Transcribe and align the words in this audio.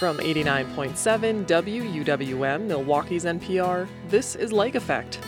From 0.00 0.16
89.7 0.16 1.44
WUWM, 1.44 2.66
Milwaukee's 2.66 3.26
NPR, 3.26 3.86
this 4.08 4.34
is 4.34 4.50
Lake 4.50 4.74
Effect. 4.74 5.18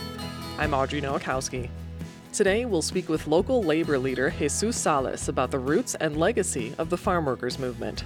I'm 0.57 0.73
Audrey 0.73 0.99
Nowakowski. 0.99 1.69
Today, 2.31 2.65
we'll 2.65 2.81
speak 2.81 3.07
with 3.07 3.27
local 3.27 3.61
labor 3.61 3.99
leader 3.99 4.31
Jesus 4.31 4.75
Salas 4.75 5.29
about 5.29 5.51
the 5.51 5.59
roots 5.59 5.93
and 5.93 6.17
legacy 6.17 6.73
of 6.79 6.89
the 6.89 6.97
farm 6.97 7.25
workers 7.27 7.59
movement. 7.59 8.03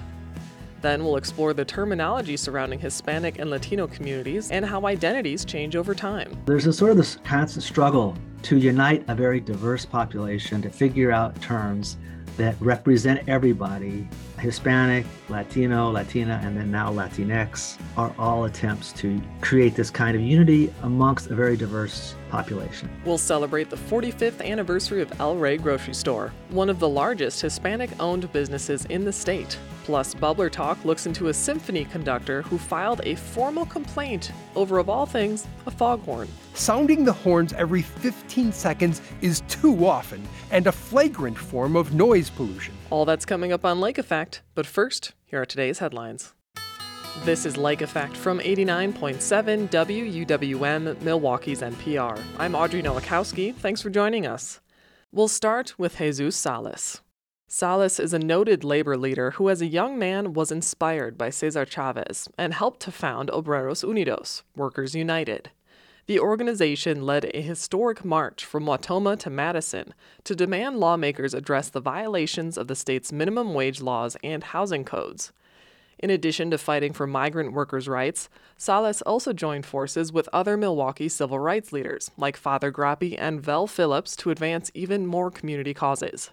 Then, 0.82 1.06
we'll 1.06 1.16
explore 1.16 1.54
the 1.54 1.64
terminology 1.64 2.36
surrounding 2.36 2.80
Hispanic 2.80 3.40
and 3.40 3.50
Latino 3.50 3.88
communities 3.88 4.52
and 4.52 4.66
how 4.66 4.86
identities 4.88 5.46
change 5.46 5.78
over 5.78 5.96
time. 5.96 6.38
There's 6.46 6.68
a 6.68 6.74
sort 6.74 6.92
of 6.92 6.98
this 6.98 7.18
constant 7.24 7.64
struggle 7.64 8.14
to 8.42 8.58
unite 8.58 9.06
a 9.08 9.16
very 9.16 9.40
diverse 9.40 9.86
population 9.86 10.62
to 10.64 10.70
figure 10.70 11.14
out 11.14 11.42
terms 11.42 11.96
that 12.36 12.58
represent 12.60 13.26
everybody 13.30 14.10
Hispanic, 14.40 15.06
Latino, 15.30 15.90
Latina, 15.90 16.40
and 16.44 16.56
then 16.56 16.70
now 16.72 16.92
Latinx 16.92 17.78
are 17.98 18.14
all 18.20 18.46
attempts 18.46 18.94
to 18.94 19.22
create 19.42 19.76
this 19.76 19.90
kind 19.90 20.16
of 20.16 20.22
unity 20.22 20.72
amongst 20.84 21.28
a 21.28 21.36
very 21.36 21.58
diverse 21.58 22.16
population. 22.30 22.90
We'll 23.06 23.18
celebrate 23.18 23.70
the 23.70 23.78
45th 23.78 24.46
anniversary 24.46 25.02
of 25.02 25.20
El 25.20 25.38
Rey 25.38 25.58
Grocery 25.58 25.94
Store, 25.94 26.32
one 26.50 26.70
of 26.70 26.80
the 26.80 26.90
largest 26.90 27.42
Hispanic 27.42 27.90
owned 28.00 28.32
businesses 28.32 28.86
in 28.86 29.06
the 29.06 29.14
state. 29.14 29.58
Plus, 29.86 30.14
Bubbler 30.14 30.52
Talk 30.52 30.84
looks 30.84 31.06
into 31.06 31.30
a 31.30 31.34
symphony 31.34 31.86
conductor 31.86 32.42
who 32.42 32.58
filed 32.58 33.00
a 33.06 33.16
formal 33.16 33.66
complaint 33.66 34.34
over, 34.56 34.80
of 34.80 34.90
all 34.90 35.06
things, 35.06 35.48
a 35.66 35.72
foghorn. 35.72 36.28
Sounding 36.54 37.06
the 37.06 37.14
horns 37.14 37.54
every 37.54 37.82
15 37.82 38.52
seconds 38.52 39.02
is 39.22 39.42
too 39.48 39.86
often 39.86 40.22
and 40.52 40.68
a 40.68 40.72
flagrant 40.72 41.38
form 41.38 41.78
of 41.78 41.94
noise 41.94 42.30
pollution. 42.30 42.74
All 42.90 43.04
that's 43.04 43.26
coming 43.26 43.52
up 43.52 43.66
on 43.66 43.82
Lake 43.82 43.98
Effect, 43.98 44.44
but 44.56 44.66
first, 44.66 45.12
here 45.26 45.42
are 45.42 45.46
today's 45.46 45.80
headlines. 45.80 46.34
This 47.26 47.46
is 47.46 47.58
Lake 47.58 47.82
Effect 47.82 48.16
from 48.16 48.40
89.7 48.40 49.68
WUWM, 49.70 51.02
Milwaukee's 51.02 51.62
NPR. 51.62 52.18
I'm 52.40 52.56
Audrey 52.56 52.82
Nowakowski. 52.82 53.54
Thanks 53.54 53.82
for 53.82 53.90
joining 53.90 54.26
us. 54.26 54.62
We'll 55.12 55.28
start 55.28 55.78
with 55.78 55.98
Jesus 55.98 56.38
Salas. 56.38 57.02
Salas 57.50 58.00
is 58.00 58.14
a 58.14 58.20
noted 58.20 58.64
labor 58.64 58.96
leader 58.96 59.32
who, 59.32 59.50
as 59.50 59.62
a 59.62 59.66
young 59.66 60.00
man, 60.00 60.32
was 60.32 60.50
inspired 60.50 61.18
by 61.18 61.30
Cesar 61.30 61.66
Chavez 61.66 62.30
and 62.38 62.54
helped 62.54 62.80
to 62.82 62.92
found 62.92 63.30
Obreros 63.30 63.84
Unidos, 63.84 64.44
Workers 64.56 64.96
United. 64.96 65.50
The 66.08 66.20
organization 66.22 67.06
led 67.06 67.30
a 67.34 67.42
historic 67.42 68.06
march 68.06 68.46
from 68.46 68.64
Wautoma 68.64 69.20
to 69.20 69.30
Madison 69.30 69.94
to 70.24 70.38
demand 70.38 70.80
lawmakers 70.80 71.34
address 71.34 71.68
the 71.68 71.82
violations 71.82 72.58
of 72.58 72.68
the 72.68 72.76
state's 72.76 73.12
minimum 73.12 73.54
wage 73.54 73.82
laws 73.82 74.16
and 74.24 74.42
housing 74.42 74.86
codes. 74.86 75.34
In 76.00 76.10
addition 76.10 76.50
to 76.52 76.58
fighting 76.58 76.94
for 76.94 77.08
migrant 77.08 77.52
workers' 77.52 77.90
rights, 77.90 78.30
Salas 78.56 79.02
also 79.02 79.34
joined 79.34 79.66
forces 79.66 80.14
with 80.14 80.30
other 80.32 80.56
Milwaukee 80.56 81.10
civil 81.10 81.40
rights 81.40 81.74
leaders 81.74 82.10
like 82.16 82.38
Father 82.38 82.72
Groppi 82.72 83.18
and 83.20 83.42
Vel 83.42 83.68
Phillips 83.68 84.16
to 84.18 84.30
advance 84.30 84.72
even 84.74 85.06
more 85.06 85.30
community 85.30 85.74
causes. 85.74 86.32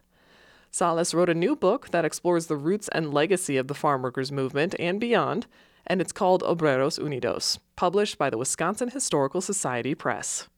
Salas 0.70 1.14
wrote 1.14 1.30
a 1.30 1.34
new 1.34 1.56
book 1.56 1.90
that 1.90 2.04
explores 2.04 2.46
the 2.46 2.56
roots 2.56 2.88
and 2.92 3.12
legacy 3.12 3.56
of 3.56 3.66
the 3.66 3.74
farm 3.74 4.02
workers 4.02 4.30
movement 4.30 4.76
and 4.78 5.00
beyond, 5.00 5.48
and 5.86 6.00
it's 6.00 6.12
called 6.12 6.42
Obreros 6.42 6.98
Unidos, 6.98 7.58
published 7.76 8.18
by 8.18 8.30
the 8.30 8.38
Wisconsin 8.38 8.90
Historical 8.90 9.40
Society 9.40 9.94
Press. 9.94 10.48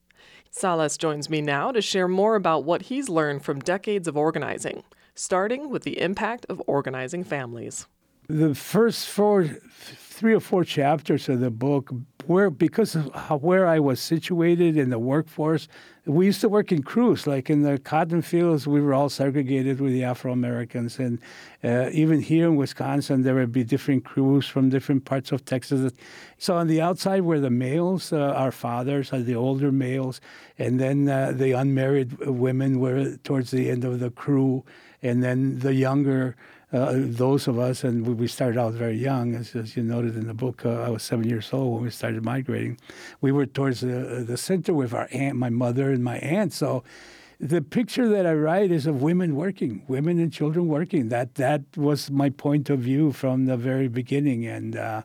Salas 0.50 0.96
joins 0.96 1.28
me 1.28 1.40
now 1.40 1.70
to 1.72 1.82
share 1.82 2.08
more 2.08 2.34
about 2.34 2.64
what 2.64 2.82
he's 2.82 3.08
learned 3.08 3.44
from 3.44 3.60
decades 3.60 4.08
of 4.08 4.16
organizing, 4.16 4.84
starting 5.14 5.70
with 5.70 5.82
the 5.82 6.00
impact 6.00 6.46
of 6.48 6.62
organizing 6.66 7.24
families. 7.24 7.86
The 8.28 8.54
first 8.54 9.06
four, 9.06 9.44
three 9.44 10.34
or 10.34 10.40
four 10.40 10.64
chapters 10.64 11.28
of 11.28 11.40
the 11.40 11.50
book 11.50 11.90
where 12.26 12.50
because 12.50 12.96
of 12.96 13.42
where 13.42 13.66
I 13.66 13.78
was 13.78 14.00
situated 14.00 14.76
in 14.76 14.90
the 14.90 14.98
workforce, 14.98 15.68
we 16.06 16.26
used 16.26 16.40
to 16.40 16.48
work 16.48 16.70
in 16.70 16.82
crews. 16.82 17.26
Like 17.26 17.50
in 17.50 17.62
the 17.62 17.78
cotton 17.78 18.22
fields, 18.22 18.66
we 18.66 18.80
were 18.80 18.94
all 18.94 19.08
segregated 19.08 19.80
with 19.80 19.92
the 19.92 20.04
Afro 20.04 20.32
Americans, 20.32 20.98
and 20.98 21.18
uh, 21.64 21.90
even 21.92 22.20
here 22.20 22.46
in 22.46 22.56
Wisconsin, 22.56 23.22
there 23.22 23.34
would 23.34 23.52
be 23.52 23.64
different 23.64 24.04
crews 24.04 24.46
from 24.46 24.70
different 24.70 25.04
parts 25.04 25.32
of 25.32 25.44
Texas. 25.44 25.92
So 26.38 26.56
on 26.56 26.68
the 26.68 26.80
outside 26.80 27.22
were 27.22 27.40
the 27.40 27.50
males, 27.50 28.12
uh, 28.12 28.18
our 28.18 28.52
fathers, 28.52 29.12
uh, 29.12 29.18
the 29.18 29.34
older 29.34 29.72
males, 29.72 30.20
and 30.58 30.78
then 30.78 31.08
uh, 31.08 31.32
the 31.32 31.52
unmarried 31.52 32.16
women 32.26 32.78
were 32.78 33.16
towards 33.24 33.50
the 33.50 33.68
end 33.68 33.84
of 33.84 33.98
the 33.98 34.10
crew, 34.10 34.64
and 35.02 35.24
then 35.24 35.58
the 35.58 35.74
younger 35.74 36.36
uh, 36.72 36.94
those 36.96 37.46
of 37.46 37.58
us, 37.58 37.84
and 37.84 38.18
we 38.18 38.26
started 38.26 38.58
out 38.58 38.72
very 38.72 38.96
young, 38.96 39.34
as, 39.34 39.54
as 39.54 39.76
you 39.76 39.82
noted 39.82 40.16
in 40.16 40.26
the 40.26 40.34
book. 40.34 40.66
Uh, 40.66 40.82
I 40.82 40.88
was 40.88 41.02
seven 41.02 41.28
years 41.28 41.52
old 41.52 41.74
when 41.74 41.84
we 41.84 41.90
started 41.90 42.24
migrating. 42.24 42.78
We 43.20 43.30
were 43.30 43.46
towards 43.46 43.80
the, 43.80 44.24
the 44.26 44.36
center 44.36 44.74
with 44.74 44.92
our 44.92 45.08
aunt, 45.12 45.36
my 45.36 45.50
mother, 45.50 45.90
and 45.90 46.02
my 46.02 46.18
aunt. 46.18 46.52
So 46.52 46.82
the 47.38 47.62
picture 47.62 48.08
that 48.08 48.26
I 48.26 48.34
write 48.34 48.72
is 48.72 48.86
of 48.86 49.00
women 49.00 49.36
working, 49.36 49.84
women 49.86 50.18
and 50.18 50.32
children 50.32 50.66
working. 50.66 51.08
That 51.08 51.36
that 51.36 51.62
was 51.76 52.10
my 52.10 52.30
point 52.30 52.68
of 52.68 52.80
view 52.80 53.12
from 53.12 53.46
the 53.46 53.56
very 53.56 53.88
beginning, 53.88 54.46
and. 54.46 54.76
Uh, 54.76 55.02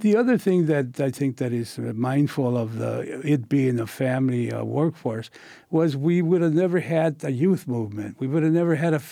the 0.00 0.16
other 0.16 0.38
thing 0.38 0.66
that 0.66 1.00
I 1.00 1.10
think 1.10 1.38
that 1.38 1.52
is 1.52 1.78
mindful 1.78 2.56
of 2.56 2.78
the 2.78 3.20
it 3.26 3.48
being 3.48 3.80
a 3.80 3.86
family 3.86 4.52
uh, 4.52 4.64
workforce 4.64 5.30
was 5.70 5.96
we 5.96 6.22
would 6.22 6.40
have 6.40 6.54
never 6.54 6.80
had 6.80 7.22
a 7.24 7.30
youth 7.30 7.66
movement. 7.66 8.16
We 8.18 8.26
would 8.26 8.42
have 8.42 8.52
never 8.52 8.74
had 8.74 8.94
a, 8.94 9.02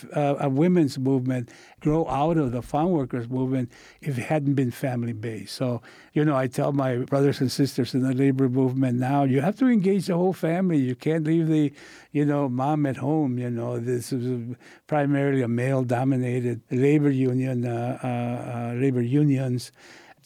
a, 0.40 0.48
women's 0.48 0.98
movement 0.98 1.50
grow 1.80 2.08
out 2.08 2.38
of 2.38 2.52
the 2.52 2.62
farm 2.62 2.90
workers 2.90 3.28
movement 3.28 3.70
if 4.00 4.16
it 4.16 4.22
hadn't 4.22 4.54
been 4.54 4.70
family 4.70 5.12
based. 5.12 5.54
So, 5.54 5.82
you 6.14 6.24
know, 6.24 6.34
I 6.36 6.46
tell 6.46 6.72
my 6.72 6.96
brothers 6.96 7.40
and 7.40 7.52
sisters 7.52 7.92
in 7.92 8.00
the 8.00 8.14
labor 8.14 8.48
movement 8.48 8.98
now, 8.98 9.24
you 9.24 9.42
have 9.42 9.56
to 9.58 9.66
engage 9.66 10.06
the 10.06 10.14
whole 10.14 10.32
family. 10.32 10.78
You 10.78 10.94
can't 10.94 11.24
leave 11.24 11.48
the, 11.48 11.72
you 12.12 12.24
know, 12.24 12.48
mom 12.48 12.86
at 12.86 12.96
home. 12.96 13.38
You 13.38 13.50
know, 13.50 13.78
this 13.78 14.12
is 14.12 14.56
primarily 14.86 15.42
a 15.42 15.48
male 15.48 15.82
dominated 15.82 16.62
labor 16.70 17.10
union, 17.10 17.66
uh, 17.66 17.98
uh, 18.02 18.06
uh, 18.06 18.74
labor 18.80 19.02
unions 19.02 19.72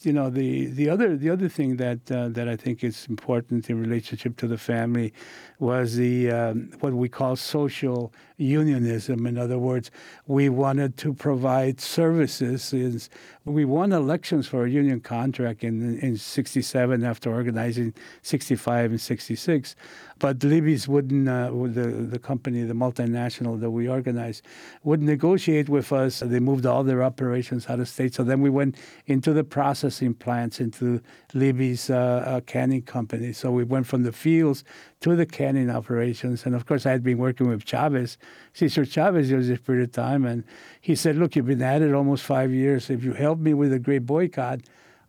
you 0.05 0.13
know 0.13 0.29
the 0.29 0.67
the 0.67 0.89
other 0.89 1.15
the 1.15 1.29
other 1.29 1.49
thing 1.49 1.77
that 1.77 2.11
uh, 2.11 2.29
that 2.29 2.47
I 2.47 2.55
think 2.55 2.83
is 2.83 3.05
important 3.07 3.69
in 3.69 3.79
relationship 3.79 4.37
to 4.37 4.47
the 4.47 4.57
family 4.57 5.13
was 5.59 5.95
the 5.95 6.31
um, 6.31 6.71
what 6.79 6.93
we 6.93 7.09
call 7.09 7.35
social 7.35 8.13
unionism. 8.41 9.25
In 9.27 9.37
other 9.37 9.59
words, 9.59 9.91
we 10.27 10.49
wanted 10.49 10.97
to 10.97 11.13
provide 11.13 11.79
services. 11.79 13.09
We 13.45 13.65
won 13.65 13.91
elections 13.91 14.47
for 14.47 14.65
a 14.65 14.69
union 14.69 14.99
contract 14.99 15.63
in 15.63 15.99
in 15.99 16.17
'67 16.17 17.03
after 17.03 17.31
organizing 17.31 17.93
'65 18.21 18.91
and 18.91 19.01
'66, 19.01 19.75
but 20.19 20.43
Libby's 20.43 20.87
wouldn't 20.87 21.27
uh, 21.27 21.49
the 21.51 22.07
the 22.09 22.19
company, 22.19 22.63
the 22.63 22.73
multinational 22.73 23.59
that 23.59 23.71
we 23.71 23.87
organized, 23.87 24.43
wouldn't 24.83 25.07
negotiate 25.07 25.69
with 25.69 25.91
us. 25.91 26.19
They 26.19 26.39
moved 26.39 26.65
all 26.65 26.83
their 26.83 27.03
operations 27.03 27.67
out 27.69 27.79
of 27.79 27.87
state. 27.87 28.13
So 28.13 28.23
then 28.23 28.41
we 28.41 28.49
went 28.49 28.75
into 29.05 29.33
the 29.33 29.43
processing 29.43 30.13
plants, 30.13 30.59
into 30.59 31.01
Libby's 31.33 31.89
uh, 31.89 32.23
uh, 32.25 32.41
canning 32.41 32.81
company. 32.81 33.33
So 33.33 33.51
we 33.51 33.63
went 33.63 33.87
from 33.87 34.03
the 34.03 34.11
fields 34.11 34.63
to 35.01 35.15
the 35.15 35.25
canning 35.25 35.69
operations. 35.69 36.45
And 36.45 36.55
of 36.55 36.65
course, 36.65 36.85
I 36.85 36.91
had 36.91 37.03
been 37.03 37.17
working 37.17 37.47
with 37.47 37.65
Chavez, 37.65 38.17
Cesar 38.53 38.85
Chavez, 38.85 39.29
during 39.29 39.47
this 39.47 39.59
period 39.59 39.83
of 39.83 39.91
time. 39.91 40.25
And 40.25 40.43
he 40.79 40.95
said, 40.95 41.17
Look, 41.17 41.35
you've 41.35 41.47
been 41.47 41.61
at 41.61 41.81
it 41.81 41.93
almost 41.93 42.23
five 42.23 42.51
years. 42.51 42.89
If 42.89 43.03
you 43.03 43.13
help 43.13 43.39
me 43.39 43.53
with 43.53 43.71
the 43.71 43.79
great 43.79 44.05
boycott, 44.05 44.61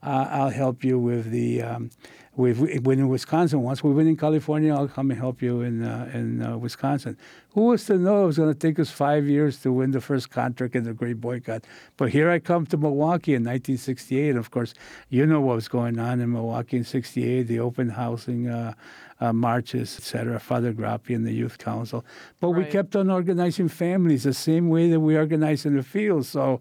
uh, 0.03 0.27
I'll 0.31 0.51
help 0.51 0.83
you 0.85 0.99
with 0.99 1.31
the. 1.31 1.63
Um, 1.63 1.91
We've 2.35 2.83
been 2.83 2.99
in 2.99 3.09
Wisconsin 3.09 3.61
once. 3.61 3.85
We've 3.85 3.95
been 3.95 4.09
in 4.09 4.17
California. 4.17 4.75
I'll 4.75 4.89
come 4.89 5.11
and 5.11 5.21
help 5.21 5.43
you 5.43 5.61
in 5.61 5.83
uh, 5.83 6.11
in 6.15 6.43
uh, 6.43 6.57
Wisconsin. 6.57 7.19
Who 7.51 7.67
was 7.67 7.85
to 7.87 7.99
know 7.99 8.23
it 8.23 8.27
was 8.27 8.39
going 8.39 8.55
to 8.55 8.59
take 8.59 8.79
us 8.79 8.91
five 8.91 9.27
years 9.27 9.59
to 9.59 9.71
win 9.71 9.91
the 9.91 10.01
first 10.01 10.31
contract 10.31 10.75
in 10.75 10.85
the 10.85 10.95
Great 10.95 11.21
Boycott? 11.21 11.67
But 11.99 12.09
here 12.09 12.31
I 12.31 12.39
come 12.39 12.65
to 12.67 12.79
Milwaukee 12.79 13.35
in 13.35 13.43
1968. 13.43 14.37
Of 14.37 14.51
course, 14.51 14.73
you 15.11 15.27
know 15.27 15.43
what 15.43 15.57
was 15.57 15.69
going 15.69 15.99
on 15.99 16.23
in 16.23 16.33
Milwaukee 16.33 16.79
in 16.79 16.85
'68, 16.85 17.43
the 17.43 17.61
open 17.61 17.91
housing. 17.91 18.49
Uh, 18.49 18.75
uh, 19.21 19.33
marches, 19.33 19.97
etc. 19.99 20.41
Father 20.41 20.73
Groppi 20.73 21.15
and 21.15 21.25
the 21.25 21.33
Youth 21.33 21.59
Council, 21.59 22.05
but 22.41 22.49
right. 22.49 22.67
we 22.67 22.73
kept 22.73 22.97
on 22.97 23.09
organizing 23.09 23.69
families 23.69 24.25
the 24.25 24.35
same 24.35 24.69
way 24.69 24.91
that 24.91 24.99
we 24.99 25.17
organize 25.17 25.65
in 25.65 25.77
the 25.77 25.83
field. 25.85 26.27
So 26.27 26.61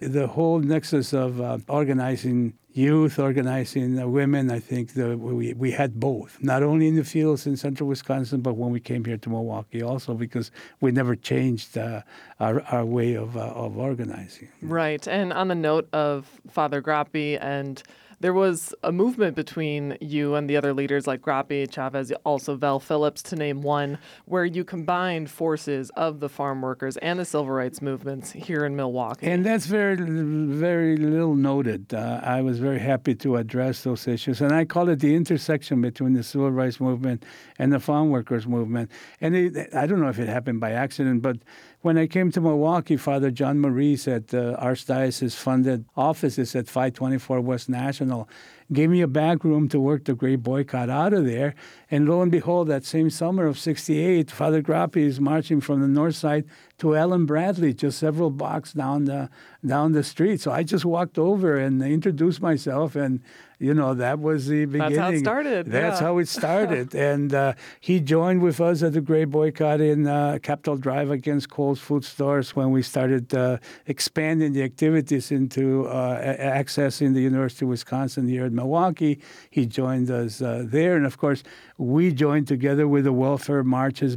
the 0.00 0.26
whole 0.26 0.58
nexus 0.58 1.12
of 1.12 1.40
uh, 1.40 1.58
organizing 1.68 2.54
youth, 2.72 3.18
organizing 3.18 4.10
women. 4.12 4.50
I 4.50 4.60
think 4.60 4.94
the, 4.94 5.16
we, 5.16 5.52
we 5.54 5.70
had 5.70 5.98
both, 5.98 6.38
not 6.40 6.62
only 6.62 6.88
in 6.88 6.96
the 6.96 7.04
fields 7.04 7.46
in 7.46 7.56
central 7.56 7.88
Wisconsin, 7.88 8.40
but 8.40 8.54
when 8.54 8.70
we 8.70 8.80
came 8.80 9.04
here 9.04 9.16
to 9.16 9.28
Milwaukee 9.28 9.82
also, 9.82 10.14
because 10.14 10.50
we 10.80 10.92
never 10.92 11.16
changed 11.16 11.76
uh, 11.76 12.02
our, 12.38 12.62
our 12.62 12.84
way 12.84 13.14
of, 13.14 13.36
uh, 13.36 13.40
of 13.40 13.76
organizing. 13.76 14.48
Right. 14.62 15.06
And 15.08 15.32
on 15.32 15.48
the 15.48 15.54
note 15.54 15.88
of 15.92 16.26
Father 16.48 16.80
Groppi 16.80 17.38
and 17.40 17.82
there 18.20 18.34
was 18.34 18.74
a 18.82 18.92
movement 18.92 19.34
between 19.34 19.96
you 20.00 20.34
and 20.34 20.48
the 20.48 20.56
other 20.56 20.74
leaders 20.74 21.06
like 21.06 21.22
Groppi, 21.22 21.70
Chavez, 21.70 22.12
also 22.24 22.54
Vel 22.54 22.78
Phillips, 22.78 23.22
to 23.22 23.36
name 23.36 23.62
one, 23.62 23.98
where 24.26 24.44
you 24.44 24.62
combined 24.62 25.30
forces 25.30 25.90
of 25.96 26.20
the 26.20 26.28
farm 26.28 26.60
workers 26.60 26.98
and 26.98 27.18
the 27.18 27.24
civil 27.24 27.48
rights 27.48 27.80
movements 27.80 28.30
here 28.30 28.66
in 28.66 28.76
Milwaukee. 28.76 29.26
And 29.26 29.44
that's 29.44 29.64
very, 29.64 29.96
very 29.96 30.98
little 30.98 31.34
noted. 31.34 31.94
Uh, 31.94 32.20
I 32.22 32.42
was 32.42 32.58
very 32.58 32.78
happy 32.78 33.14
to 33.16 33.36
address 33.36 33.84
those 33.84 34.06
issues, 34.06 34.42
and 34.42 34.52
I 34.52 34.66
call 34.66 34.90
it 34.90 35.00
the 35.00 35.14
intersection 35.14 35.80
between 35.80 36.12
the 36.12 36.22
civil 36.22 36.50
rights 36.50 36.78
movement 36.78 37.24
and 37.58 37.72
the 37.72 37.80
farm 37.80 38.10
workers 38.10 38.46
movement. 38.46 38.90
And 39.22 39.34
it, 39.34 39.74
I 39.74 39.86
don't 39.86 40.00
know 40.00 40.08
if 40.08 40.18
it 40.18 40.28
happened 40.28 40.60
by 40.60 40.72
accident, 40.72 41.22
but 41.22 41.38
when 41.82 41.96
I 41.96 42.06
came 42.06 42.30
to 42.32 42.40
Milwaukee, 42.42 42.98
Father 42.98 43.30
John 43.30 43.58
Maurice 43.58 44.06
at 44.06 44.28
the 44.28 44.54
Archdiocese 44.60 45.34
funded 45.34 45.86
offices 45.96 46.54
at 46.54 46.66
524 46.66 47.40
West 47.40 47.70
National 47.70 48.28
gave 48.72 48.90
me 48.90 49.00
a 49.00 49.08
back 49.08 49.42
room 49.44 49.68
to 49.68 49.80
work 49.80 50.04
the 50.04 50.14
great 50.14 50.42
boycott 50.42 50.90
out 50.90 51.12
of 51.14 51.24
there. 51.24 51.54
And 51.90 52.08
lo 52.08 52.20
and 52.20 52.30
behold, 52.30 52.68
that 52.68 52.84
same 52.84 53.08
summer 53.08 53.46
of 53.46 53.58
68, 53.58 54.30
Father 54.30 54.62
Groppi 54.62 55.04
is 55.04 55.20
marching 55.20 55.60
from 55.60 55.80
the 55.80 55.88
north 55.88 56.16
side 56.16 56.44
to 56.78 56.94
Allen 56.94 57.24
Bradley, 57.24 57.72
just 57.72 57.98
several 57.98 58.30
blocks 58.30 58.74
down 58.74 59.06
the 59.06 59.30
down 59.66 59.92
the 59.92 60.04
street. 60.04 60.40
So 60.40 60.52
I 60.52 60.62
just 60.62 60.84
walked 60.84 61.18
over 61.18 61.56
and 61.56 61.82
introduced 61.82 62.42
myself, 62.42 62.94
and 62.94 63.20
you 63.60 63.74
know 63.74 63.92
that 63.92 64.18
was 64.18 64.48
the 64.48 64.64
beginning. 64.64 64.96
That's 64.96 64.98
how 64.98 65.10
it 65.10 65.18
started. 65.18 65.66
That's 65.66 66.00
yeah. 66.00 66.06
how 66.06 66.18
it 66.18 66.28
started. 66.28 66.94
and 67.10 67.34
uh, 67.34 67.52
he 67.78 68.00
joined 68.00 68.40
with 68.40 68.58
us 68.60 68.82
at 68.82 68.94
the 68.94 69.02
Great 69.02 69.26
Boycott 69.26 69.82
in 69.82 70.06
uh, 70.06 70.38
Capitol 70.42 70.76
Drive 70.76 71.10
against 71.10 71.50
Kohl's 71.50 71.78
Food 71.78 72.04
Stores 72.04 72.56
when 72.56 72.70
we 72.70 72.82
started 72.82 73.34
uh, 73.34 73.58
expanding 73.86 74.54
the 74.54 74.62
activities 74.62 75.30
into 75.30 75.86
uh, 75.86 76.36
accessing 76.36 77.12
the 77.12 77.20
University 77.20 77.66
of 77.66 77.68
Wisconsin 77.68 78.26
here 78.26 78.46
in 78.46 78.54
Milwaukee. 78.54 79.20
He 79.50 79.66
joined 79.66 80.10
us 80.10 80.40
uh, 80.40 80.64
there, 80.66 80.96
and 80.96 81.04
of 81.04 81.18
course, 81.18 81.42
we 81.76 82.12
joined 82.12 82.48
together 82.48 82.88
with 82.88 83.04
the 83.04 83.12
welfare 83.12 83.62
marches. 83.62 84.16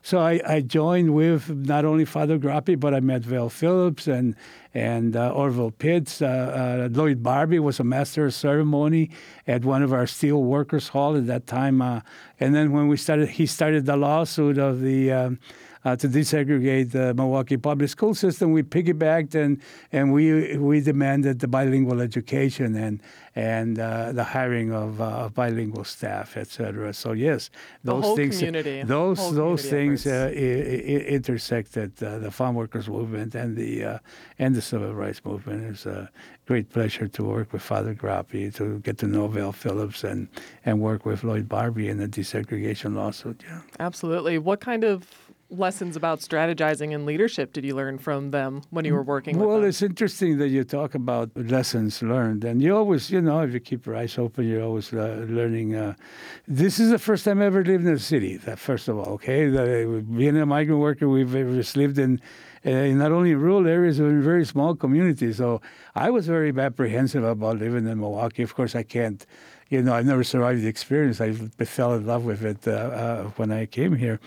So 0.00 0.18
I, 0.20 0.40
I, 0.46 0.60
joined 0.60 1.14
with 1.14 1.50
not 1.50 1.84
only 1.84 2.04
Father 2.04 2.38
Groppi, 2.38 2.78
but 2.78 2.94
I 2.94 3.00
met 3.00 3.22
Vel 3.22 3.50
Phillips 3.50 4.06
and 4.06 4.36
and 4.78 5.16
uh, 5.16 5.30
Orville 5.30 5.72
Pitts. 5.72 6.22
Uh, 6.22 6.26
uh, 6.26 6.88
Lloyd 6.92 7.20
Barbee 7.22 7.58
was 7.58 7.80
a 7.80 7.84
master 7.84 8.26
of 8.26 8.34
ceremony 8.34 9.10
at 9.46 9.64
one 9.64 9.82
of 9.82 9.92
our 9.92 10.06
steel 10.06 10.42
workers' 10.44 10.88
hall 10.88 11.16
at 11.16 11.26
that 11.26 11.46
time. 11.46 11.82
Uh, 11.82 12.00
and 12.38 12.54
then 12.54 12.70
when 12.70 12.86
we 12.86 12.96
started, 12.96 13.28
he 13.28 13.44
started 13.44 13.86
the 13.86 13.96
lawsuit 13.96 14.56
of 14.56 14.80
the 14.80 15.10
um, 15.10 15.40
uh, 15.88 15.96
to 15.96 16.08
desegregate 16.08 16.90
the 16.92 17.14
Milwaukee 17.14 17.56
public 17.56 17.88
school 17.90 18.14
system. 18.14 18.52
We 18.52 18.62
piggybacked 18.62 19.34
and 19.34 19.60
and 19.92 20.12
we 20.12 20.56
we 20.58 20.80
demanded 20.80 21.40
the 21.40 21.48
bilingual 21.48 22.00
education 22.00 22.74
and 22.76 23.00
and 23.34 23.78
uh, 23.78 24.12
the 24.12 24.24
hiring 24.24 24.72
of 24.72 25.00
uh, 25.00 25.28
bilingual 25.28 25.84
staff, 25.84 26.36
etc. 26.36 26.92
So 26.92 27.12
yes, 27.12 27.50
those 27.84 28.04
things, 28.16 28.36
those 28.88 29.18
those 29.34 29.62
things 29.70 30.06
uh, 30.06 30.30
I- 30.34 30.36
I- 30.94 31.06
intersected 31.18 31.90
uh, 32.02 32.18
the 32.18 32.30
farm 32.30 32.54
workers 32.62 32.88
movement 32.88 33.34
and 33.34 33.56
the 33.56 33.72
uh, 33.84 33.98
and 34.38 34.54
the 34.54 34.62
civil 34.62 34.92
rights 34.94 35.20
movement. 35.24 35.64
It's 35.70 35.86
a 35.86 36.10
great 36.46 36.68
pleasure 36.70 37.06
to 37.08 37.22
work 37.22 37.52
with 37.52 37.62
Father 37.62 37.94
Groppi, 37.94 38.52
to 38.54 38.78
get 38.80 38.98
to 38.98 39.06
know 39.06 39.28
Vel 39.28 39.52
Phillips, 39.52 40.04
and 40.04 40.28
and 40.66 40.80
work 40.80 41.06
with 41.06 41.22
Lloyd 41.24 41.48
Barbee 41.48 41.88
in 41.88 41.98
the 41.98 42.08
desegregation 42.08 42.94
lawsuit. 42.94 43.38
Yeah. 43.48 43.60
Absolutely. 43.78 44.38
What 44.38 44.60
kind 44.60 44.84
of 44.84 45.27
lessons 45.50 45.96
about 45.96 46.20
strategizing 46.20 46.94
and 46.94 47.06
leadership 47.06 47.52
did 47.52 47.64
you 47.64 47.74
learn 47.74 47.98
from 47.98 48.30
them 48.30 48.62
when 48.70 48.84
you 48.84 48.92
were 48.92 49.02
working 49.02 49.38
well, 49.38 49.64
it's 49.64 49.82
interesting 49.82 50.38
that 50.38 50.48
you 50.48 50.64
talk 50.64 50.94
about 50.94 51.30
lessons 51.34 52.02
learned, 52.02 52.44
and 52.44 52.60
you 52.60 52.76
always, 52.76 53.10
you 53.10 53.20
know, 53.20 53.40
if 53.40 53.52
you 53.52 53.60
keep 53.60 53.86
your 53.86 53.96
eyes 53.96 54.18
open, 54.18 54.46
you're 54.46 54.62
always 54.62 54.92
uh, 54.92 55.24
learning. 55.28 55.74
Uh, 55.74 55.94
this 56.46 56.78
is 56.78 56.90
the 56.90 56.98
first 56.98 57.24
time 57.24 57.40
I 57.40 57.46
ever 57.46 57.64
lived 57.64 57.86
in 57.86 57.94
a 57.94 57.98
city. 57.98 58.36
That 58.36 58.58
first 58.58 58.88
of 58.88 58.98
all, 58.98 59.14
okay, 59.14 59.48
the, 59.48 60.04
being 60.16 60.36
a 60.36 60.46
migrant 60.46 60.80
worker, 60.80 61.08
we've 61.08 61.32
just 61.32 61.76
lived 61.76 61.98
in. 61.98 62.20
Uh, 62.66 62.88
not 62.88 63.12
only 63.12 63.30
in 63.30 63.40
rural 63.40 63.68
areas, 63.68 63.98
but 63.98 64.06
in 64.06 64.20
very 64.20 64.44
small 64.44 64.74
communities. 64.74 65.36
So 65.36 65.60
I 65.94 66.10
was 66.10 66.26
very 66.26 66.52
apprehensive 66.58 67.22
about 67.22 67.58
living 67.58 67.86
in 67.86 68.00
Milwaukee. 68.00 68.42
Of 68.42 68.56
course, 68.56 68.74
I 68.74 68.82
can't 68.82 69.24
you 69.68 69.82
know, 69.82 69.92
I 69.92 70.02
never 70.02 70.24
survived 70.24 70.62
the 70.62 70.66
experience. 70.68 71.20
I 71.20 71.32
fell 71.32 71.94
in 71.94 72.06
love 72.06 72.24
with 72.24 72.44
it 72.44 72.66
uh, 72.66 72.70
uh, 72.70 73.22
when 73.36 73.52
I 73.52 73.66
came 73.66 73.94
here. 73.94 74.18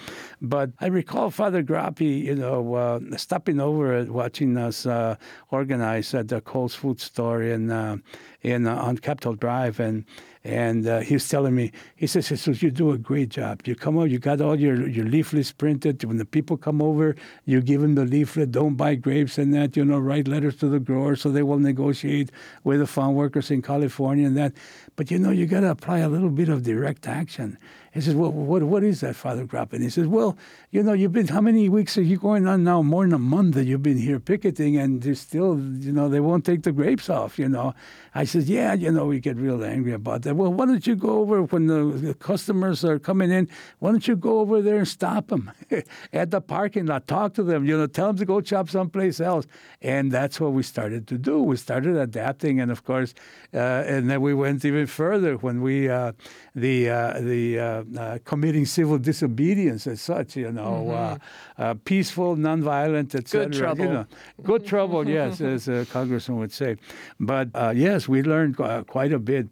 But 0.42 0.70
I 0.80 0.88
recall 0.88 1.32
Father 1.32 1.64
Groppi, 1.64 2.26
you 2.26 2.36
know, 2.36 2.76
uh, 2.76 3.00
stopping 3.18 3.60
over 3.60 3.96
and 3.96 4.12
watching 4.12 4.58
us 4.58 4.86
uh, 4.86 5.16
organize 5.50 6.14
at 6.14 6.28
the 6.28 6.42
Kohl's 6.42 6.76
Food 6.76 7.00
Store 7.00 7.42
in 7.42 7.72
uh, 7.72 7.98
in 8.42 8.68
uh, 8.68 8.76
on 8.76 8.98
Capitol 8.98 9.34
Drive, 9.34 9.80
and 9.80 10.06
and 10.44 10.88
uh, 10.88 11.02
he 11.02 11.14
was 11.14 11.30
telling 11.30 11.54
me, 11.54 11.72
he 11.96 12.08
says, 12.08 12.28
he 12.28 12.36
says, 12.36 12.64
you 12.64 12.72
do 12.72 12.92
a 12.92 12.98
great 12.98 13.30
job. 13.30 13.62
You 13.66 13.76
come 13.76 13.98
over, 13.98 14.08
you 14.08 14.18
got 14.18 14.42
all 14.42 14.60
your, 14.60 14.88
your 14.90 15.06
leaflets 15.06 15.52
printed. 15.52 16.04
When 16.04 16.18
the 16.18 16.26
people 16.26 16.58
come 16.58 16.82
over, 16.82 17.16
you 17.46 17.62
give 17.62 17.82
them 17.82 17.94
the 17.94 18.06
leaflet, 18.06 18.52
don't 18.52 18.74
buy 18.74 18.96
grapes 18.96 19.38
and 19.38 19.54
that, 19.54 19.78
you 19.78 19.86
know, 19.86 20.00
write 20.00 20.28
letters 20.28 20.56
to 20.58 20.68
the 20.68 20.80
growers 20.80 21.22
so 21.22 21.30
they 21.30 21.44
will 21.44 21.60
negotiate 21.60 22.32
with 22.64 22.80
the 22.80 22.88
farm 22.88 23.14
workers 23.14 23.52
in 23.52 23.62
California 23.62 24.26
and 24.26 24.36
that. 24.36 24.54
But, 24.96 25.10
you 25.10 25.18
know, 25.18 25.32
you 25.32 25.46
got 25.46 25.62
to 25.62 25.72
apply 25.72 26.00
a 26.00 26.10
little 26.10 26.30
bit 26.30 26.50
of 26.50 26.64
direct 26.64 27.08
action. 27.08 27.58
He 27.94 28.02
says, 28.02 28.16
well, 28.16 28.32
what, 28.32 28.64
what 28.64 28.84
is 28.84 29.02
that, 29.02 29.16
Father 29.16 29.46
Grappin? 29.46 29.82
He 29.82 29.90
says, 29.90 30.08
well, 30.08 30.38
you 30.72 30.82
know, 30.82 30.94
you've 30.94 31.12
been, 31.12 31.28
how 31.28 31.42
many 31.42 31.68
weeks 31.68 31.98
are 31.98 32.02
you 32.02 32.18
going 32.18 32.48
on 32.48 32.64
now? 32.64 32.82
More 32.82 33.04
than 33.04 33.14
a 33.14 33.20
month 33.20 33.56
that 33.56 33.66
you've 33.66 33.84
been 33.84 33.98
here 33.98 34.22
picketing 34.22 34.78
and 34.78 35.02
they 35.02 35.14
still, 35.16 35.60
you 35.60 35.92
know, 35.92 36.08
they 36.08 36.22
won't 36.22 36.46
take 36.46 36.64
the 36.64 36.72
grapes 36.72 37.10
off, 37.10 37.38
you 37.38 37.50
know. 37.50 37.76
I 38.16 38.24
said, 38.24 38.44
yeah, 38.44 38.74
you 38.74 38.90
know, 38.90 39.06
we 39.06 39.20
get 39.20 39.36
real 39.36 39.64
angry 39.66 39.92
about 39.92 40.22
that. 40.22 40.36
Well, 40.36 40.54
why 40.54 40.66
don't 40.66 40.88
you 40.88 40.96
go 40.96 41.20
over 41.20 41.44
when 41.44 41.68
the, 41.68 41.84
the 41.84 42.14
customers 42.14 42.86
are 42.86 43.00
coming 43.00 43.32
in, 43.32 43.50
why 43.80 43.92
don't 43.92 44.08
you 44.08 44.16
go 44.16 44.40
over 44.40 44.62
there 44.62 44.78
and 44.78 44.88
stop 44.88 45.28
them 45.28 45.52
at 46.14 46.32
the 46.32 46.40
parking 46.40 46.86
lot, 46.86 47.06
talk 47.06 47.34
to 47.34 47.44
them, 47.44 47.66
you 47.66 47.78
know, 47.78 47.88
tell 47.88 48.08
them 48.08 48.18
to 48.18 48.26
go 48.26 48.40
chop 48.40 48.70
someplace 48.70 49.20
else. 49.20 49.48
And 49.82 50.10
that's 50.10 50.40
what 50.40 50.54
we 50.54 50.64
started 50.64 51.06
to 51.08 51.18
do. 51.18 51.42
We 51.42 51.58
started 51.58 51.98
adapting. 51.98 52.62
And 52.62 52.72
of 52.72 52.86
course, 52.86 53.14
uh, 53.54 53.58
and 53.58 54.10
then 54.10 54.22
we 54.22 54.34
went 54.34 54.64
even 54.64 54.88
further 54.88 55.36
when 55.36 55.62
we, 55.62 55.90
uh, 55.90 56.14
the, 56.56 56.90
uh, 56.90 57.20
the, 57.20 57.60
uh, 57.60 57.84
uh, 57.98 58.20
committing 58.24 58.66
civil 58.66 58.98
disobedience 58.98 59.86
as 59.86 60.00
such, 60.00 60.38
you 60.38 60.52
know, 60.52 60.61
mm-hmm. 60.66 61.62
uh, 61.62 61.74
peaceful, 61.86 62.36
nonviolent, 62.36 63.16
etc. 63.16 63.48
Good 63.48 63.58
trouble. 63.58 63.86
You 63.86 63.92
know, 63.92 64.06
good 64.44 64.66
trouble, 64.66 65.08
yes, 65.08 65.42
as 65.42 65.68
a 65.68 65.86
congressman 65.86 66.40
would 66.40 66.54
say. 66.54 66.78
But 67.20 67.50
yes, 67.76 68.08
we 68.08 68.24
learned 68.24 68.58
quite 68.88 69.14
a 69.14 69.20
bit 69.20 69.48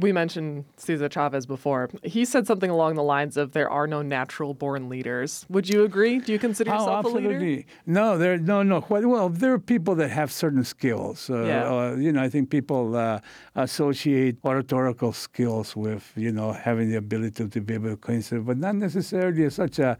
we 0.00 0.12
mentioned 0.12 0.64
Cesar 0.76 1.08
Chavez 1.08 1.46
before. 1.46 1.90
He 2.02 2.24
said 2.24 2.46
something 2.46 2.70
along 2.70 2.94
the 2.94 3.02
lines 3.02 3.36
of 3.36 3.52
there 3.52 3.70
are 3.70 3.86
no 3.86 4.02
natural 4.02 4.54
born 4.54 4.88
leaders. 4.88 5.46
Would 5.48 5.68
you 5.68 5.84
agree? 5.84 6.18
Do 6.18 6.32
you 6.32 6.38
consider 6.38 6.70
oh, 6.70 6.74
yourself 6.74 7.06
absolutely. 7.06 7.34
a 7.34 7.38
leader? 7.38 7.64
No, 7.86 8.18
there 8.18 8.38
no 8.38 8.62
no 8.62 8.84
well 8.88 9.28
there 9.28 9.52
are 9.52 9.58
people 9.58 9.94
that 9.96 10.10
have 10.10 10.32
certain 10.32 10.64
skills. 10.64 11.28
Uh, 11.30 11.44
yeah. 11.44 11.72
Uh, 11.72 11.96
you 11.96 12.12
know, 12.12 12.22
I 12.22 12.28
think 12.28 12.50
people 12.50 12.96
uh, 12.96 13.20
associate 13.54 14.38
oratorical 14.44 15.12
skills 15.12 15.76
with, 15.76 16.12
you 16.16 16.32
know, 16.32 16.52
having 16.52 16.90
the 16.90 16.96
ability 16.96 17.48
to 17.48 17.60
be 17.60 17.74
able 17.74 17.90
to 17.90 17.96
consider, 17.96 18.40
but 18.40 18.58
not 18.58 18.76
necessarily 18.76 19.48
such 19.50 19.78
a 19.78 19.98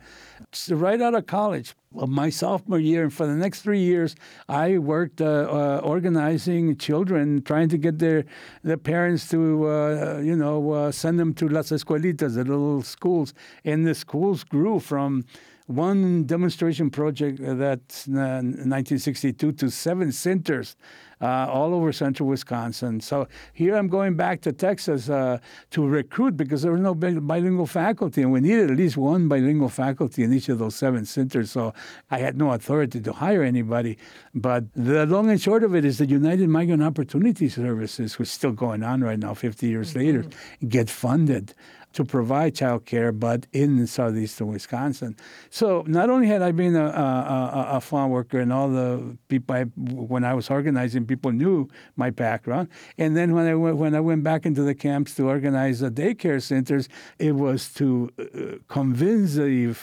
right 0.70 1.00
out 1.00 1.14
of 1.14 1.26
college 1.26 1.74
my 1.94 2.30
sophomore 2.30 2.78
year, 2.78 3.04
and 3.04 3.12
for 3.12 3.26
the 3.26 3.34
next 3.34 3.62
three 3.62 3.80
years, 3.80 4.14
I 4.48 4.78
worked 4.78 5.20
uh, 5.20 5.24
uh, 5.24 5.80
organizing 5.84 6.76
children, 6.76 7.42
trying 7.42 7.68
to 7.70 7.78
get 7.78 7.98
their 7.98 8.24
their 8.62 8.76
parents 8.76 9.28
to, 9.30 9.68
uh, 9.68 10.20
you 10.22 10.36
know, 10.36 10.72
uh, 10.72 10.92
send 10.92 11.18
them 11.18 11.34
to 11.34 11.48
las 11.48 11.70
escuelitas, 11.70 12.34
the 12.34 12.44
little 12.44 12.82
schools, 12.82 13.34
and 13.64 13.86
the 13.86 13.94
schools 13.94 14.44
grew 14.44 14.80
from 14.80 15.24
one 15.66 16.24
demonstration 16.24 16.90
project 16.90 17.38
that's 17.40 18.06
1962 18.08 19.48
uh, 19.48 19.52
to 19.52 19.70
seven 19.70 20.12
centers 20.12 20.76
uh, 21.22 21.46
all 21.48 21.72
over 21.72 21.92
central 21.92 22.28
Wisconsin. 22.28 23.00
So 23.00 23.28
here 23.52 23.76
I'm 23.76 23.88
going 23.88 24.16
back 24.16 24.40
to 24.42 24.52
Texas 24.52 25.08
uh, 25.08 25.38
to 25.70 25.86
recruit 25.86 26.36
because 26.36 26.62
there 26.62 26.72
was 26.72 26.80
no 26.80 26.94
bilingual 26.94 27.66
faculty, 27.66 28.22
and 28.22 28.32
we 28.32 28.40
needed 28.40 28.70
at 28.70 28.76
least 28.76 28.96
one 28.96 29.28
bilingual 29.28 29.68
faculty 29.68 30.24
in 30.24 30.32
each 30.32 30.48
of 30.48 30.58
those 30.58 30.74
seven 30.74 31.04
centers. 31.04 31.50
So 31.52 31.72
I 32.10 32.18
had 32.18 32.36
no 32.36 32.50
authority 32.50 33.00
to 33.00 33.12
hire 33.12 33.42
anybody. 33.42 33.96
But 34.34 34.64
the 34.74 35.06
long 35.06 35.30
and 35.30 35.40
short 35.40 35.62
of 35.62 35.74
it 35.74 35.84
is 35.84 35.98
the 35.98 36.06
United 36.06 36.48
Migrant 36.48 36.82
Opportunity 36.82 37.48
Services, 37.48 38.18
which 38.18 38.28
is 38.28 38.32
still 38.32 38.52
going 38.52 38.82
on 38.82 39.02
right 39.02 39.18
now, 39.18 39.34
50 39.34 39.68
years 39.68 39.90
mm-hmm. 39.90 39.98
later, 39.98 40.24
get 40.68 40.90
funded 40.90 41.54
to 41.92 42.04
provide 42.04 42.54
child 42.54 42.84
care, 42.84 43.12
but 43.12 43.46
in 43.52 43.86
southeastern 43.86 44.48
Wisconsin. 44.48 45.16
So 45.50 45.84
not 45.86 46.10
only 46.10 46.26
had 46.26 46.42
I 46.42 46.52
been 46.52 46.76
a, 46.76 46.86
a, 46.86 47.66
a 47.76 47.80
farm 47.80 48.10
worker 48.10 48.40
and 48.40 48.52
all 48.52 48.68
the 48.68 49.16
people, 49.28 49.56
I, 49.56 49.64
when 49.64 50.24
I 50.24 50.34
was 50.34 50.50
organizing, 50.50 51.06
people 51.06 51.32
knew 51.32 51.68
my 51.96 52.10
background. 52.10 52.68
And 52.98 53.16
then 53.16 53.34
when 53.34 53.46
I, 53.46 53.54
went, 53.54 53.76
when 53.76 53.94
I 53.94 54.00
went 54.00 54.22
back 54.22 54.46
into 54.46 54.62
the 54.62 54.74
camps 54.74 55.14
to 55.16 55.28
organize 55.28 55.80
the 55.80 55.90
daycare 55.90 56.42
centers, 56.42 56.88
it 57.18 57.32
was 57.32 57.72
to 57.74 58.10
uh, 58.18 58.58
convince 58.68 59.34
the 59.34 59.74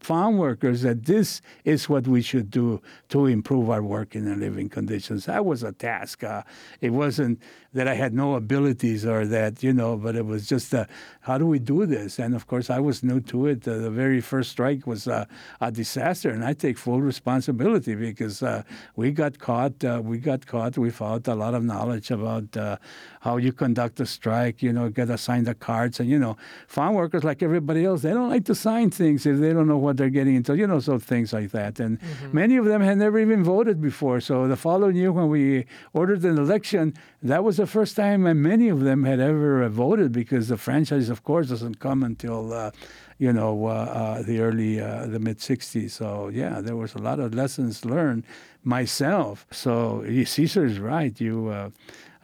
farm 0.00 0.38
workers 0.38 0.82
that 0.82 1.06
this 1.06 1.40
is 1.64 1.88
what 1.88 2.06
we 2.06 2.22
should 2.22 2.50
do 2.50 2.80
to 3.08 3.26
improve 3.26 3.70
our 3.70 3.82
working 3.82 4.26
and 4.26 4.40
living 4.40 4.68
conditions. 4.68 5.26
That 5.26 5.44
was 5.44 5.62
a 5.62 5.72
task. 5.72 6.24
Uh, 6.24 6.42
it 6.80 6.90
wasn't 6.90 7.40
that 7.72 7.88
I 7.88 7.94
had 7.94 8.14
no 8.14 8.34
abilities 8.34 9.04
or 9.04 9.26
that, 9.26 9.62
you 9.62 9.72
know, 9.72 9.96
but 9.96 10.14
it 10.14 10.26
was 10.26 10.46
just 10.46 10.74
how 11.22 11.38
do 11.38 11.46
we 11.46 11.53
do 11.58 11.86
this? 11.86 12.18
And 12.18 12.34
of 12.34 12.46
course, 12.46 12.70
I 12.70 12.80
was 12.80 13.02
new 13.02 13.20
to 13.22 13.46
it. 13.46 13.66
Uh, 13.66 13.78
the 13.78 13.90
very 13.90 14.20
first 14.20 14.50
strike 14.50 14.86
was 14.86 15.08
uh, 15.08 15.24
a 15.60 15.70
disaster, 15.70 16.30
and 16.30 16.44
I 16.44 16.52
take 16.52 16.78
full 16.78 17.00
responsibility 17.00 17.94
because 17.94 18.42
uh, 18.42 18.62
we 18.96 19.10
got 19.10 19.38
caught. 19.38 19.84
Uh, 19.84 20.00
we 20.04 20.18
got 20.18 20.46
caught 20.46 20.76
without 20.78 21.28
a 21.28 21.34
lot 21.34 21.54
of 21.54 21.64
knowledge 21.64 22.10
about 22.10 22.56
uh, 22.56 22.76
how 23.20 23.36
you 23.38 23.52
conduct 23.52 24.00
a 24.00 24.06
strike, 24.06 24.62
you 24.62 24.72
know, 24.72 24.88
get 24.90 25.10
assigned 25.10 25.46
the 25.46 25.54
cards. 25.54 26.00
And, 26.00 26.08
you 26.08 26.18
know, 26.18 26.36
farm 26.66 26.94
workers, 26.94 27.24
like 27.24 27.42
everybody 27.42 27.84
else, 27.84 28.02
they 28.02 28.10
don't 28.10 28.28
like 28.28 28.44
to 28.46 28.54
sign 28.54 28.90
things 28.90 29.26
if 29.26 29.38
they 29.38 29.52
don't 29.52 29.66
know 29.66 29.78
what 29.78 29.96
they're 29.96 30.10
getting 30.10 30.34
into, 30.34 30.56
you 30.56 30.66
know, 30.66 30.80
so 30.80 30.98
things 30.98 31.32
like 31.32 31.50
that. 31.52 31.80
And 31.80 32.00
mm-hmm. 32.00 32.34
many 32.34 32.56
of 32.56 32.66
them 32.66 32.80
had 32.82 32.98
never 32.98 33.18
even 33.18 33.42
voted 33.42 33.80
before. 33.80 34.20
So 34.20 34.46
the 34.46 34.56
following 34.56 34.96
year, 34.96 35.12
when 35.12 35.28
we 35.28 35.66
ordered 35.92 36.24
an 36.24 36.38
election, 36.38 36.94
that 37.22 37.42
was 37.42 37.56
the 37.56 37.66
first 37.66 37.96
time 37.96 38.22
many 38.42 38.68
of 38.68 38.80
them 38.80 39.04
had 39.04 39.20
ever 39.20 39.66
voted 39.68 40.12
because 40.12 40.48
the 40.48 40.58
franchise, 40.58 41.08
of 41.08 41.24
course, 41.24 41.43
doesn't 41.48 41.80
come 41.80 42.02
until. 42.02 42.52
Uh, 42.52 42.70
you 43.18 43.32
know, 43.32 43.66
uh, 43.66 43.70
uh, 43.70 44.22
the 44.22 44.40
early, 44.40 44.80
uh, 44.80 45.06
the 45.06 45.18
mid 45.18 45.38
60s. 45.38 45.92
So, 45.92 46.28
yeah, 46.28 46.60
there 46.60 46.76
was 46.76 46.94
a 46.94 46.98
lot 46.98 47.20
of 47.20 47.34
lessons 47.34 47.84
learned 47.84 48.24
myself. 48.64 49.46
So, 49.50 50.04
Cesar 50.24 50.64
is 50.64 50.80
right. 50.80 51.18
You, 51.20 51.48
uh, 51.48 51.70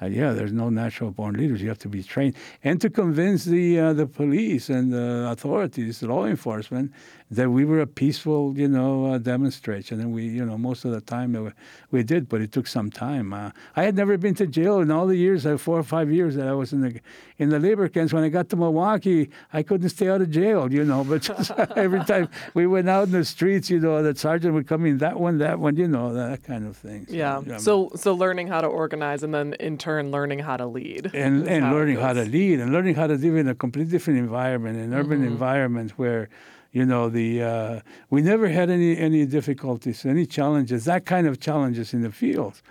uh, 0.02 0.06
yeah, 0.06 0.32
there's 0.32 0.52
no 0.52 0.70
natural 0.70 1.10
born 1.10 1.34
leaders. 1.34 1.62
You 1.62 1.68
have 1.68 1.78
to 1.80 1.88
be 1.88 2.02
trained 2.02 2.34
and 2.64 2.80
to 2.80 2.88
convince 2.88 3.44
the 3.44 3.78
uh, 3.78 3.92
the 3.92 4.06
police 4.06 4.70
and 4.70 4.92
the 4.92 5.28
authorities, 5.30 6.02
law 6.02 6.24
enforcement, 6.24 6.92
that 7.30 7.48
we 7.48 7.64
were 7.64 7.80
a 7.80 7.86
peaceful, 7.86 8.58
you 8.58 8.66
know, 8.66 9.06
uh, 9.06 9.18
demonstration. 9.18 10.00
And 10.00 10.12
we, 10.12 10.26
you 10.26 10.44
know, 10.44 10.58
most 10.58 10.84
of 10.84 10.90
the 10.90 11.00
time 11.00 11.32
we, 11.32 11.50
we 11.92 12.02
did, 12.02 12.28
but 12.28 12.40
it 12.40 12.50
took 12.50 12.66
some 12.66 12.90
time. 12.90 13.32
Uh, 13.32 13.52
I 13.76 13.84
had 13.84 13.94
never 13.94 14.18
been 14.18 14.34
to 14.34 14.48
jail 14.48 14.80
in 14.80 14.90
all 14.90 15.06
the 15.06 15.16
years, 15.16 15.46
uh, 15.46 15.56
four 15.56 15.78
or 15.78 15.84
five 15.84 16.10
years 16.10 16.34
that 16.34 16.48
I 16.48 16.52
was 16.52 16.72
in 16.72 16.80
the 16.80 17.00
in 17.38 17.48
the 17.48 17.60
labor 17.60 17.88
camps. 17.88 18.12
When 18.12 18.24
I 18.24 18.28
got 18.30 18.48
to 18.50 18.56
Milwaukee, 18.56 19.30
I 19.52 19.62
couldn't 19.62 19.88
stay 19.90 20.08
out 20.08 20.20
of 20.20 20.30
jail, 20.30 20.72
you 20.72 20.84
know. 20.84 21.04
But 21.10 21.76
every 21.76 22.04
time 22.04 22.28
we 22.54 22.66
went 22.66 22.88
out 22.88 23.04
in 23.04 23.12
the 23.12 23.24
streets, 23.24 23.70
you 23.70 23.80
know, 23.80 24.02
the 24.02 24.14
sergeant 24.14 24.54
would 24.54 24.66
come 24.66 24.84
in, 24.86 24.98
that 24.98 25.18
one, 25.18 25.38
that 25.38 25.58
one, 25.58 25.76
you 25.76 25.88
know, 25.88 26.12
that 26.12 26.42
kind 26.44 26.66
of 26.66 26.76
thing. 26.76 27.06
So, 27.06 27.14
yeah. 27.14 27.38
Um, 27.38 27.58
so 27.58 27.90
so 27.94 28.12
learning 28.14 28.48
how 28.48 28.60
to 28.60 28.66
organize, 28.66 29.22
and 29.22 29.32
then 29.32 29.54
in 29.54 29.78
turn 29.78 30.10
learning 30.10 30.40
how 30.40 30.56
to 30.56 30.66
lead, 30.66 31.12
and 31.14 31.46
and 31.46 31.64
how 31.64 31.72
learning 31.74 31.98
how 31.98 32.12
to 32.12 32.24
lead, 32.24 32.58
and 32.58 32.72
learning 32.72 32.96
how 32.96 33.06
to 33.06 33.14
live 33.14 33.36
in 33.36 33.48
a 33.48 33.54
completely 33.54 33.92
different 33.92 34.18
environment, 34.18 34.76
an 34.78 34.92
urban 34.94 35.20
mm-hmm. 35.20 35.28
environment 35.28 35.92
where 35.92 36.28
you 36.72 36.84
know 36.84 37.08
the 37.08 37.42
uh, 37.42 37.80
we 38.10 38.22
never 38.22 38.48
had 38.48 38.70
any 38.70 38.96
any 38.96 39.26
difficulties 39.26 40.04
any 40.04 40.26
challenges 40.26 40.84
that 40.84 41.04
kind 41.06 41.26
of 41.26 41.40
challenges 41.40 41.92
in 41.94 42.02
the 42.02 42.12
field 42.12 42.62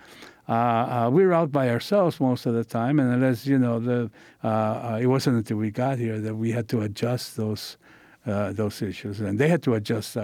uh, 0.48 0.52
uh, 0.52 1.10
we 1.12 1.24
were 1.24 1.32
out 1.32 1.52
by 1.52 1.68
ourselves 1.68 2.20
most 2.20 2.46
of 2.46 2.54
the 2.54 2.64
time 2.64 2.98
and 2.98 3.12
unless 3.12 3.46
you 3.46 3.58
know 3.58 3.78
the 3.78 4.10
uh, 4.42 4.48
uh, 4.48 4.98
it 5.00 5.06
wasn't 5.06 5.36
until 5.36 5.56
we 5.56 5.70
got 5.70 5.98
here 5.98 6.20
that 6.20 6.34
we 6.34 6.50
had 6.50 6.68
to 6.68 6.80
adjust 6.80 7.36
those 7.36 7.76
uh, 8.26 8.52
those 8.52 8.82
issues 8.82 9.20
and 9.20 9.38
they 9.38 9.48
had 9.48 9.62
to 9.62 9.74
adjust 9.74 10.16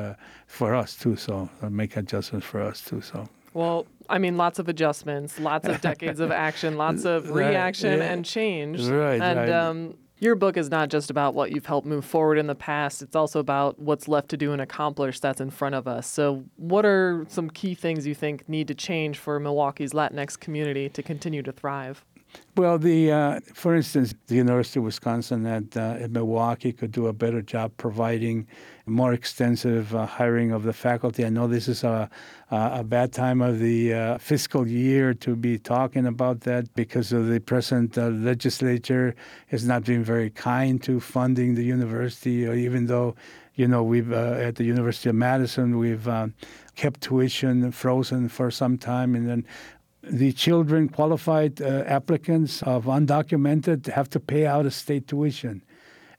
for 0.47 0.75
us 0.75 0.97
too 0.97 1.17
so 1.17 1.49
make 1.71 1.97
adjustments 1.97 2.47
for 2.47 2.61
us 2.61 2.83
too 2.83 3.01
so 3.01 3.29
well 3.55 3.87
I 4.09 4.19
mean, 4.19 4.37
lots 4.37 4.61
of 4.61 4.69
adjustments, 4.69 5.41
lots 5.41 5.67
of 5.67 5.81
decades 5.81 6.21
of 6.21 6.31
action, 6.31 6.77
lots 6.77 7.05
of 7.05 7.31
reaction 7.35 7.99
right, 7.99 7.99
yeah. 7.99 8.13
and 8.13 8.25
change. 8.25 8.87
Right. 8.87 9.21
And 9.21 9.39
right. 9.39 9.51
Um, 9.51 9.95
your 10.19 10.35
book 10.35 10.57
is 10.57 10.71
not 10.71 10.89
just 10.89 11.11
about 11.11 11.35
what 11.35 11.53
you've 11.53 11.67
helped 11.67 11.87
move 11.87 12.05
forward 12.05 12.39
in 12.39 12.47
the 12.47 12.55
past, 12.55 13.03
it's 13.03 13.17
also 13.17 13.39
about 13.39 13.79
what's 13.79 14.09
left 14.09 14.29
to 14.31 14.37
do 14.37 14.53
and 14.53 14.63
accomplish 14.63 15.21
that's 15.21 15.41
in 15.41 15.51
front 15.51 15.75
of 15.75 15.87
us. 15.87 16.07
So, 16.07 16.45
what 16.57 16.87
are 16.87 17.27
some 17.29 17.51
key 17.51 17.75
things 17.75 18.07
you 18.07 18.15
think 18.15 18.49
need 18.49 18.69
to 18.69 18.75
change 18.75 19.19
for 19.19 19.39
Milwaukee's 19.39 19.93
Latinx 19.93 20.39
community 20.39 20.89
to 20.89 21.03
continue 21.03 21.43
to 21.43 21.53
thrive? 21.53 22.05
Well, 22.57 22.79
the 22.79 23.13
uh, 23.13 23.41
for 23.53 23.75
instance, 23.75 24.15
the 24.29 24.37
University 24.37 24.79
of 24.81 24.85
Wisconsin 24.85 25.45
at, 25.45 25.77
uh, 25.77 26.09
Milwaukee 26.09 26.73
could 26.73 26.91
do 26.91 27.07
a 27.07 27.13
better 27.13 27.43
job 27.43 27.73
providing 27.77 28.47
more 28.87 29.13
extensive 29.13 29.95
uh, 29.95 30.07
hiring 30.07 30.53
of 30.53 30.63
the 30.63 30.73
faculty. 30.73 31.27
I 31.27 31.29
know 31.29 31.49
this 31.49 31.69
is 31.69 31.85
a, 31.85 32.09
a 32.51 32.83
bad 32.83 33.13
time 33.13 33.43
of 33.43 33.59
the 33.59 33.93
uh, 33.93 34.19
fiscal 34.19 34.67
year 34.67 35.13
to 35.13 35.37
be 35.37 35.59
talking 35.59 36.07
about 36.07 36.41
that 36.43 36.73
because 36.75 37.13
of 37.13 37.27
the 37.27 37.41
present 37.41 37.99
uh, 37.99 38.09
legislature 38.09 39.15
has 39.49 39.67
not 39.67 39.85
been 39.85 40.03
very 40.03 40.31
kind 40.31 40.83
to 40.85 40.99
funding 40.99 41.57
the 41.57 41.65
university, 41.65 42.45
even 42.45 42.87
though 42.87 43.17
you 43.55 43.69
know 43.69 43.83
we've 43.83 44.13
uh, 44.13 44.49
at 44.49 44.55
the 44.55 44.65
University 44.65 45.11
of 45.11 45.15
Madison 45.15 45.77
we've 45.77 46.09
kept 46.77 47.01
tuition 47.01 47.73
frozen 47.73 48.29
for 48.29 48.51
some 48.51 48.79
time, 48.79 49.15
and 49.15 49.29
then 49.29 49.45
the 50.09 50.33
children, 50.33 50.89
qualified 50.89 51.61
uh, 51.61 51.85
applicants 51.87 52.63
of 52.63 52.85
undocumented, 52.85 53.87
have 53.87 54.09
to 54.11 54.21
pay 54.21 54.47
out 54.47 54.67
of 54.67 54.75
state 54.75 55.09
tuition. 55.09 55.63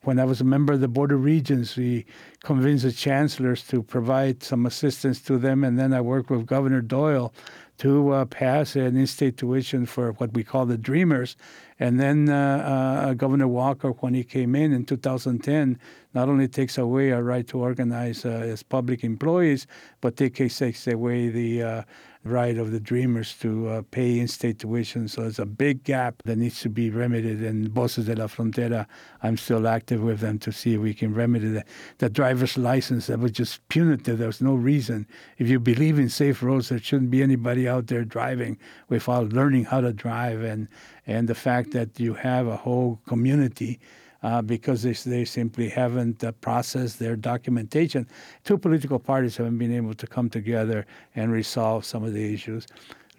When 0.03 0.19
I 0.19 0.25
was 0.25 0.39
a 0.39 0.45
member 0.45 0.73
of 0.73 0.79
the 0.79 0.87
Board 0.87 1.11
of 1.11 1.23
Regents, 1.23 1.75
we 1.75 2.05
convinced 2.43 2.83
the 2.83 2.91
chancellors 2.91 3.63
to 3.67 3.81
provide 3.83 4.43
some 4.43 4.65
assistance 4.65 5.21
to 5.21 5.37
them, 5.37 5.63
and 5.63 5.77
then 5.77 5.93
I 5.93 6.01
worked 6.01 6.29
with 6.29 6.45
Governor 6.45 6.81
Doyle 6.81 7.33
to 7.79 8.11
uh, 8.11 8.25
pass 8.25 8.75
an 8.75 8.97
in-state 8.97 9.37
tuition 9.37 9.85
for 9.85 10.13
what 10.13 10.33
we 10.33 10.43
call 10.43 10.65
the 10.65 10.77
Dreamers. 10.77 11.35
And 11.79 11.99
then 11.99 12.29
uh, 12.29 13.09
uh, 13.09 13.13
Governor 13.13 13.47
Walker, 13.47 13.89
when 13.89 14.13
he 14.13 14.23
came 14.23 14.55
in 14.55 14.73
in 14.73 14.85
2010, 14.85 15.79
not 16.13 16.27
only 16.27 16.47
takes 16.47 16.77
away 16.77 17.11
our 17.11 17.21
right 17.21 17.47
to 17.47 17.59
organize 17.59 18.25
uh, 18.25 18.29
as 18.29 18.63
public 18.63 19.03
employees, 19.03 19.67
but 20.01 20.17
takes 20.17 20.87
away 20.87 21.29
the 21.29 21.61
uh, 21.61 21.83
right 22.27 22.57
of 22.57 22.71
the 22.71 22.79
Dreamers 22.79 23.33
to 23.39 23.69
uh, 23.69 23.81
pay 23.91 24.19
in-state 24.19 24.59
tuition. 24.59 25.07
So 25.07 25.21
there's 25.21 25.39
a 25.39 25.45
big 25.45 25.83
gap 25.83 26.21
that 26.25 26.37
needs 26.37 26.61
to 26.61 26.69
be 26.69 26.89
remedied. 26.89 27.41
And 27.41 27.69
Voces 27.69 28.05
de 28.05 28.15
la 28.15 28.27
Frontera, 28.27 28.85
I'm 29.23 29.37
still 29.37 29.67
active 29.67 30.01
with 30.03 30.19
them 30.19 30.39
to 30.39 30.51
see 30.51 30.75
if 30.75 30.81
we 30.81 30.93
can 30.93 31.13
remedy 31.13 31.49
that. 31.49 31.67
The 31.97 32.09
driver's 32.09 32.57
license 32.57 33.07
that 33.07 33.19
was 33.19 33.31
just 33.31 33.67
punitive. 33.69 34.17
There 34.17 34.27
was 34.27 34.41
no 34.41 34.55
reason. 34.55 35.07
If 35.37 35.47
you 35.49 35.59
believe 35.59 35.97
in 35.97 36.09
safe 36.09 36.43
roads, 36.43 36.69
there 36.69 36.79
shouldn't 36.79 37.11
be 37.11 37.23
anybody 37.23 37.67
out 37.67 37.87
there 37.87 38.03
driving 38.03 38.57
without 38.89 39.33
learning 39.33 39.65
how 39.65 39.81
to 39.81 39.93
drive. 39.93 40.41
And 40.43 40.67
and 41.05 41.29
the 41.29 41.35
fact 41.35 41.71
that 41.71 41.99
you 41.99 42.15
have 42.15 42.47
a 42.47 42.57
whole 42.57 42.99
community 43.07 43.79
uh, 44.23 44.41
because 44.41 44.83
they, 44.83 44.93
they 44.93 45.25
simply 45.25 45.69
haven't 45.69 46.23
uh, 46.23 46.31
processed 46.33 46.99
their 46.99 47.15
documentation. 47.15 48.07
Two 48.43 48.57
political 48.57 48.99
parties 48.99 49.37
haven't 49.37 49.57
been 49.57 49.73
able 49.75 49.93
to 49.93 50.07
come 50.07 50.29
together 50.29 50.85
and 51.15 51.31
resolve 51.31 51.85
some 51.85 52.03
of 52.03 52.13
the 52.13 52.33
issues. 52.33 52.65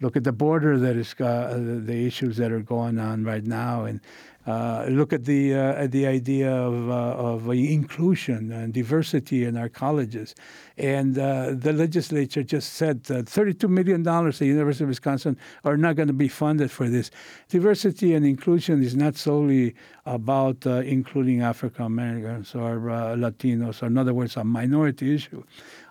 Look 0.01 0.15
at 0.15 0.23
the 0.23 0.31
border 0.31 0.77
that 0.77 0.95
is 0.95 1.13
uh, 1.19 1.59
the 1.85 2.05
issues 2.05 2.37
that 2.37 2.51
are 2.51 2.61
going 2.61 2.99
on 2.99 3.25
right 3.25 3.43
now, 3.43 3.83
and 3.83 3.99
uh, 4.47 4.85
look 4.89 5.13
at 5.13 5.25
the 5.25 5.53
uh, 5.53 5.83
at 5.83 5.91
the 5.91 6.07
idea 6.07 6.51
of, 6.51 6.89
uh, 6.89 6.93
of 6.93 7.49
inclusion 7.49 8.51
and 8.51 8.73
diversity 8.73 9.43
in 9.43 9.57
our 9.57 9.69
colleges. 9.69 10.33
And 10.77 11.19
uh, 11.19 11.51
the 11.53 11.73
legislature 11.73 12.41
just 12.41 12.73
said 12.73 13.03
that 13.05 13.25
$32 13.25 13.69
million 13.69 14.07
at 14.07 14.35
the 14.35 14.45
University 14.45 14.85
of 14.85 14.89
Wisconsin 14.89 15.37
are 15.65 15.75
not 15.75 15.97
going 15.97 16.07
to 16.07 16.13
be 16.13 16.29
funded 16.29 16.71
for 16.71 16.87
this. 16.87 17.11
Diversity 17.49 18.13
and 18.13 18.25
inclusion 18.25 18.81
is 18.81 18.95
not 18.95 19.17
solely 19.17 19.75
about 20.05 20.65
uh, 20.65 20.75
including 20.85 21.41
African 21.41 21.85
Americans 21.85 22.55
or 22.55 22.89
uh, 22.89 23.15
Latinos, 23.15 23.83
or 23.83 23.87
in 23.87 23.97
other 23.97 24.13
words, 24.13 24.37
a 24.37 24.43
minority 24.43 25.13
issue. 25.15 25.43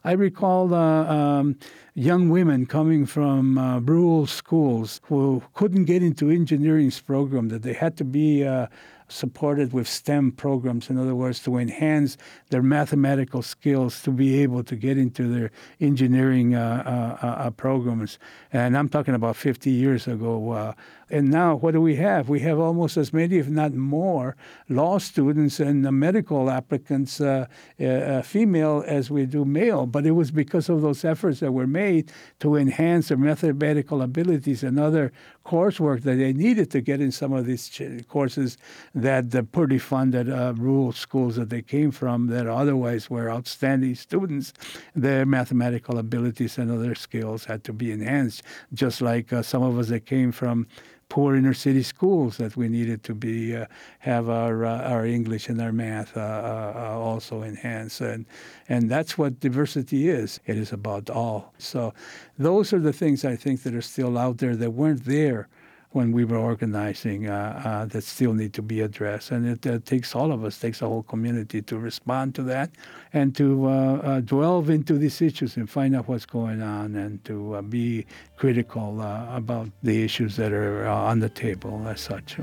I 0.05 0.13
recall 0.13 0.73
um, 0.75 1.57
young 1.95 2.29
women 2.29 2.67
coming 2.67 3.07
from 3.07 3.59
rural 3.85 4.27
schools 4.27 5.01
who 5.05 5.43
couldn't 5.55 5.85
get 5.85 6.03
into 6.03 6.31
engineering's 6.31 7.01
program, 7.01 7.49
that 7.49 7.63
they 7.63 7.73
had 7.73 7.97
to 7.99 8.05
be 8.05 8.45
uh, 8.45 8.69
supported 9.09 9.73
with 9.73 9.89
STEM 9.89 10.33
programs, 10.33 10.91
in 10.91 10.99
other 10.99 11.15
words, 11.15 11.41
to 11.41 11.57
enhance 11.57 12.17
their 12.51 12.63
mathematical 12.63 13.43
skills 13.43 14.03
to 14.03 14.11
be 14.11 14.41
able 14.43 14.63
to 14.63 14.77
get 14.77 14.99
into 14.99 15.29
their 15.29 15.51
engineering 15.81 16.55
uh, 16.55 17.17
uh, 17.23 17.27
uh 17.27 17.51
programs. 17.51 18.19
And 18.53 18.77
I'm 18.77 18.89
talking 18.89 19.15
about 19.15 19.37
50 19.37 19.71
years 19.71 20.07
ago. 20.07 20.75
Uh, 21.11 21.17
and 21.19 21.31
now, 21.31 21.57
what 21.57 21.73
do 21.73 21.81
we 21.81 21.97
have? 21.97 22.29
We 22.29 22.41
have 22.41 22.59
almost 22.59 22.97
as 22.97 23.13
many, 23.13 23.39
if 23.39 23.49
not 23.49 23.75
more, 23.75 24.37
law 24.69 24.99
students 24.99 25.61
and 25.61 25.83
medical 25.83 26.51
applicants, 26.51 27.21
uh, 27.21 27.47
uh, 27.81 28.23
female, 28.23 28.85
as 28.87 29.11
we 29.11 29.27
do 29.27 29.45
male. 29.45 29.87
But 29.87 30.07
it 30.07 30.13
was 30.13 30.31
because 30.31 30.69
of 30.69 30.83
those 30.83 31.05
efforts 31.05 31.41
that 31.41 31.53
were 31.53 31.67
made 31.67 32.13
to 32.41 32.57
enhance 32.57 33.09
their 33.09 33.17
mathematical 33.17 34.03
abilities 34.03 34.63
and 34.63 34.79
other 34.79 35.13
coursework 35.45 36.03
that 36.03 36.17
they 36.17 36.33
needed 36.33 36.71
to 36.71 36.81
get 36.81 37.01
in 37.01 37.11
some 37.11 37.33
of 37.33 37.47
these 37.47 37.69
ch- 37.69 38.07
courses 38.09 38.59
that 38.95 39.31
the 39.31 39.43
poorly 39.43 39.79
funded 39.79 40.31
uh, 40.31 40.53
rural 40.57 40.93
schools 40.93 41.37
that 41.37 41.49
they 41.49 41.63
came 41.63 41.91
from 41.91 42.27
that 42.27 42.47
otherwise 42.47 43.09
were 43.09 43.31
outstanding 43.31 43.95
students, 43.95 44.53
their 44.95 45.25
mathematical 45.25 45.99
abilities 45.99 46.59
and 46.59 46.71
other 46.71 46.95
skills 46.95 47.47
had 47.47 47.65
to 47.65 47.73
be 47.73 47.91
enhanced, 47.91 48.43
just 48.75 49.01
like 49.01 49.33
uh, 49.33 49.43
some 49.43 49.63
of 49.63 49.79
us 49.79 49.89
that 49.89 50.05
came 50.05 50.31
from 50.31 50.67
poor 51.09 51.35
inner 51.35 51.55
city 51.55 51.83
schools 51.83 52.37
that 52.37 52.57
we 52.57 52.69
needed 52.69 53.03
to 53.05 53.15
be 53.15 53.57
uh, 53.57 53.67
have 54.01 54.29
our 54.29 54.65
uh, 54.65 54.83
our 54.83 55.07
English 55.07 55.49
and 55.49 55.61
our 55.61 55.73
math 55.73 56.17
uh, 56.17 56.21
uh, 56.21 56.73
uh, 56.77 56.99
also 56.99 57.43
enhanced. 57.43 58.01
And 58.01 58.27
and 58.69 58.91
that's 58.91 59.17
what 59.17 59.41
diversity 59.41 60.09
is. 60.09 60.41
It 60.47 60.57
is 60.57 60.73
about 60.73 61.11
all. 61.11 61.53
So 61.59 61.95
those 62.39 62.73
are 62.73 62.81
the 62.81 62.93
things 62.93 63.25
I 63.25 63.37
think 63.37 63.63
that 63.63 63.75
are 63.75 63.83
still 63.83 64.19
out 64.19 64.39
there 64.39 64.57
that 64.57 64.71
weren't 64.73 65.05
there 65.05 65.49
when 65.93 66.13
we 66.13 66.25
were 66.25 66.37
organizing 66.37 67.29
uh, 67.29 67.63
uh, 67.65 67.85
that 67.87 68.05
still 68.05 68.35
need 68.35 68.53
to 68.53 68.63
be 68.63 68.81
addressed. 68.81 69.31
And 69.31 69.47
it 69.47 69.67
uh, 69.67 69.79
takes 69.85 70.15
all 70.15 70.33
of 70.33 70.45
us, 70.45 70.59
takes 70.59 70.83
a 70.83 70.87
whole 70.87 71.03
community 71.03 71.63
to 71.63 71.79
respond 71.79 72.35
to 72.37 72.43
that 72.45 72.71
and 73.13 73.35
to 73.37 73.67
uh, 73.67 73.71
uh, 73.71 74.21
delve 74.21 74.69
into 74.69 74.99
these 74.99 75.23
issues 75.23 75.57
and 75.57 75.69
find 75.69 75.97
out 75.97 76.09
what's 76.09 76.27
going 76.27 76.61
on 76.63 76.95
and 76.95 77.25
to 77.25 77.55
uh, 77.55 77.63
be 77.63 78.07
critical 78.37 79.01
about 79.01 79.69
the 79.83 80.05
issues 80.05 80.37
that 80.37 80.53
are 80.53 80.87
on 80.87 81.21
the 81.21 81.29
table 81.29 81.87
as 81.89 82.01
such. 82.01 82.37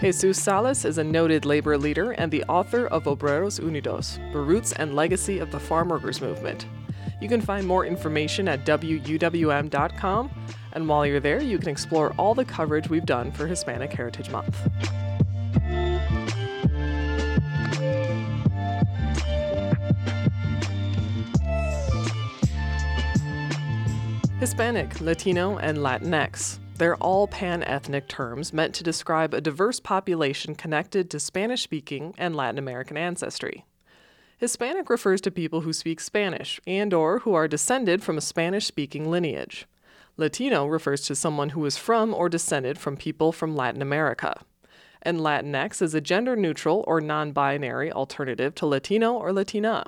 Jesus 0.00 0.42
Salas 0.42 0.84
is 0.84 0.98
a 0.98 1.04
noted 1.04 1.46
labor 1.46 1.78
leader 1.78 2.12
and 2.12 2.30
the 2.30 2.44
author 2.44 2.88
of 2.88 3.04
Obreros 3.04 3.58
Unidos, 3.58 4.18
The 4.32 4.38
Roots 4.38 4.72
and 4.72 4.94
Legacy 4.94 5.38
of 5.38 5.50
the 5.50 5.58
Farm 5.58 5.88
Workers 5.88 6.20
Movement. 6.20 6.66
You 7.24 7.30
can 7.30 7.40
find 7.40 7.66
more 7.66 7.86
information 7.86 8.48
at 8.48 8.66
WUWM.com, 8.66 10.30
and 10.74 10.86
while 10.86 11.06
you're 11.06 11.20
there, 11.20 11.40
you 11.40 11.56
can 11.56 11.70
explore 11.70 12.12
all 12.18 12.34
the 12.34 12.44
coverage 12.44 12.90
we've 12.90 13.06
done 13.06 13.32
for 13.32 13.46
Hispanic 13.46 13.90
Heritage 13.94 14.28
Month. 14.28 14.54
Hispanic, 24.38 25.00
Latino, 25.00 25.56
and 25.56 25.78
Latinx. 25.78 26.58
They're 26.76 26.96
all 26.96 27.26
pan 27.26 27.62
ethnic 27.62 28.06
terms 28.06 28.52
meant 28.52 28.74
to 28.74 28.84
describe 28.84 29.32
a 29.32 29.40
diverse 29.40 29.80
population 29.80 30.54
connected 30.54 31.08
to 31.08 31.18
Spanish 31.18 31.62
speaking 31.62 32.14
and 32.18 32.36
Latin 32.36 32.58
American 32.58 32.98
ancestry. 32.98 33.64
Hispanic 34.44 34.90
refers 34.90 35.22
to 35.22 35.30
people 35.30 35.62
who 35.62 35.72
speak 35.72 35.98
Spanish 35.98 36.60
and 36.66 36.92
or 36.92 37.20
who 37.20 37.32
are 37.32 37.48
descended 37.48 38.02
from 38.02 38.18
a 38.18 38.20
Spanish-speaking 38.20 39.10
lineage. 39.10 39.64
Latino 40.18 40.66
refers 40.66 41.00
to 41.00 41.14
someone 41.14 41.48
who 41.48 41.64
is 41.64 41.78
from 41.78 42.12
or 42.12 42.28
descended 42.28 42.76
from 42.76 42.94
people 42.94 43.32
from 43.32 43.56
Latin 43.56 43.80
America. 43.80 44.44
And 45.00 45.18
Latinx 45.18 45.80
is 45.80 45.94
a 45.94 46.00
gender 46.02 46.36
neutral 46.36 46.84
or 46.86 47.00
non 47.00 47.32
binary 47.32 47.90
alternative 47.90 48.54
to 48.56 48.66
Latino 48.66 49.14
or 49.14 49.32
Latina. 49.32 49.86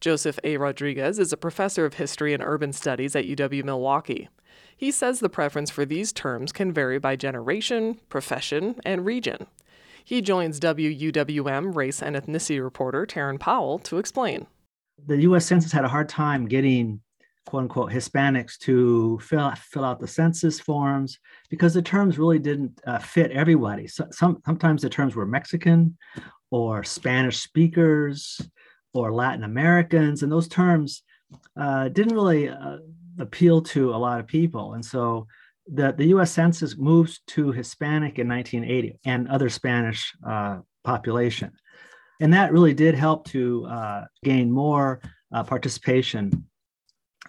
Joseph 0.00 0.38
A. 0.42 0.56
Rodriguez 0.56 1.18
is 1.18 1.30
a 1.30 1.36
professor 1.36 1.84
of 1.84 1.92
history 1.92 2.32
and 2.32 2.42
urban 2.42 2.72
studies 2.72 3.14
at 3.14 3.26
UW 3.26 3.62
Milwaukee. 3.62 4.30
He 4.74 4.90
says 4.90 5.20
the 5.20 5.28
preference 5.28 5.70
for 5.70 5.84
these 5.84 6.14
terms 6.14 6.50
can 6.50 6.72
vary 6.72 6.98
by 6.98 7.16
generation, 7.16 8.00
profession, 8.08 8.80
and 8.86 9.04
region. 9.04 9.48
He 10.04 10.20
joins 10.20 10.60
WUWM 10.60 11.74
race 11.74 12.02
and 12.02 12.16
ethnicity 12.16 12.62
reporter 12.62 13.06
Teran 13.06 13.38
Powell 13.38 13.78
to 13.80 13.98
explain. 13.98 14.46
The 15.06 15.18
US 15.22 15.46
Census 15.46 15.72
had 15.72 15.84
a 15.84 15.88
hard 15.88 16.08
time 16.08 16.46
getting 16.46 17.00
quote 17.46 17.62
unquote 17.62 17.90
Hispanics 17.90 18.56
to 18.58 19.18
fill, 19.18 19.52
fill 19.56 19.84
out 19.84 20.00
the 20.00 20.06
census 20.06 20.60
forms 20.60 21.18
because 21.50 21.74
the 21.74 21.82
terms 21.82 22.18
really 22.18 22.38
didn't 22.38 22.80
uh, 22.86 22.98
fit 22.98 23.32
everybody. 23.32 23.86
So, 23.88 24.06
some, 24.10 24.40
sometimes 24.46 24.82
the 24.82 24.88
terms 24.88 25.14
were 25.14 25.26
Mexican 25.26 25.96
or 26.50 26.84
Spanish 26.84 27.40
speakers 27.40 28.40
or 28.94 29.12
Latin 29.12 29.44
Americans, 29.44 30.22
and 30.22 30.30
those 30.30 30.48
terms 30.48 31.02
uh, 31.56 31.88
didn't 31.88 32.14
really 32.14 32.48
uh, 32.48 32.78
appeal 33.18 33.62
to 33.62 33.94
a 33.94 33.96
lot 33.96 34.20
of 34.20 34.26
people. 34.26 34.74
And 34.74 34.84
so 34.84 35.26
the, 35.66 35.92
the 35.92 36.06
US 36.06 36.32
Census 36.32 36.76
moves 36.76 37.20
to 37.28 37.52
Hispanic 37.52 38.18
in 38.18 38.28
1980 38.28 38.98
and 39.04 39.28
other 39.28 39.48
Spanish 39.48 40.12
uh, 40.26 40.58
population. 40.84 41.52
And 42.20 42.32
that 42.34 42.52
really 42.52 42.74
did 42.74 42.94
help 42.94 43.26
to 43.28 43.66
uh, 43.66 44.04
gain 44.24 44.50
more 44.50 45.00
uh, 45.32 45.42
participation 45.42 46.46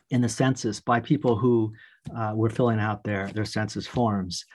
in 0.09 0.21
the 0.21 0.29
census 0.29 0.79
by 0.79 0.99
people 0.99 1.35
who 1.35 1.73
uh, 2.15 2.33
were 2.35 2.49
filling 2.49 2.79
out 2.79 3.03
their, 3.03 3.29
their 3.29 3.45
census 3.45 3.87
forms. 3.87 4.45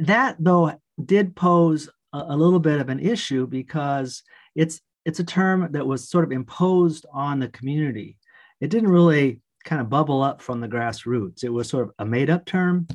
That, 0.00 0.36
though, 0.40 0.72
did 1.04 1.36
pose 1.36 1.88
a, 2.12 2.18
a 2.28 2.36
little 2.36 2.58
bit 2.58 2.80
of 2.80 2.88
an 2.88 2.98
issue 2.98 3.46
because 3.46 4.22
it's, 4.56 4.80
it's 5.04 5.20
a 5.20 5.24
term 5.24 5.68
that 5.72 5.86
was 5.86 6.08
sort 6.08 6.24
of 6.24 6.32
imposed 6.32 7.06
on 7.12 7.38
the 7.38 7.48
community. 7.48 8.16
It 8.60 8.70
didn't 8.70 8.90
really 8.90 9.40
kind 9.64 9.80
of 9.80 9.90
bubble 9.90 10.22
up 10.22 10.40
from 10.40 10.60
the 10.60 10.68
grassroots. 10.68 11.44
It 11.44 11.48
was 11.48 11.68
sort 11.68 11.88
of 11.88 11.94
a 11.98 12.04
made 12.04 12.30
up 12.30 12.44
term. 12.44 12.86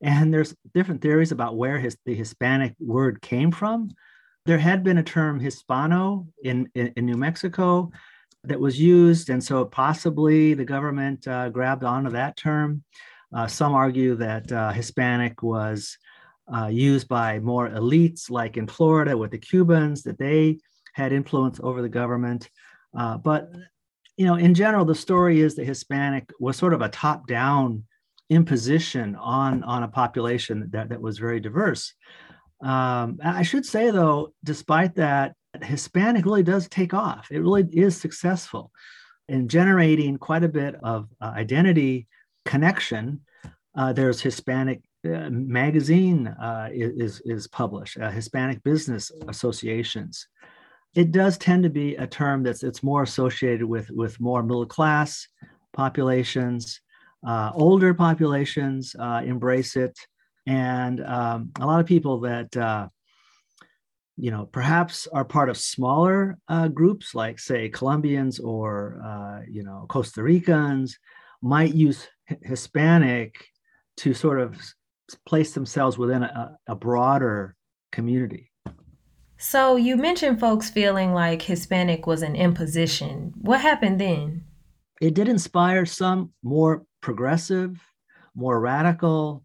And 0.00 0.32
there's 0.32 0.54
different 0.74 1.00
theories 1.00 1.32
about 1.32 1.56
where 1.56 1.78
his, 1.78 1.96
the 2.04 2.14
Hispanic 2.14 2.74
word 2.78 3.20
came 3.20 3.50
from. 3.50 3.90
There 4.46 4.58
had 4.58 4.84
been 4.84 4.98
a 4.98 5.02
term 5.02 5.40
Hispano 5.40 6.26
in, 6.44 6.68
in, 6.74 6.92
in 6.96 7.06
New 7.06 7.16
Mexico 7.16 7.90
that 8.44 8.60
was 8.60 8.80
used. 8.80 9.30
And 9.30 9.42
so 9.42 9.64
possibly 9.64 10.54
the 10.54 10.64
government 10.64 11.26
uh, 11.26 11.48
grabbed 11.48 11.84
onto 11.84 12.10
that 12.10 12.36
term. 12.36 12.84
Uh, 13.34 13.46
some 13.46 13.74
argue 13.74 14.14
that 14.16 14.50
uh, 14.52 14.70
Hispanic 14.70 15.42
was 15.42 15.98
uh, 16.54 16.68
used 16.68 17.08
by 17.08 17.38
more 17.40 17.68
elites, 17.68 18.30
like 18.30 18.56
in 18.56 18.66
Florida 18.66 19.16
with 19.16 19.32
the 19.32 19.38
Cubans, 19.38 20.02
that 20.04 20.18
they 20.18 20.58
had 20.94 21.12
influence 21.12 21.60
over 21.62 21.82
the 21.82 21.88
government. 21.88 22.48
Uh, 22.96 23.18
but 23.18 23.50
you 24.18 24.26
know, 24.26 24.34
in 24.34 24.52
general, 24.52 24.84
the 24.84 24.96
story 24.96 25.40
is 25.40 25.54
that 25.54 25.64
Hispanic 25.64 26.30
was 26.40 26.56
sort 26.56 26.74
of 26.74 26.82
a 26.82 26.88
top-down 26.88 27.84
imposition 28.28 29.14
on 29.14 29.62
on 29.62 29.84
a 29.84 29.88
population 29.88 30.68
that, 30.72 30.88
that 30.90 31.00
was 31.00 31.18
very 31.18 31.40
diverse. 31.40 31.94
Um, 32.60 33.18
I 33.24 33.44
should 33.44 33.64
say, 33.64 33.92
though, 33.92 34.34
despite 34.42 34.96
that, 34.96 35.34
Hispanic 35.62 36.24
really 36.24 36.42
does 36.42 36.68
take 36.68 36.92
off. 36.92 37.28
It 37.30 37.38
really 37.38 37.68
is 37.72 37.96
successful 37.96 38.72
in 39.28 39.46
generating 39.46 40.18
quite 40.18 40.42
a 40.42 40.48
bit 40.48 40.74
of 40.82 41.08
uh, 41.20 41.32
identity 41.36 42.08
connection. 42.44 43.20
Uh, 43.76 43.92
there's 43.92 44.20
Hispanic 44.20 44.82
uh, 45.06 45.30
magazine 45.30 46.26
uh, 46.26 46.68
is 46.72 47.22
is 47.24 47.46
published, 47.46 47.98
uh, 48.00 48.10
Hispanic 48.10 48.64
business 48.64 49.12
associations 49.28 50.26
it 50.94 51.12
does 51.12 51.38
tend 51.38 51.62
to 51.62 51.70
be 51.70 51.96
a 51.96 52.06
term 52.06 52.42
that's 52.42 52.62
it's 52.62 52.82
more 52.82 53.02
associated 53.02 53.64
with 53.64 53.90
with 53.90 54.20
more 54.20 54.42
middle 54.42 54.66
class 54.66 55.28
populations. 55.72 56.80
Uh, 57.26 57.50
older 57.54 57.94
populations 57.94 58.94
uh, 58.98 59.22
embrace 59.24 59.76
it. 59.76 59.98
And 60.46 61.04
um, 61.04 61.50
a 61.60 61.66
lot 61.66 61.80
of 61.80 61.86
people 61.86 62.20
that 62.20 62.56
uh, 62.56 62.88
you 64.16 64.30
know 64.30 64.46
perhaps 64.46 65.06
are 65.12 65.24
part 65.24 65.48
of 65.48 65.56
smaller 65.56 66.38
uh, 66.48 66.68
groups 66.68 67.14
like 67.14 67.38
say 67.38 67.68
colombians 67.68 68.40
or 68.40 69.00
uh, 69.04 69.40
you 69.48 69.62
know 69.62 69.86
costa 69.88 70.22
ricans 70.22 70.98
might 71.42 71.74
use 71.74 72.08
hispanic 72.42 73.46
to 73.96 74.12
sort 74.12 74.40
of 74.40 74.56
place 75.24 75.52
themselves 75.52 75.96
within 75.96 76.22
a, 76.24 76.58
a 76.66 76.74
broader 76.74 77.54
community 77.92 78.50
so 79.38 79.76
you 79.76 79.96
mentioned 79.96 80.40
folks 80.40 80.68
feeling 80.68 81.14
like 81.14 81.42
Hispanic 81.42 82.06
was 82.06 82.22
an 82.22 82.36
imposition. 82.36 83.32
What 83.40 83.60
happened 83.60 84.00
then? 84.00 84.44
It 85.00 85.14
did 85.14 85.28
inspire 85.28 85.86
some 85.86 86.32
more 86.42 86.84
progressive, 87.00 87.80
more 88.34 88.60
radical, 88.60 89.44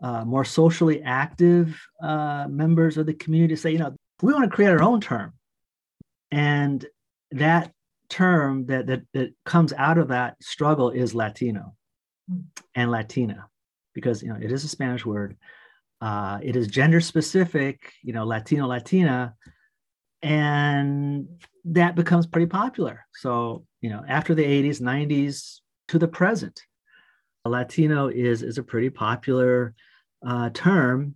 uh, 0.00 0.24
more 0.24 0.44
socially 0.44 1.02
active 1.02 1.80
uh, 2.02 2.46
members 2.48 2.96
of 2.96 3.06
the 3.06 3.14
community 3.14 3.54
to 3.54 3.60
say, 3.60 3.70
you 3.72 3.78
know, 3.78 3.94
we 4.22 4.32
want 4.32 4.44
to 4.44 4.54
create 4.54 4.70
our 4.70 4.82
own 4.82 5.00
term. 5.00 5.32
And 6.30 6.86
that 7.32 7.72
term 8.08 8.66
that, 8.66 8.86
that, 8.86 9.02
that 9.14 9.34
comes 9.44 9.72
out 9.72 9.98
of 9.98 10.08
that 10.08 10.36
struggle 10.42 10.90
is 10.90 11.14
Latino 11.14 11.74
hmm. 12.28 12.40
and 12.74 12.90
Latina, 12.90 13.48
because, 13.94 14.22
you 14.22 14.28
know, 14.28 14.38
it 14.40 14.52
is 14.52 14.64
a 14.64 14.68
Spanish 14.68 15.04
word. 15.04 15.36
Uh, 16.02 16.40
it 16.42 16.56
is 16.56 16.66
gender 16.66 17.00
specific, 17.00 17.92
you 18.02 18.12
know, 18.12 18.24
Latino, 18.26 18.66
Latina, 18.66 19.36
and 20.20 21.28
that 21.64 21.94
becomes 21.94 22.26
pretty 22.26 22.48
popular. 22.48 23.06
So, 23.14 23.66
you 23.80 23.88
know, 23.88 24.02
after 24.08 24.34
the 24.34 24.44
80s, 24.44 24.80
90s 24.80 25.60
to 25.88 26.00
the 26.00 26.08
present, 26.08 26.60
Latino 27.44 28.08
is, 28.08 28.42
is 28.42 28.58
a 28.58 28.64
pretty 28.64 28.90
popular 28.90 29.74
uh, 30.26 30.50
term, 30.50 31.14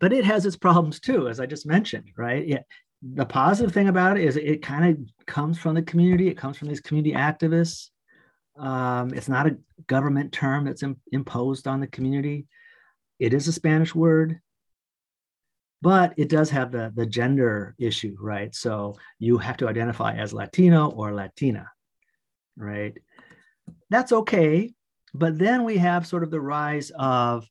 but 0.00 0.12
it 0.12 0.24
has 0.24 0.44
its 0.46 0.56
problems 0.56 0.98
too, 0.98 1.28
as 1.28 1.38
I 1.38 1.46
just 1.46 1.64
mentioned, 1.64 2.10
right? 2.16 2.44
Yeah. 2.44 2.62
The 3.00 3.24
positive 3.24 3.72
thing 3.72 3.86
about 3.86 4.18
it 4.18 4.24
is 4.24 4.36
it 4.36 4.62
kind 4.62 4.84
of 4.84 5.26
comes 5.26 5.58
from 5.58 5.76
the 5.76 5.82
community, 5.82 6.26
it 6.26 6.36
comes 6.36 6.56
from 6.56 6.66
these 6.66 6.80
community 6.80 7.14
activists. 7.14 7.90
Um, 8.58 9.14
it's 9.14 9.28
not 9.28 9.46
a 9.46 9.56
government 9.86 10.32
term 10.32 10.64
that's 10.64 10.82
Im- 10.82 11.00
imposed 11.12 11.68
on 11.68 11.78
the 11.78 11.86
community. 11.86 12.48
It 13.18 13.34
is 13.34 13.48
a 13.48 13.52
Spanish 13.52 13.94
word, 13.94 14.40
but 15.82 16.14
it 16.16 16.28
does 16.28 16.50
have 16.50 16.72
the, 16.72 16.92
the 16.94 17.06
gender 17.06 17.74
issue, 17.78 18.16
right? 18.20 18.54
So 18.54 18.96
you 19.18 19.38
have 19.38 19.56
to 19.58 19.68
identify 19.68 20.14
as 20.14 20.32
Latino 20.32 20.90
or 20.90 21.12
Latina, 21.12 21.70
right? 22.56 22.96
That's 23.90 24.12
okay. 24.12 24.72
But 25.14 25.38
then 25.38 25.64
we 25.64 25.78
have 25.78 26.06
sort 26.06 26.22
of 26.22 26.30
the 26.30 26.40
rise 26.40 26.90
of 26.98 27.48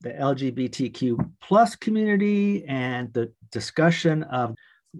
the 0.00 0.10
LGBTQ 0.10 1.32
plus 1.40 1.76
community 1.76 2.64
and 2.66 3.12
the 3.12 3.32
discussion 3.50 4.22
of 4.24 4.54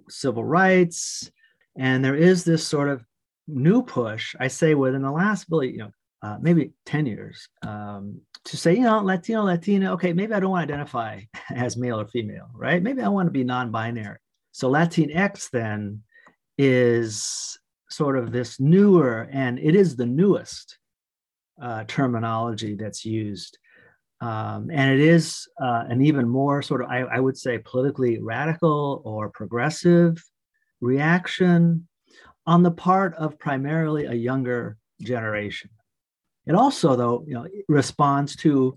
civil 0.08 0.44
rights. 0.44 1.30
And 1.76 2.04
there 2.04 2.16
is 2.16 2.44
this 2.44 2.66
sort 2.66 2.88
of 2.88 3.04
new 3.46 3.82
push, 3.82 4.34
I 4.40 4.48
say 4.48 4.74
within 4.74 5.02
the 5.02 5.10
last 5.10 5.46
you 5.50 5.76
know, 5.78 5.90
uh, 6.22 6.38
maybe 6.40 6.72
10 6.86 7.06
years, 7.06 7.48
um, 7.62 8.20
to 8.44 8.56
say, 8.56 8.74
you 8.74 8.82
know, 8.82 9.00
Latino, 9.00 9.42
Latina, 9.42 9.92
okay, 9.92 10.12
maybe 10.12 10.32
I 10.32 10.40
don't 10.40 10.50
want 10.50 10.68
to 10.68 10.74
identify 10.74 11.20
as 11.54 11.76
male 11.76 12.00
or 12.00 12.06
female, 12.06 12.48
right? 12.54 12.82
Maybe 12.82 13.02
I 13.02 13.08
want 13.08 13.26
to 13.26 13.32
be 13.32 13.44
non 13.44 13.70
binary. 13.70 14.18
So 14.52 14.70
Latinx 14.70 15.50
then 15.50 16.02
is 16.56 17.58
sort 17.90 18.16
of 18.16 18.32
this 18.32 18.58
newer, 18.58 19.28
and 19.30 19.58
it 19.58 19.74
is 19.74 19.96
the 19.96 20.06
newest 20.06 20.78
uh, 21.60 21.84
terminology 21.86 22.74
that's 22.74 23.04
used. 23.04 23.58
Um, 24.20 24.70
and 24.72 24.92
it 24.92 25.00
is 25.00 25.46
uh, 25.60 25.84
an 25.88 26.00
even 26.00 26.26
more 26.26 26.62
sort 26.62 26.82
of, 26.82 26.88
I, 26.88 27.00
I 27.00 27.20
would 27.20 27.36
say, 27.36 27.58
politically 27.58 28.18
radical 28.20 29.02
or 29.04 29.28
progressive 29.30 30.16
reaction 30.80 31.86
on 32.46 32.62
the 32.62 32.70
part 32.70 33.14
of 33.16 33.38
primarily 33.38 34.06
a 34.06 34.14
younger 34.14 34.78
generation. 35.02 35.70
It 36.46 36.54
also, 36.54 36.96
though, 36.96 37.24
you 37.26 37.34
know, 37.34 37.46
responds 37.68 38.36
to 38.36 38.76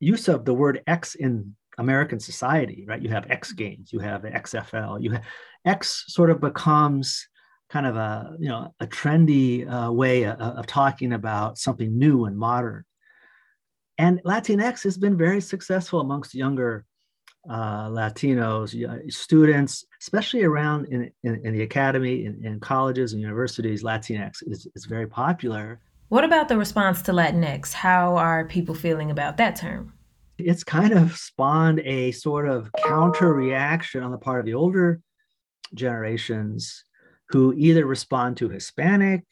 use 0.00 0.28
of 0.28 0.44
the 0.44 0.54
word 0.54 0.82
X 0.86 1.14
in 1.14 1.54
American 1.78 2.18
society, 2.18 2.84
right? 2.88 3.02
You 3.02 3.10
have 3.10 3.30
X 3.30 3.52
Games, 3.52 3.92
you 3.92 4.00
have 4.00 4.22
XFL, 4.22 5.02
you 5.02 5.12
have 5.12 5.24
X 5.64 6.04
sort 6.08 6.30
of 6.30 6.40
becomes 6.40 7.26
kind 7.68 7.86
of 7.86 7.96
a 7.96 8.36
you 8.38 8.48
know 8.48 8.72
a 8.78 8.86
trendy 8.86 9.68
uh, 9.68 9.90
way 9.92 10.22
of, 10.22 10.40
of 10.40 10.66
talking 10.66 11.12
about 11.12 11.58
something 11.58 11.98
new 11.98 12.24
and 12.24 12.36
modern. 12.36 12.84
And 13.98 14.22
Latinx 14.24 14.82
has 14.84 14.98
been 14.98 15.16
very 15.16 15.40
successful 15.40 16.00
amongst 16.00 16.34
younger 16.34 16.84
uh, 17.48 17.88
Latinos, 17.88 18.74
students, 19.12 19.84
especially 20.02 20.42
around 20.42 20.86
in, 20.86 21.10
in, 21.22 21.46
in 21.46 21.54
the 21.54 21.62
academy, 21.62 22.26
in, 22.26 22.44
in, 22.44 22.60
colleges 22.60 23.12
and 23.12 23.22
universities, 23.22 23.82
Latinx 23.82 24.42
is, 24.46 24.66
is 24.74 24.84
very 24.84 25.06
popular. 25.06 25.80
What 26.08 26.22
about 26.22 26.48
the 26.48 26.56
response 26.56 27.02
to 27.02 27.12
Latinx? 27.12 27.72
How 27.72 28.16
are 28.16 28.46
people 28.46 28.76
feeling 28.76 29.10
about 29.10 29.38
that 29.38 29.56
term? 29.56 29.92
It's 30.38 30.62
kind 30.62 30.92
of 30.92 31.16
spawned 31.16 31.80
a 31.80 32.12
sort 32.12 32.48
of 32.48 32.70
counter 32.84 33.34
reaction 33.34 34.04
on 34.04 34.12
the 34.12 34.18
part 34.18 34.38
of 34.38 34.46
the 34.46 34.54
older 34.54 35.00
generations 35.74 36.84
who 37.30 37.52
either 37.56 37.86
respond 37.86 38.36
to 38.36 38.48
Hispanic 38.48 39.24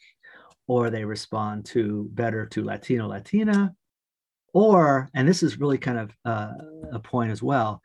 or 0.67 0.91
they 0.91 1.05
respond 1.05 1.67
to 1.67 2.09
better 2.13 2.47
to 2.47 2.65
Latino, 2.65 3.07
Latina, 3.07 3.73
or, 4.53 5.09
and 5.15 5.29
this 5.29 5.45
is 5.45 5.61
really 5.61 5.79
kind 5.79 5.99
of 5.99 6.11
uh, 6.25 6.53
a 6.93 6.99
point 6.99 7.31
as 7.31 7.43
well, 7.43 7.83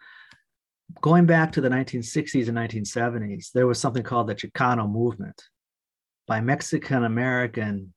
going 1.02 1.28
back 1.28 1.52
to 1.52 1.62
the 1.62 1.70
1960s 1.70 2.48
and 2.48 2.58
1970s, 2.58 3.52
there 3.52 3.68
was 3.68 3.80
something 3.80 4.02
called 4.02 4.28
the 4.28 4.36
Chicano 4.36 4.90
movement 4.90 5.44
by 6.26 6.42
Mexican 6.42 7.04
American 7.04 7.94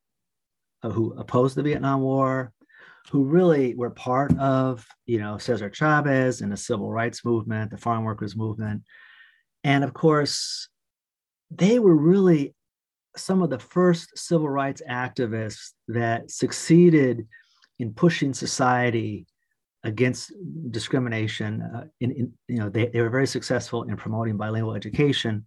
who 0.83 1.15
opposed 1.19 1.57
the 1.57 1.63
Vietnam 1.63 2.01
War, 2.01 2.53
who 3.11 3.25
really 3.25 3.75
were 3.75 3.91
part 3.91 4.37
of, 4.39 4.87
you 5.07 5.19
know, 5.19 5.39
Cesar 5.39 5.71
Chavez 5.71 6.41
and 6.41 6.51
the 6.51 6.57
civil 6.57 6.91
rights 6.91 7.25
movement, 7.25 7.71
the 7.71 7.79
farm 7.79 8.05
workers 8.05 8.37
movement. 8.37 8.83
And 9.65 9.85
of 9.85 9.93
course, 9.95 10.69
they 11.51 11.79
were 11.79 11.95
really 11.95 12.55
some 13.17 13.43
of 13.43 13.51
the 13.51 13.59
first 13.59 14.17
civil 14.17 14.49
rights 14.49 14.83
activists 14.89 15.73
that 15.89 16.31
succeeded 16.31 17.27
in 17.79 17.93
pushing 17.93 18.33
society 18.33 19.27
against 19.85 20.33
discrimination. 20.71 21.63
Uh, 21.63 21.85
in, 22.01 22.11
in, 22.13 22.33
you 22.49 22.59
know, 22.59 22.69
they, 22.69 22.87
they 22.87 23.01
were 23.01 23.11
very 23.11 23.27
successful 23.27 23.83
in 23.83 23.97
promoting 23.97 24.37
bilingual 24.37 24.75
education, 24.75 25.47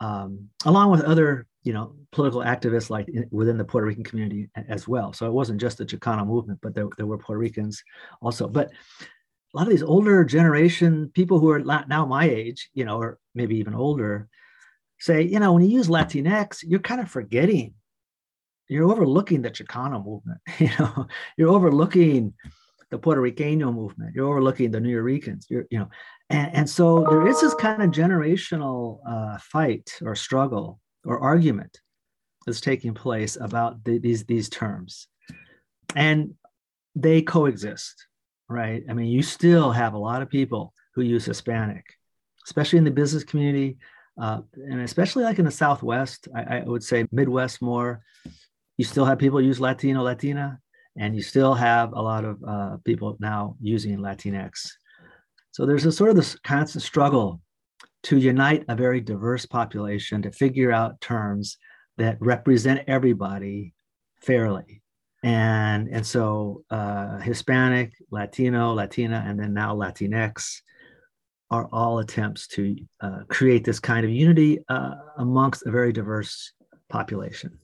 um, 0.00 0.48
along 0.64 0.90
with 0.90 1.00
other, 1.02 1.46
you 1.66 1.72
know, 1.72 1.96
political 2.12 2.42
activists 2.42 2.90
like 2.90 3.08
in, 3.08 3.26
within 3.32 3.58
the 3.58 3.64
Puerto 3.64 3.88
Rican 3.88 4.04
community 4.04 4.48
as 4.68 4.86
well. 4.86 5.12
So 5.12 5.26
it 5.26 5.32
wasn't 5.32 5.60
just 5.60 5.78
the 5.78 5.84
Chicano 5.84 6.24
movement, 6.24 6.60
but 6.62 6.76
there, 6.76 6.86
there 6.96 7.06
were 7.06 7.18
Puerto 7.18 7.40
Ricans 7.40 7.82
also. 8.22 8.46
But 8.46 8.68
a 8.70 9.56
lot 9.56 9.64
of 9.64 9.70
these 9.70 9.82
older 9.82 10.24
generation 10.24 11.10
people 11.12 11.40
who 11.40 11.50
are 11.50 11.58
now 11.58 12.06
my 12.06 12.30
age, 12.30 12.70
you 12.72 12.84
know, 12.84 12.98
or 12.98 13.18
maybe 13.34 13.56
even 13.56 13.74
older, 13.74 14.28
say, 15.00 15.22
you 15.22 15.40
know, 15.40 15.54
when 15.54 15.64
you 15.64 15.76
use 15.76 15.88
Latinx, 15.88 16.62
you're 16.62 16.78
kind 16.78 17.00
of 17.00 17.10
forgetting, 17.10 17.74
you're 18.68 18.88
overlooking 18.88 19.42
the 19.42 19.50
Chicano 19.50 20.04
movement. 20.04 20.38
You 20.60 20.70
know, 20.78 21.08
you're 21.36 21.50
overlooking 21.50 22.32
the 22.92 22.98
Puerto 22.98 23.20
Ricano 23.20 23.74
movement. 23.74 24.14
You're 24.14 24.28
overlooking 24.28 24.70
the 24.70 24.78
New 24.78 24.90
Yorkers. 24.90 25.46
You're, 25.50 25.66
you 25.72 25.80
know, 25.80 25.88
and, 26.30 26.54
and 26.54 26.70
so 26.70 27.04
there 27.10 27.26
is 27.26 27.40
this 27.40 27.54
kind 27.54 27.82
of 27.82 27.90
generational 27.90 29.00
uh, 29.04 29.38
fight 29.38 29.90
or 30.02 30.14
struggle 30.14 30.78
or 31.06 31.20
argument 31.20 31.80
that's 32.46 32.60
taking 32.60 32.94
place 32.94 33.36
about 33.40 33.82
the, 33.84 33.98
these 33.98 34.24
these 34.24 34.48
terms, 34.48 35.08
and 35.94 36.34
they 36.94 37.22
coexist, 37.22 38.06
right? 38.48 38.82
I 38.88 38.92
mean, 38.92 39.08
you 39.08 39.22
still 39.22 39.72
have 39.72 39.94
a 39.94 39.98
lot 39.98 40.22
of 40.22 40.30
people 40.30 40.72
who 40.94 41.02
use 41.02 41.24
Hispanic, 41.24 41.84
especially 42.46 42.78
in 42.78 42.84
the 42.84 42.90
business 42.90 43.24
community, 43.24 43.78
uh, 44.20 44.40
and 44.54 44.80
especially 44.80 45.24
like 45.24 45.38
in 45.38 45.44
the 45.44 45.50
Southwest. 45.50 46.28
I, 46.34 46.58
I 46.58 46.64
would 46.64 46.84
say 46.84 47.06
Midwest 47.12 47.62
more. 47.62 48.02
You 48.76 48.84
still 48.84 49.06
have 49.06 49.18
people 49.18 49.40
use 49.40 49.60
Latino, 49.60 50.02
Latina 50.02 50.60
and 50.96 51.14
you 51.14 51.22
still 51.22 51.54
have 51.54 51.92
a 51.92 52.00
lot 52.00 52.24
of 52.24 52.42
uh, 52.44 52.76
people 52.84 53.16
now 53.20 53.56
using 53.60 53.98
Latinx. 53.98 54.72
So 55.52 55.66
there's 55.66 55.84
a 55.84 55.92
sort 55.92 56.10
of 56.10 56.16
this 56.16 56.36
constant 56.40 56.82
struggle 56.82 57.40
to 58.06 58.16
unite 58.16 58.64
a 58.68 58.76
very 58.76 59.00
diverse 59.00 59.46
population 59.46 60.22
to 60.22 60.30
figure 60.30 60.70
out 60.70 61.00
terms 61.00 61.58
that 61.96 62.16
represent 62.20 62.84
everybody 62.86 63.74
fairly. 64.22 64.80
And, 65.24 65.88
and 65.88 66.06
so 66.06 66.62
uh, 66.70 67.18
Hispanic, 67.18 67.94
Latino, 68.12 68.72
Latina, 68.72 69.24
and 69.26 69.40
then 69.40 69.52
now 69.52 69.74
Latinx 69.74 70.60
are 71.50 71.68
all 71.72 71.98
attempts 71.98 72.46
to 72.48 72.76
uh, 73.00 73.20
create 73.28 73.64
this 73.64 73.80
kind 73.80 74.04
of 74.04 74.12
unity 74.12 74.60
uh, 74.68 74.94
amongst 75.18 75.66
a 75.66 75.72
very 75.72 75.92
diverse 75.92 76.52
population. 76.88 77.58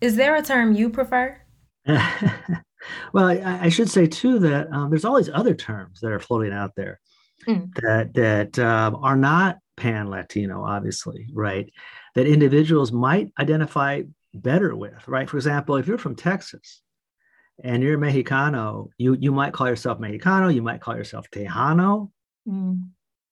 Is 0.00 0.14
there 0.14 0.36
a 0.36 0.42
term 0.42 0.74
you 0.74 0.90
prefer? 0.90 1.40
well, 1.86 3.26
I, 3.26 3.58
I, 3.62 3.68
should 3.68 3.90
say 3.90 4.06
too 4.06 4.38
that 4.40 4.72
um, 4.72 4.90
there's 4.90 5.04
all 5.04 5.16
these 5.16 5.30
other 5.34 5.54
terms 5.54 5.98
that 6.00 6.12
are 6.12 6.20
floating 6.20 6.52
out 6.52 6.70
there 6.76 7.00
mm. 7.48 7.68
that 7.82 8.14
that 8.14 8.58
um, 8.60 8.96
are 9.02 9.16
not 9.16 9.58
pan 9.76 10.08
Latino, 10.08 10.64
obviously, 10.64 11.28
right? 11.32 11.70
That 12.14 12.26
individuals 12.26 12.92
might 12.92 13.32
identify 13.38 14.02
better 14.34 14.74
with, 14.74 15.06
right? 15.06 15.28
For 15.28 15.36
example, 15.36 15.76
if 15.76 15.86
you're 15.86 15.98
from 15.98 16.16
Texas 16.16 16.82
and 17.62 17.82
you're 17.82 17.98
Mexicano, 17.98 18.88
you 18.98 19.16
you 19.20 19.32
might 19.32 19.52
call 19.52 19.68
yourself 19.68 19.98
Mexicano, 19.98 20.54
you 20.54 20.62
might 20.62 20.80
call 20.80 20.96
yourself 20.96 21.26
Tejano, 21.30 22.10
mm. 22.48 22.80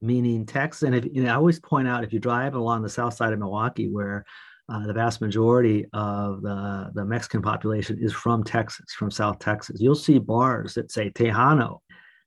meaning 0.00 0.46
Tex. 0.46 0.82
And 0.82 0.94
if 0.94 1.04
you 1.12 1.22
know, 1.22 1.30
I 1.30 1.36
always 1.36 1.60
point 1.60 1.88
out 1.88 2.04
if 2.04 2.12
you 2.12 2.18
drive 2.18 2.54
along 2.54 2.82
the 2.82 2.88
south 2.88 3.14
side 3.14 3.32
of 3.32 3.38
Milwaukee, 3.38 3.88
where 3.88 4.24
uh, 4.70 4.86
the 4.86 4.92
vast 4.92 5.20
majority 5.20 5.86
of 5.92 6.42
the, 6.42 6.90
the 6.94 7.04
Mexican 7.04 7.42
population 7.42 7.98
is 8.00 8.12
from 8.12 8.44
Texas, 8.44 8.92
from 8.92 9.10
South 9.10 9.38
Texas. 9.40 9.80
You'll 9.80 9.96
see 9.96 10.18
bars 10.18 10.74
that 10.74 10.92
say 10.92 11.10
Tejano. 11.10 11.80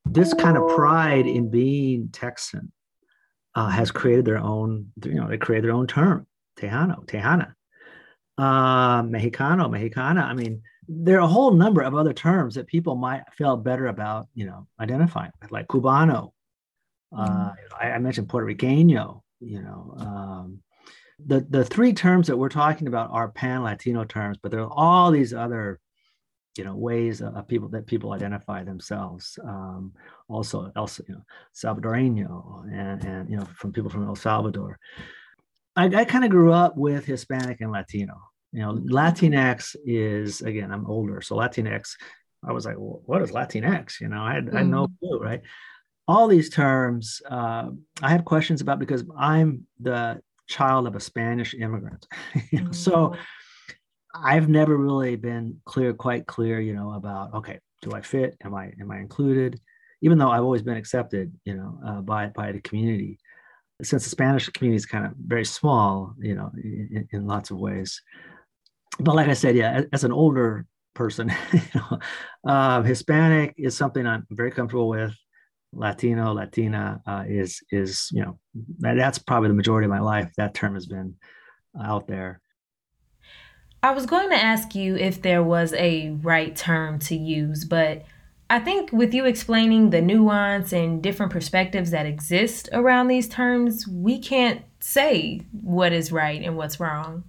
This 0.05 0.33
kind 0.33 0.57
of 0.57 0.67
pride 0.75 1.25
in 1.25 1.49
being 1.49 2.09
Texan 2.11 2.69
uh, 3.55 3.69
has 3.69 3.91
created 3.91 4.25
their 4.25 4.39
own, 4.39 4.91
you 5.03 5.15
know, 5.15 5.27
they 5.27 5.37
created 5.37 5.65
their 5.65 5.75
own 5.75 5.87
term, 5.87 6.27
Tejano, 6.59 7.05
Tejana. 7.05 7.53
Uh, 8.37 9.03
Mexicano, 9.03 9.69
Mexicana. 9.69 10.21
I 10.21 10.33
mean, 10.33 10.63
there 10.87 11.17
are 11.17 11.21
a 11.23 11.27
whole 11.27 11.51
number 11.51 11.81
of 11.81 11.95
other 11.95 12.13
terms 12.13 12.55
that 12.55 12.67
people 12.67 12.95
might 12.95 13.23
feel 13.37 13.55
better 13.57 13.87
about, 13.87 14.27
you 14.33 14.45
know, 14.45 14.67
identifying 14.79 15.31
with, 15.41 15.51
like 15.51 15.67
Cubano. 15.67 16.31
Uh, 17.15 17.27
mm. 17.27 17.55
I, 17.79 17.91
I, 17.91 17.99
mentioned 17.99 18.29
Puerto 18.29 18.47
Ricano, 18.47 19.21
you 19.39 19.61
know, 19.61 19.93
um, 19.97 20.59
the 21.23 21.45
the 21.47 21.63
three 21.63 21.93
terms 21.93 22.27
that 22.27 22.37
we're 22.37 22.49
talking 22.49 22.87
about 22.87 23.11
are 23.11 23.29
pan 23.29 23.63
Latino 23.63 24.03
terms, 24.03 24.37
but 24.41 24.51
there 24.51 24.61
are 24.61 24.73
all 24.73 25.11
these 25.11 25.33
other 25.33 25.79
you 26.57 26.63
know 26.63 26.75
ways 26.75 27.21
of 27.21 27.47
people 27.47 27.69
that 27.69 27.87
people 27.87 28.13
identify 28.13 28.63
themselves. 28.63 29.39
Um, 29.43 29.93
also, 30.27 30.71
also 30.75 31.03
you 31.07 31.15
know, 31.15 31.21
Salvadoreño 31.55 32.63
and 32.71 33.03
and 33.03 33.29
you 33.29 33.37
know 33.37 33.45
from 33.55 33.71
people 33.71 33.89
from 33.89 34.07
El 34.07 34.15
Salvador. 34.15 34.79
I, 35.75 35.85
I 35.85 36.05
kind 36.05 36.23
of 36.23 36.29
grew 36.29 36.53
up 36.53 36.77
with 36.77 37.05
Hispanic 37.05 37.61
and 37.61 37.71
Latino. 37.71 38.15
You 38.51 38.61
know, 38.61 38.73
Latinx 38.73 39.75
is 39.85 40.41
again, 40.41 40.71
I'm 40.71 40.85
older, 40.85 41.21
so 41.21 41.35
Latinx. 41.35 41.95
I 42.45 42.51
was 42.51 42.65
like, 42.65 42.75
well, 42.77 43.01
what 43.05 43.21
is 43.21 43.31
Latinx? 43.31 44.01
You 44.01 44.09
know, 44.09 44.21
I 44.21 44.33
had, 44.33 44.45
mm. 44.47 44.55
I 44.55 44.57
had 44.59 44.67
no 44.67 44.87
clue, 44.99 45.17
right? 45.17 45.41
All 46.07 46.27
these 46.27 46.49
terms 46.49 47.21
uh, 47.29 47.69
I 48.01 48.09
have 48.09 48.25
questions 48.25 48.61
about 48.61 48.79
because 48.79 49.03
I'm 49.17 49.65
the 49.79 50.21
child 50.47 50.85
of 50.85 50.95
a 50.95 50.99
Spanish 50.99 51.53
immigrant. 51.53 52.05
mm. 52.35 52.75
So 52.75 53.15
I've 54.13 54.49
never 54.49 54.77
really 54.77 55.15
been 55.15 55.59
clear, 55.65 55.93
quite 55.93 56.27
clear, 56.27 56.59
you 56.59 56.73
know, 56.73 56.93
about 56.93 57.33
okay, 57.33 57.59
do 57.81 57.91
I 57.93 58.01
fit? 58.01 58.37
Am 58.43 58.53
I 58.53 58.71
am 58.79 58.91
I 58.91 58.99
included? 58.99 59.59
Even 60.01 60.17
though 60.17 60.29
I've 60.29 60.43
always 60.43 60.61
been 60.61 60.77
accepted, 60.77 61.33
you 61.45 61.55
know, 61.55 61.79
uh, 61.85 62.01
by 62.01 62.27
by 62.27 62.51
the 62.51 62.61
community. 62.61 63.19
Since 63.81 64.03
the 64.03 64.09
Spanish 64.09 64.47
community 64.49 64.77
is 64.77 64.85
kind 64.85 65.05
of 65.05 65.13
very 65.17 65.45
small, 65.45 66.13
you 66.19 66.35
know, 66.35 66.51
in, 66.55 67.07
in 67.11 67.27
lots 67.27 67.51
of 67.51 67.57
ways. 67.57 68.01
But 68.99 69.15
like 69.15 69.27
I 69.27 69.33
said, 69.33 69.55
yeah, 69.55 69.71
as, 69.71 69.85
as 69.91 70.03
an 70.03 70.11
older 70.11 70.65
person, 70.93 71.33
you 71.53 71.61
know, 71.75 71.99
uh, 72.45 72.81
Hispanic 72.83 73.55
is 73.57 73.75
something 73.75 74.05
I'm 74.05 74.27
very 74.29 74.51
comfortable 74.51 74.89
with. 74.89 75.15
Latino, 75.75 76.33
Latina 76.33 77.01
uh, 77.07 77.23
is 77.27 77.61
is 77.71 78.09
you 78.11 78.21
know 78.21 78.39
that's 78.79 79.17
probably 79.17 79.49
the 79.49 79.55
majority 79.55 79.85
of 79.85 79.91
my 79.91 79.99
life. 79.99 80.31
That 80.37 80.53
term 80.53 80.75
has 80.75 80.85
been 80.85 81.15
out 81.81 82.07
there. 82.07 82.41
I 83.83 83.91
was 83.91 84.05
going 84.05 84.29
to 84.29 84.41
ask 84.41 84.75
you 84.75 84.95
if 84.95 85.21
there 85.21 85.43
was 85.43 85.73
a 85.73 86.11
right 86.21 86.55
term 86.55 86.99
to 86.99 87.17
use, 87.17 87.65
but 87.65 88.05
I 88.49 88.59
think 88.59 88.93
with 88.93 89.13
you 89.13 89.25
explaining 89.25 89.89
the 89.89 90.01
nuance 90.01 90.71
and 90.71 91.03
different 91.03 91.33
perspectives 91.33 91.91
that 91.91 92.05
exist 92.05 92.69
around 92.71 93.09
these 93.09 93.27
terms, 93.27 93.85
we 93.85 94.19
can't 94.19 94.61
say 94.79 95.41
what 95.51 95.91
is 95.91 96.13
right 96.13 96.41
and 96.41 96.55
what's 96.55 96.79
wrong. 96.79 97.25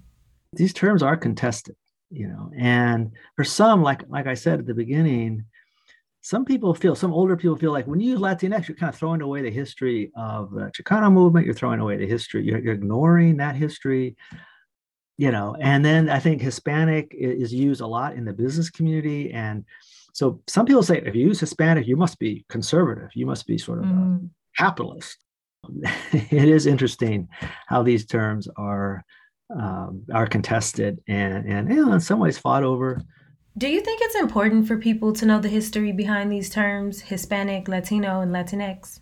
These 0.53 0.73
terms 0.73 1.03
are 1.03 1.17
contested, 1.17 1.75
you 2.11 2.29
know, 2.29 2.53
and 2.57 3.11
for 3.35 3.43
some, 3.43 3.83
like 3.83 4.03
like 4.09 4.29
I 4.29 4.35
said 4.35 4.61
at 4.61 4.67
the 4.67 4.75
beginning, 4.75 5.45
some 6.21 6.45
people 6.45 6.73
feel, 6.73 6.95
some 6.95 7.13
older 7.13 7.37
people 7.37 7.57
feel 7.57 7.73
like 7.73 7.89
when 7.89 7.99
you 7.99 8.13
use 8.13 8.21
Latinx, 8.21 8.69
you're 8.69 8.77
kind 8.77 8.95
of 8.95 8.97
throwing 8.97 9.23
away 9.23 9.43
the 9.43 9.51
history 9.51 10.13
of 10.17 10.53
the 10.53 10.71
Chicano 10.71 11.13
movement. 11.13 11.47
You're 11.47 11.55
throwing 11.57 11.81
away 11.81 11.97
the 11.97 12.07
history. 12.07 12.45
You're, 12.45 12.61
you're 12.61 12.75
ignoring 12.75 13.39
that 13.39 13.57
history 13.57 14.17
you 15.17 15.31
know 15.31 15.57
and 15.61 15.85
then 15.85 16.09
i 16.11 16.19
think 16.19 16.41
hispanic 16.41 17.15
is 17.17 17.53
used 17.53 17.81
a 17.81 17.87
lot 17.87 18.15
in 18.15 18.25
the 18.25 18.33
business 18.33 18.71
community 18.71 19.33
and 19.33 19.65
so 20.15 20.41
some 20.47 20.65
people 20.65 20.83
say 20.83 21.03
if 21.05 21.15
you 21.15 21.27
use 21.27 21.41
hispanic 21.41 21.87
you 21.87 21.97
must 21.97 22.19
be 22.19 22.45
conservative. 22.49 23.11
You 23.15 23.27
must 23.27 23.47
be 23.47 23.59
sort 23.59 23.81
of 23.81 23.87
mm. 23.87 24.25
a 24.25 24.63
capitalist. 24.63 25.19
It 26.13 26.49
is 26.49 26.67
interesting 26.67 27.29
how 27.67 27.83
these 27.83 28.07
terms 28.07 28.49
are 28.57 29.05
um, 29.55 30.05
are 30.13 30.27
contested 30.27 31.01
and 31.09 31.47
and 31.47 31.69
you 31.69 31.85
know, 31.85 31.93
in 31.93 32.01
some 32.01 32.21
ways 32.21 32.39
fought 32.39 32.63
over. 32.63 33.01
Do 33.57 33.69
you 33.69 33.81
think 33.81 34.01
it's 34.03 34.17
important 34.17 34.67
for 34.69 34.79
people 34.79 35.13
to 35.15 35.27
know 35.27 35.39
the 35.39 35.49
history 35.49 35.93
behind 35.93 36.31
these 36.31 36.51
terms 36.51 37.01
hispanic 37.01 37.69
latino 37.69 38.21
and 38.21 38.33
latinx 38.33 39.01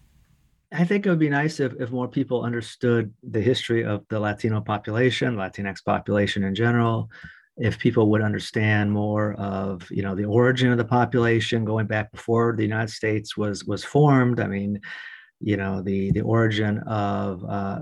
I 0.73 0.85
think 0.85 1.05
it 1.05 1.11
would 1.11 1.19
be 1.19 1.29
nice 1.29 1.61
if, 1.61 1.75
if 1.79 1.91
more 1.91 2.09
people 2.09 2.43
understood 2.43 3.13
the 3.23 3.41
history 3.41 3.85
of 3.85 4.07
the 4.09 4.19
Latino 4.19 4.61
population, 4.61 5.37
Latinx 5.37 5.85
population 5.85 6.45
in 6.45 6.55
general. 6.55 7.11
If 7.59 7.79
people 7.79 8.11
would 8.11 8.23
understand 8.23 8.91
more 8.91 9.35
of, 9.35 9.87
you 9.91 10.03
know, 10.03 10.15
the 10.15 10.25
origin 10.25 10.73
of 10.73 10.79
the 10.79 10.85
population 10.85 11.67
going 11.67 11.87
back 11.87 12.11
before 12.11 12.55
the 12.57 12.63
United 12.63 12.91
States 12.91 13.37
was 13.37 13.65
was 13.67 13.85
formed. 13.85 14.41
I 14.41 14.47
mean, 14.47 14.81
you 15.41 15.59
know, 15.59 15.83
the 15.83 16.11
the 16.13 16.23
origin 16.23 16.79
of 16.87 17.45
uh, 17.47 17.81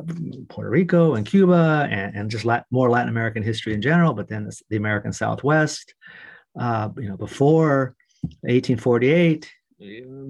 Puerto 0.49 0.71
Rico 0.71 1.15
and 1.15 1.25
Cuba, 1.25 1.87
and, 1.89 2.17
and 2.17 2.31
just 2.31 2.45
Lat- 2.45 2.67
more 2.73 2.91
Latin 2.91 3.11
American 3.11 3.45
history 3.45 3.73
in 3.73 3.81
general. 3.81 4.13
But 4.13 4.27
then 4.27 4.45
the, 4.45 4.61
the 4.71 4.77
American 4.77 5.13
Southwest, 5.13 5.95
uh, 6.59 6.89
you 6.97 7.09
know, 7.09 7.17
before 7.17 7.95
1848 8.43 9.49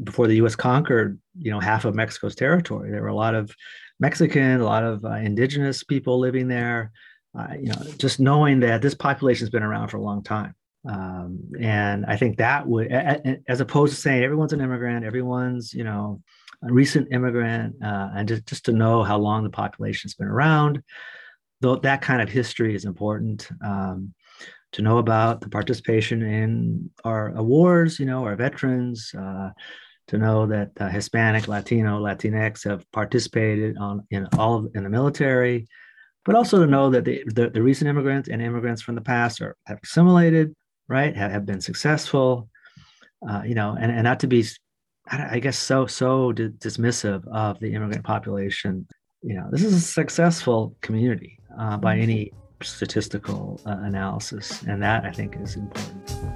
before 0.04 0.26
the 0.26 0.36
U.S. 0.36 0.54
conquered, 0.54 1.18
you 1.38 1.50
know, 1.50 1.60
half 1.60 1.84
of 1.84 1.94
Mexico's 1.94 2.34
territory. 2.34 2.90
There 2.90 3.02
were 3.02 3.08
a 3.08 3.14
lot 3.14 3.34
of 3.34 3.50
Mexican, 3.98 4.60
a 4.60 4.64
lot 4.64 4.84
of 4.84 5.04
uh, 5.04 5.14
indigenous 5.14 5.82
people 5.82 6.18
living 6.18 6.48
there. 6.48 6.92
Uh, 7.38 7.54
you 7.60 7.68
know, 7.68 7.82
just 7.98 8.18
knowing 8.18 8.60
that 8.60 8.82
this 8.82 8.94
population 8.94 9.44
has 9.44 9.50
been 9.50 9.62
around 9.62 9.88
for 9.88 9.98
a 9.98 10.02
long 10.02 10.22
time, 10.22 10.52
um, 10.88 11.38
and 11.60 12.04
I 12.06 12.16
think 12.16 12.38
that 12.38 12.66
would, 12.66 12.90
as 12.90 13.60
opposed 13.60 13.94
to 13.94 14.00
saying 14.00 14.24
everyone's 14.24 14.52
an 14.52 14.60
immigrant, 14.60 15.04
everyone's 15.04 15.72
you 15.72 15.84
know 15.84 16.22
a 16.64 16.72
recent 16.72 17.08
immigrant, 17.12 17.76
uh, 17.84 18.08
and 18.16 18.26
just 18.26 18.46
just 18.46 18.64
to 18.64 18.72
know 18.72 19.04
how 19.04 19.18
long 19.18 19.44
the 19.44 19.50
population's 19.50 20.14
been 20.14 20.26
around, 20.26 20.82
though 21.60 21.76
that 21.76 22.02
kind 22.02 22.20
of 22.20 22.28
history 22.28 22.74
is 22.74 22.84
important. 22.84 23.48
Um, 23.64 24.12
to 24.72 24.82
know 24.82 24.98
about 24.98 25.40
the 25.40 25.48
participation 25.48 26.22
in 26.22 26.90
our 27.04 27.28
awards, 27.36 27.98
you 27.98 28.06
know, 28.06 28.24
our 28.24 28.36
veterans, 28.36 29.12
uh, 29.18 29.50
to 30.08 30.18
know 30.18 30.46
that 30.46 30.70
uh, 30.80 30.88
Hispanic, 30.88 31.46
Latino, 31.46 32.00
Latinx 32.00 32.64
have 32.68 32.90
participated 32.92 33.76
on 33.78 34.06
in 34.10 34.26
all 34.36 34.56
of, 34.56 34.70
in 34.74 34.82
the 34.82 34.90
military, 34.90 35.68
but 36.24 36.34
also 36.34 36.58
to 36.58 36.66
know 36.66 36.90
that 36.90 37.04
the, 37.04 37.22
the, 37.26 37.50
the, 37.50 37.62
recent 37.62 37.88
immigrants 37.88 38.28
and 38.28 38.42
immigrants 38.42 38.82
from 38.82 38.96
the 38.96 39.00
past 39.00 39.40
are 39.40 39.56
have 39.66 39.78
assimilated, 39.84 40.54
right, 40.88 41.16
have, 41.16 41.30
have 41.30 41.46
been 41.46 41.60
successful, 41.60 42.48
uh, 43.28 43.42
you 43.44 43.54
know, 43.54 43.76
and, 43.78 43.92
and 43.92 44.02
not 44.02 44.20
to 44.20 44.26
be, 44.26 44.44
I 45.08 45.38
guess, 45.38 45.58
so 45.58 45.86
so 45.86 46.32
dismissive 46.32 47.26
of 47.28 47.60
the 47.60 47.72
immigrant 47.74 48.04
population. 48.04 48.86
You 49.22 49.34
know, 49.34 49.48
this 49.50 49.62
is 49.62 49.74
a 49.74 49.80
successful 49.80 50.76
community 50.80 51.38
uh, 51.58 51.76
by 51.76 51.94
mm-hmm. 51.94 52.02
any 52.02 52.32
statistical 52.62 53.60
uh, 53.66 53.76
analysis. 53.82 54.62
And 54.62 54.82
that 54.82 55.04
I 55.04 55.12
think 55.12 55.36
is 55.36 55.56
important. 55.56 56.30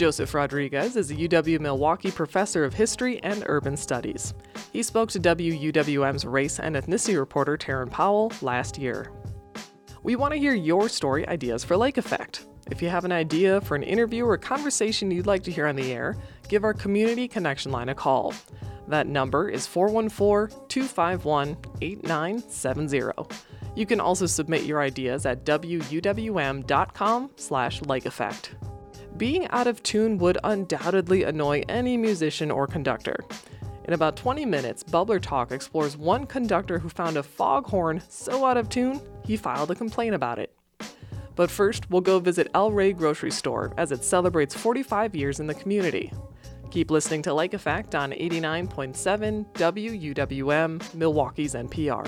Joseph 0.00 0.32
Rodriguez 0.32 0.96
is 0.96 1.10
a 1.10 1.14
UW 1.14 1.60
Milwaukee 1.60 2.10
professor 2.10 2.64
of 2.64 2.72
history 2.72 3.22
and 3.22 3.44
urban 3.46 3.76
studies. 3.76 4.32
He 4.72 4.82
spoke 4.82 5.10
to 5.10 5.20
WUWM's 5.20 6.24
race 6.24 6.58
and 6.58 6.74
ethnicity 6.74 7.18
reporter 7.18 7.58
Teran 7.58 7.90
Powell 7.90 8.32
last 8.40 8.78
year. 8.78 9.12
We 10.02 10.16
want 10.16 10.32
to 10.32 10.38
hear 10.38 10.54
your 10.54 10.88
story 10.88 11.28
ideas 11.28 11.64
for 11.64 11.76
Lake 11.76 11.98
Effect. 11.98 12.46
If 12.70 12.80
you 12.80 12.88
have 12.88 13.04
an 13.04 13.12
idea 13.12 13.60
for 13.60 13.74
an 13.74 13.82
interview 13.82 14.24
or 14.24 14.38
conversation 14.38 15.10
you'd 15.10 15.26
like 15.26 15.42
to 15.42 15.50
hear 15.50 15.66
on 15.66 15.76
the 15.76 15.92
air, 15.92 16.16
give 16.48 16.64
our 16.64 16.72
Community 16.72 17.28
Connection 17.28 17.70
line 17.70 17.90
a 17.90 17.94
call. 17.94 18.32
That 18.90 19.06
number 19.06 19.48
is 19.48 19.68
414 19.68 20.66
251 20.68 21.56
8970. 21.80 23.12
You 23.76 23.86
can 23.86 24.00
also 24.00 24.26
submit 24.26 24.64
your 24.64 24.80
ideas 24.82 25.26
at 25.26 25.44
wuwm.com 25.44 27.30
slash 27.36 27.80
lakeeffect. 27.82 28.48
Being 29.16 29.46
out 29.48 29.68
of 29.68 29.80
tune 29.84 30.18
would 30.18 30.38
undoubtedly 30.42 31.22
annoy 31.22 31.62
any 31.68 31.96
musician 31.96 32.50
or 32.50 32.66
conductor. 32.66 33.16
In 33.84 33.94
about 33.94 34.16
20 34.16 34.44
minutes, 34.44 34.82
Bubbler 34.82 35.22
Talk 35.22 35.52
explores 35.52 35.96
one 35.96 36.26
conductor 36.26 36.80
who 36.80 36.88
found 36.88 37.16
a 37.16 37.22
foghorn 37.22 38.02
so 38.08 38.44
out 38.44 38.56
of 38.56 38.68
tune, 38.68 39.00
he 39.24 39.36
filed 39.36 39.70
a 39.70 39.76
complaint 39.76 40.16
about 40.16 40.40
it. 40.40 40.52
But 41.36 41.48
first, 41.48 41.88
we'll 41.90 42.00
go 42.00 42.18
visit 42.18 42.50
El 42.54 42.72
Rey 42.72 42.92
Grocery 42.92 43.30
Store 43.30 43.72
as 43.78 43.92
it 43.92 44.02
celebrates 44.02 44.54
45 44.56 45.14
years 45.14 45.38
in 45.38 45.46
the 45.46 45.54
community. 45.54 46.12
Keep 46.70 46.92
listening 46.92 47.22
to 47.22 47.34
Lake 47.34 47.52
Effect 47.52 47.96
on 47.96 48.12
89.7 48.12 49.44
WUWM, 49.54 50.94
Milwaukee's 50.94 51.54
NPR. 51.54 52.06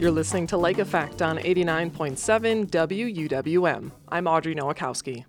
You're 0.00 0.10
listening 0.10 0.46
to 0.46 0.56
Lake 0.56 0.78
Effect 0.78 1.20
on 1.20 1.36
89.7 1.36 2.70
WUWM. 2.70 3.92
I'm 4.08 4.26
Audrey 4.26 4.54
Nowakowski. 4.54 5.26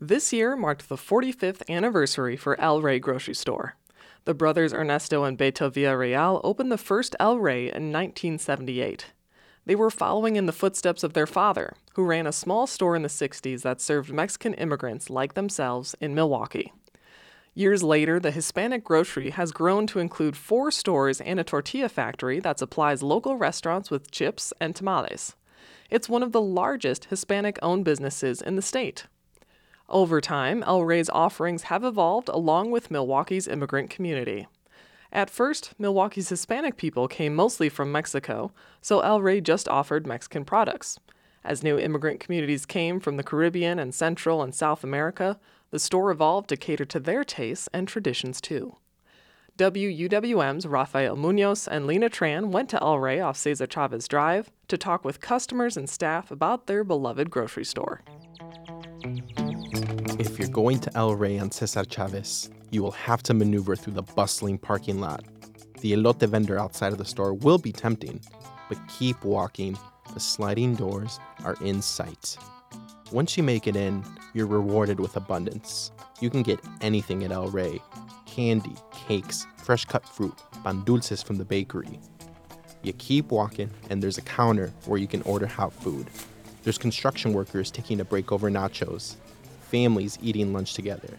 This 0.00 0.32
year 0.32 0.54
marked 0.54 0.88
the 0.88 0.94
45th 0.94 1.68
anniversary 1.68 2.36
for 2.36 2.60
El 2.60 2.80
Rey 2.80 3.00
Grocery 3.00 3.34
Store. 3.34 3.74
The 4.26 4.34
brothers 4.34 4.72
Ernesto 4.72 5.24
and 5.24 5.36
Beto 5.36 5.72
Villarreal 5.72 6.40
opened 6.44 6.70
the 6.70 6.78
first 6.78 7.16
El 7.18 7.40
Rey 7.40 7.62
in 7.62 7.90
1978. 7.90 9.06
They 9.66 9.74
were 9.74 9.90
following 9.90 10.36
in 10.36 10.46
the 10.46 10.52
footsteps 10.52 11.02
of 11.02 11.14
their 11.14 11.26
father, 11.26 11.74
who 11.94 12.04
ran 12.04 12.28
a 12.28 12.32
small 12.32 12.68
store 12.68 12.94
in 12.94 13.02
the 13.02 13.08
60s 13.08 13.62
that 13.62 13.80
served 13.80 14.12
Mexican 14.12 14.54
immigrants 14.54 15.10
like 15.10 15.34
themselves 15.34 15.96
in 16.00 16.14
Milwaukee. 16.14 16.72
Years 17.54 17.82
later, 17.82 18.20
the 18.20 18.30
Hispanic 18.30 18.84
grocery 18.84 19.30
has 19.30 19.50
grown 19.50 19.88
to 19.88 19.98
include 19.98 20.36
four 20.36 20.70
stores 20.70 21.20
and 21.20 21.40
a 21.40 21.44
tortilla 21.44 21.88
factory 21.88 22.38
that 22.38 22.60
supplies 22.60 23.02
local 23.02 23.36
restaurants 23.36 23.90
with 23.90 24.12
chips 24.12 24.52
and 24.60 24.76
tamales. 24.76 25.34
It's 25.90 26.08
one 26.08 26.22
of 26.22 26.30
the 26.30 26.40
largest 26.40 27.06
Hispanic 27.06 27.58
owned 27.62 27.84
businesses 27.84 28.40
in 28.40 28.54
the 28.54 28.62
state. 28.62 29.08
Over 29.88 30.20
time, 30.20 30.62
El 30.64 30.84
Rey's 30.84 31.08
offerings 31.08 31.64
have 31.64 31.82
evolved 31.82 32.28
along 32.28 32.70
with 32.70 32.90
Milwaukee's 32.90 33.48
immigrant 33.48 33.88
community. 33.88 34.46
At 35.10 35.30
first, 35.30 35.72
Milwaukee's 35.78 36.28
Hispanic 36.28 36.76
people 36.76 37.08
came 37.08 37.34
mostly 37.34 37.70
from 37.70 37.90
Mexico, 37.90 38.52
so 38.82 39.00
El 39.00 39.22
Rey 39.22 39.40
just 39.40 39.66
offered 39.66 40.06
Mexican 40.06 40.44
products. 40.44 41.00
As 41.42 41.62
new 41.62 41.78
immigrant 41.78 42.20
communities 42.20 42.66
came 42.66 43.00
from 43.00 43.16
the 43.16 43.22
Caribbean 43.22 43.78
and 43.78 43.94
Central 43.94 44.42
and 44.42 44.54
South 44.54 44.84
America, 44.84 45.38
the 45.70 45.78
store 45.78 46.10
evolved 46.10 46.50
to 46.50 46.58
cater 46.58 46.84
to 46.84 47.00
their 47.00 47.24
tastes 47.24 47.68
and 47.72 47.88
traditions 47.88 48.42
too. 48.42 48.76
WUWM's 49.56 50.66
Rafael 50.66 51.16
Munoz 51.16 51.66
and 51.66 51.86
Lena 51.86 52.10
Tran 52.10 52.50
went 52.50 52.68
to 52.68 52.82
El 52.82 52.98
Rey 52.98 53.20
off 53.20 53.38
Cesar 53.38 53.66
Chavez 53.66 54.06
Drive 54.06 54.50
to 54.68 54.76
talk 54.76 55.04
with 55.04 55.22
customers 55.22 55.78
and 55.78 55.88
staff 55.88 56.30
about 56.30 56.66
their 56.66 56.84
beloved 56.84 57.30
grocery 57.30 57.64
store. 57.64 58.02
If 60.18 60.36
you're 60.36 60.48
going 60.48 60.80
to 60.80 60.96
El 60.96 61.14
Rey 61.14 61.38
on 61.38 61.52
Cesar 61.52 61.84
Chavez, 61.84 62.50
you 62.72 62.82
will 62.82 62.90
have 62.90 63.22
to 63.22 63.34
maneuver 63.34 63.76
through 63.76 63.92
the 63.92 64.02
bustling 64.02 64.58
parking 64.58 65.00
lot. 65.00 65.24
The 65.80 65.92
elote 65.92 66.28
vendor 66.28 66.58
outside 66.58 66.90
of 66.90 66.98
the 66.98 67.04
store 67.04 67.34
will 67.34 67.58
be 67.58 67.70
tempting, 67.70 68.20
but 68.68 68.78
keep 68.88 69.22
walking. 69.22 69.78
The 70.14 70.18
sliding 70.18 70.74
doors 70.74 71.20
are 71.44 71.54
in 71.60 71.80
sight. 71.80 72.36
Once 73.12 73.36
you 73.36 73.44
make 73.44 73.68
it 73.68 73.76
in, 73.76 74.04
you're 74.34 74.48
rewarded 74.48 74.98
with 74.98 75.14
abundance. 75.14 75.92
You 76.20 76.30
can 76.30 76.42
get 76.42 76.58
anything 76.80 77.22
at 77.22 77.30
El 77.30 77.46
Rey 77.46 77.80
candy, 78.26 78.74
cakes, 78.92 79.46
fresh 79.56 79.84
cut 79.84 80.04
fruit, 80.04 80.34
pan 80.64 80.82
dulces 80.84 81.22
from 81.22 81.36
the 81.36 81.44
bakery. 81.44 82.00
You 82.82 82.92
keep 82.94 83.30
walking, 83.30 83.70
and 83.88 84.02
there's 84.02 84.18
a 84.18 84.22
counter 84.22 84.72
where 84.86 84.98
you 84.98 85.06
can 85.06 85.22
order 85.22 85.46
hot 85.46 85.72
food. 85.72 86.08
There's 86.64 86.78
construction 86.78 87.32
workers 87.32 87.70
taking 87.70 88.00
a 88.00 88.04
break 88.04 88.32
over 88.32 88.50
nachos, 88.50 89.14
families 89.70 90.18
eating 90.22 90.52
lunch 90.52 90.74
together. 90.74 91.10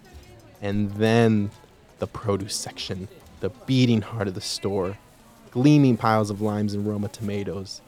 And 0.61 0.91
then 0.91 1.51
the 1.99 2.07
produce 2.07 2.55
section, 2.55 3.07
the 3.39 3.49
beating 3.65 4.01
heart 4.01 4.27
of 4.27 4.33
the 4.33 4.41
store. 4.41 4.97
Gleaming 5.51 5.97
piles 5.97 6.29
of 6.29 6.41
limes 6.41 6.75
and 6.75 6.87
Roma 6.87 7.07
tomatoes, 7.07 7.81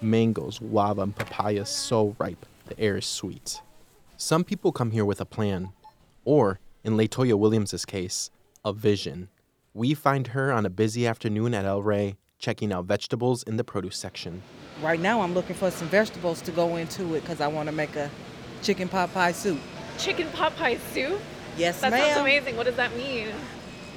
mangoes, 0.00 0.60
guava, 0.60 1.02
and 1.02 1.16
papayas 1.16 1.68
so 1.68 2.14
ripe, 2.18 2.46
the 2.66 2.78
air 2.78 2.96
is 2.98 3.06
sweet. 3.06 3.60
Some 4.16 4.44
people 4.44 4.70
come 4.70 4.92
here 4.92 5.04
with 5.04 5.20
a 5.20 5.24
plan, 5.24 5.70
or, 6.24 6.60
in 6.84 6.96
Latoya 6.96 7.36
Williams's 7.36 7.84
case, 7.84 8.30
a 8.64 8.72
vision. 8.72 9.28
We 9.74 9.94
find 9.94 10.28
her 10.28 10.52
on 10.52 10.64
a 10.64 10.70
busy 10.70 11.06
afternoon 11.06 11.54
at 11.54 11.64
El 11.64 11.82
Rey, 11.82 12.16
checking 12.38 12.72
out 12.72 12.84
vegetables 12.84 13.42
in 13.42 13.56
the 13.56 13.64
produce 13.64 13.96
section. 13.96 14.42
Right 14.80 15.00
now, 15.00 15.20
I'm 15.20 15.34
looking 15.34 15.56
for 15.56 15.72
some 15.72 15.88
vegetables 15.88 16.40
to 16.42 16.52
go 16.52 16.76
into 16.76 17.14
it 17.14 17.22
because 17.22 17.40
I 17.40 17.48
want 17.48 17.68
to 17.68 17.74
make 17.74 17.96
a 17.96 18.10
chicken 18.62 18.88
pot 18.88 19.12
pie 19.12 19.32
soup. 19.32 19.58
Chicken 19.98 20.28
pot 20.30 20.56
pie 20.56 20.76
soup? 20.92 21.20
Yes, 21.56 21.80
That 21.80 21.90
ma'am. 21.90 22.00
sounds 22.14 22.20
amazing. 22.20 22.56
What 22.56 22.66
does 22.66 22.76
that 22.76 22.94
mean? 22.96 23.28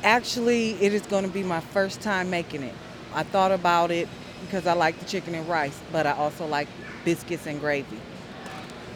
Actually, 0.03 0.71
it 0.81 0.93
is 0.93 1.03
going 1.03 1.23
to 1.25 1.29
be 1.29 1.43
my 1.43 1.59
first 1.59 2.01
time 2.01 2.29
making 2.29 2.63
it. 2.63 2.73
I 3.13 3.23
thought 3.23 3.51
about 3.51 3.91
it 3.91 4.09
because 4.41 4.65
I 4.65 4.73
like 4.73 4.97
the 4.99 5.05
chicken 5.05 5.35
and 5.35 5.47
rice, 5.47 5.79
but 5.91 6.07
I 6.07 6.13
also 6.13 6.47
like 6.47 6.67
biscuits 7.05 7.45
and 7.45 7.59
gravy. 7.59 7.99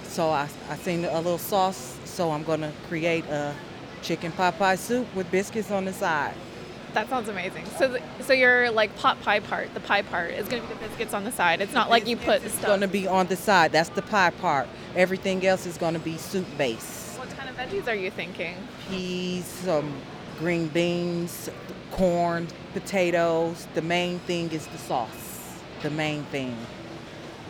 So 0.04 0.30
I, 0.30 0.48
I 0.70 0.76
seen 0.78 1.06
a 1.06 1.18
little 1.18 1.38
sauce, 1.38 1.98
so 2.06 2.32
I'm 2.32 2.44
going 2.44 2.62
to 2.62 2.72
create 2.88 3.26
a 3.26 3.54
chicken 4.02 4.32
pot 4.32 4.58
pie 4.58 4.76
soup 4.76 5.14
with 5.14 5.30
biscuits 5.30 5.70
on 5.70 5.86
the 5.86 5.94
side. 5.94 6.34
That 6.96 7.10
sounds 7.10 7.30
amazing. 7.30 7.66
So, 7.78 7.90
th- 7.90 8.02
so 8.22 8.34
your 8.34 8.72
like 8.72 8.96
pot 8.96 9.22
pie 9.22 9.42
part, 9.42 9.74
the 9.74 9.80
pie 9.82 10.02
part, 10.02 10.32
is 10.32 10.48
going 10.48 10.62
to 10.62 10.68
be 10.68 10.74
the 10.74 10.80
biscuits 10.80 11.14
on 11.14 11.24
the 11.26 11.32
side. 11.32 11.62
It's 11.62 11.74
not 11.74 11.90
like 11.90 12.08
you 12.08 12.16
put 12.18 12.40
the 12.40 12.46
It's 12.48 12.56
stuff. 12.56 12.66
going 12.68 12.82
to 12.82 12.88
be 12.88 13.06
on 13.08 13.28
the 13.28 13.36
side. 13.36 13.72
That's 13.72 13.90
the 13.90 14.02
pie 14.02 14.30
part. 14.32 14.68
Everything 14.96 15.46
else 15.46 15.66
is 15.66 15.78
going 15.78 15.94
to 15.94 16.00
be 16.00 16.18
soup 16.18 16.46
base. 16.58 17.16
What 17.18 17.30
kind 17.38 17.50
of 17.50 17.56
veggies 17.58 17.88
are 17.88 17.96
you 17.96 18.10
thinking? 18.12 18.56
peas, 18.90 19.46
some 19.46 19.94
green 20.40 20.68
beans, 20.70 21.50
corn, 21.92 22.48
potatoes. 22.74 23.68
The 23.74 23.82
main 23.82 24.20
thing 24.20 24.52
is 24.52 24.66
the 24.68 24.78
sauce. 24.78 25.60
The 25.82 25.90
main 25.90 26.24
thing. 26.26 26.56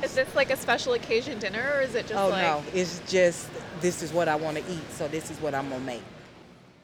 Is 0.03 0.13
this 0.15 0.33
like 0.35 0.49
a 0.51 0.57
special 0.57 0.93
occasion 0.93 1.39
dinner, 1.39 1.71
or 1.75 1.81
is 1.81 1.93
it 1.95 2.07
just 2.07 2.15
oh 2.19 2.29
like? 2.29 2.41
no, 2.41 2.63
it's 2.73 2.99
just 3.07 3.47
this 3.79 4.01
is 4.03 4.11
what 4.11 4.27
I 4.27 4.35
want 4.35 4.57
to 4.57 4.63
eat, 4.71 4.91
so 4.91 5.07
this 5.07 5.31
is 5.31 5.39
what 5.39 5.55
I'm 5.55 5.69
gonna 5.69 5.83
make. 5.83 6.03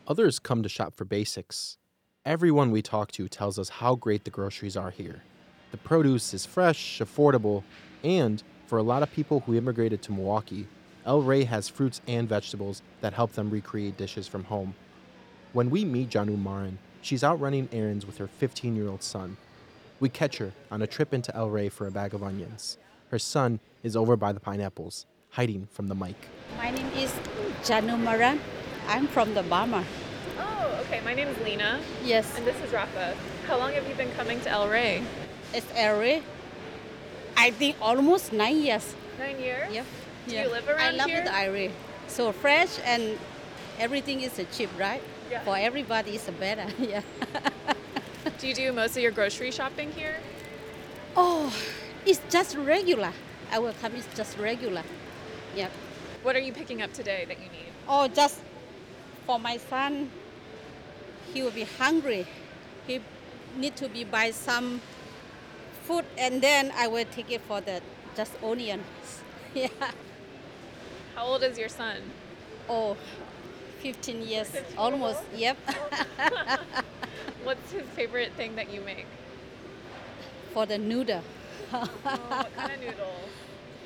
Others 0.08 0.40
come 0.40 0.64
to 0.64 0.70
shop 0.70 0.96
for 0.96 1.06
basics. 1.06 1.78
Everyone 2.24 2.70
we 2.70 2.84
talk 2.84 3.12
to 3.14 3.28
tells 3.28 3.58
us 3.58 3.68
how 3.68 3.96
great 3.96 4.26
the 4.26 4.30
groceries 4.30 4.78
are 4.78 4.92
here. 4.92 5.24
The 5.72 5.78
produce 5.78 6.36
is 6.36 6.46
fresh, 6.46 7.00
affordable, 7.00 7.64
and 8.04 8.44
for 8.68 8.78
a 8.78 8.84
lot 8.84 9.02
of 9.02 9.12
people 9.12 9.40
who 9.40 9.56
immigrated 9.56 10.04
to 10.04 10.12
Milwaukee, 10.12 10.68
El 11.04 11.24
Rey 11.24 11.46
has 11.46 11.68
fruits 11.68 12.00
and 12.08 12.30
vegetables 12.30 12.84
that 13.02 13.14
help 13.14 13.32
them 13.32 13.50
recreate 13.50 13.98
dishes 13.98 14.28
from 14.28 14.44
home. 14.44 14.76
When 15.54 15.72
we 15.72 15.84
meet 15.84 16.12
Janu 16.12 16.40
Marin, 16.40 16.78
she's 17.02 17.24
out 17.24 17.40
running 17.40 17.68
errands 17.72 18.06
with 18.06 18.20
her 18.20 18.28
15 18.28 18.76
year 18.76 18.88
old 18.88 19.02
son. 19.02 19.36
We 20.00 20.08
catch 20.08 20.38
her 20.38 20.52
on 20.70 20.84
a 20.84 20.88
trip 20.88 21.16
into 21.16 21.36
El 21.36 21.50
Rey 21.50 21.70
for 21.70 21.88
a 21.88 21.92
bag 21.92 22.14
of 22.14 22.22
onions. 22.22 22.78
Her 23.10 23.18
son 23.18 23.60
is 23.82 23.96
over 23.96 24.16
by 24.16 24.32
the 24.32 24.40
pineapples, 24.40 25.08
hiding 25.32 25.68
from 25.72 25.88
the 25.88 25.96
mic. 25.96 26.18
My 26.56 26.70
name 26.70 26.92
is 26.94 27.12
Janu 27.64 28.00
Maran. 28.00 28.40
I'm 28.88 29.08
from 29.08 29.34
the 29.34 29.42
Bama. 29.42 29.84
Oh, 30.38 30.71
okay. 30.92 31.04
My 31.06 31.14
name 31.14 31.30
is 31.30 31.38
Lena, 31.40 31.80
Yes, 32.04 32.38
and 32.38 32.46
this 32.46 32.60
is 32.62 32.74
Rafa. 32.74 33.16
How 33.48 33.58
long 33.58 33.72
have 33.74 33.88
you 33.88 33.96
been 33.96 34.12
coming 34.12 34.42
to 34.42 34.50
El 34.50 34.68
Rey? 34.68 35.02
it's 35.54 35.68
area. 35.74 36.22
I 37.38 37.52
think 37.52 37.78
almost 37.82 38.34
nine 38.34 38.58
years. 38.58 38.94
Nine 39.18 39.40
years. 39.40 39.74
Yep. 39.74 39.86
Do 40.28 40.36
yeah. 40.36 40.44
you 40.44 40.52
live 40.52 40.68
around 40.68 40.80
here? 40.80 40.92
I 40.92 40.96
love 40.96 41.10
here? 41.10 41.24
the 41.24 41.52
Rey. 41.54 41.72
So 42.08 42.32
fresh 42.34 42.78
and 42.84 43.18
everything 43.80 44.22
is 44.22 44.40
cheap, 44.52 44.70
right? 44.78 45.02
Yeah. 45.30 45.44
For 45.44 45.56
everybody, 45.56 46.12
it's 46.12 46.30
better. 46.30 46.68
yeah. 46.80 47.02
Do 48.40 48.48
you 48.48 48.54
do 48.54 48.72
most 48.74 48.98
of 48.98 49.04
your 49.04 49.12
grocery 49.12 49.52
shopping 49.52 49.92
here? 49.94 50.16
Oh, 51.16 51.54
it's 52.06 52.22
just 52.30 52.58
regular. 52.58 53.14
Our 53.52 53.72
come 53.82 53.96
is 53.96 54.08
just 54.16 54.38
regular. 54.38 54.84
Yep. 55.56 55.72
What 56.24 56.36
are 56.36 56.40
you 56.40 56.52
picking 56.52 56.82
up 56.82 56.92
today 56.92 57.26
that 57.28 57.38
you 57.40 57.50
need? 57.50 57.72
Oh, 57.88 58.08
just 58.10 58.40
for 59.26 59.40
my 59.40 59.58
son. 59.58 60.10
He 61.34 61.42
will 61.42 61.52
be 61.52 61.64
hungry. 61.64 62.28
He 62.88 63.02
need 63.58 63.76
to 63.78 63.90
be 63.90 64.04
buy 64.04 64.32
some 64.32 64.82
food, 65.84 66.06
and 66.18 66.42
then 66.42 66.72
I 66.76 66.88
will 66.88 67.06
take 67.06 67.32
it 67.32 67.42
for 67.42 67.62
the 67.62 67.82
just 68.16 68.34
onions. 68.44 68.86
yeah. 69.54 69.68
How 71.16 71.26
old 71.26 71.44
is 71.44 71.58
your 71.58 71.70
son? 71.70 71.98
Oh, 72.70 72.98
15 73.80 74.22
years, 74.22 74.50
almost. 74.78 75.24
Yep. 75.36 75.58
What's 77.44 77.72
his 77.72 77.88
favorite 77.96 78.34
thing 78.34 78.56
that 78.56 78.72
you 78.72 78.82
make? 78.82 79.06
for 80.54 80.66
the 80.66 80.78
noodle. 80.78 81.22
Oh, 81.74 81.80
what 82.06 82.56
kind 82.56 82.74
of 82.74 82.82
noodle? 82.82 83.16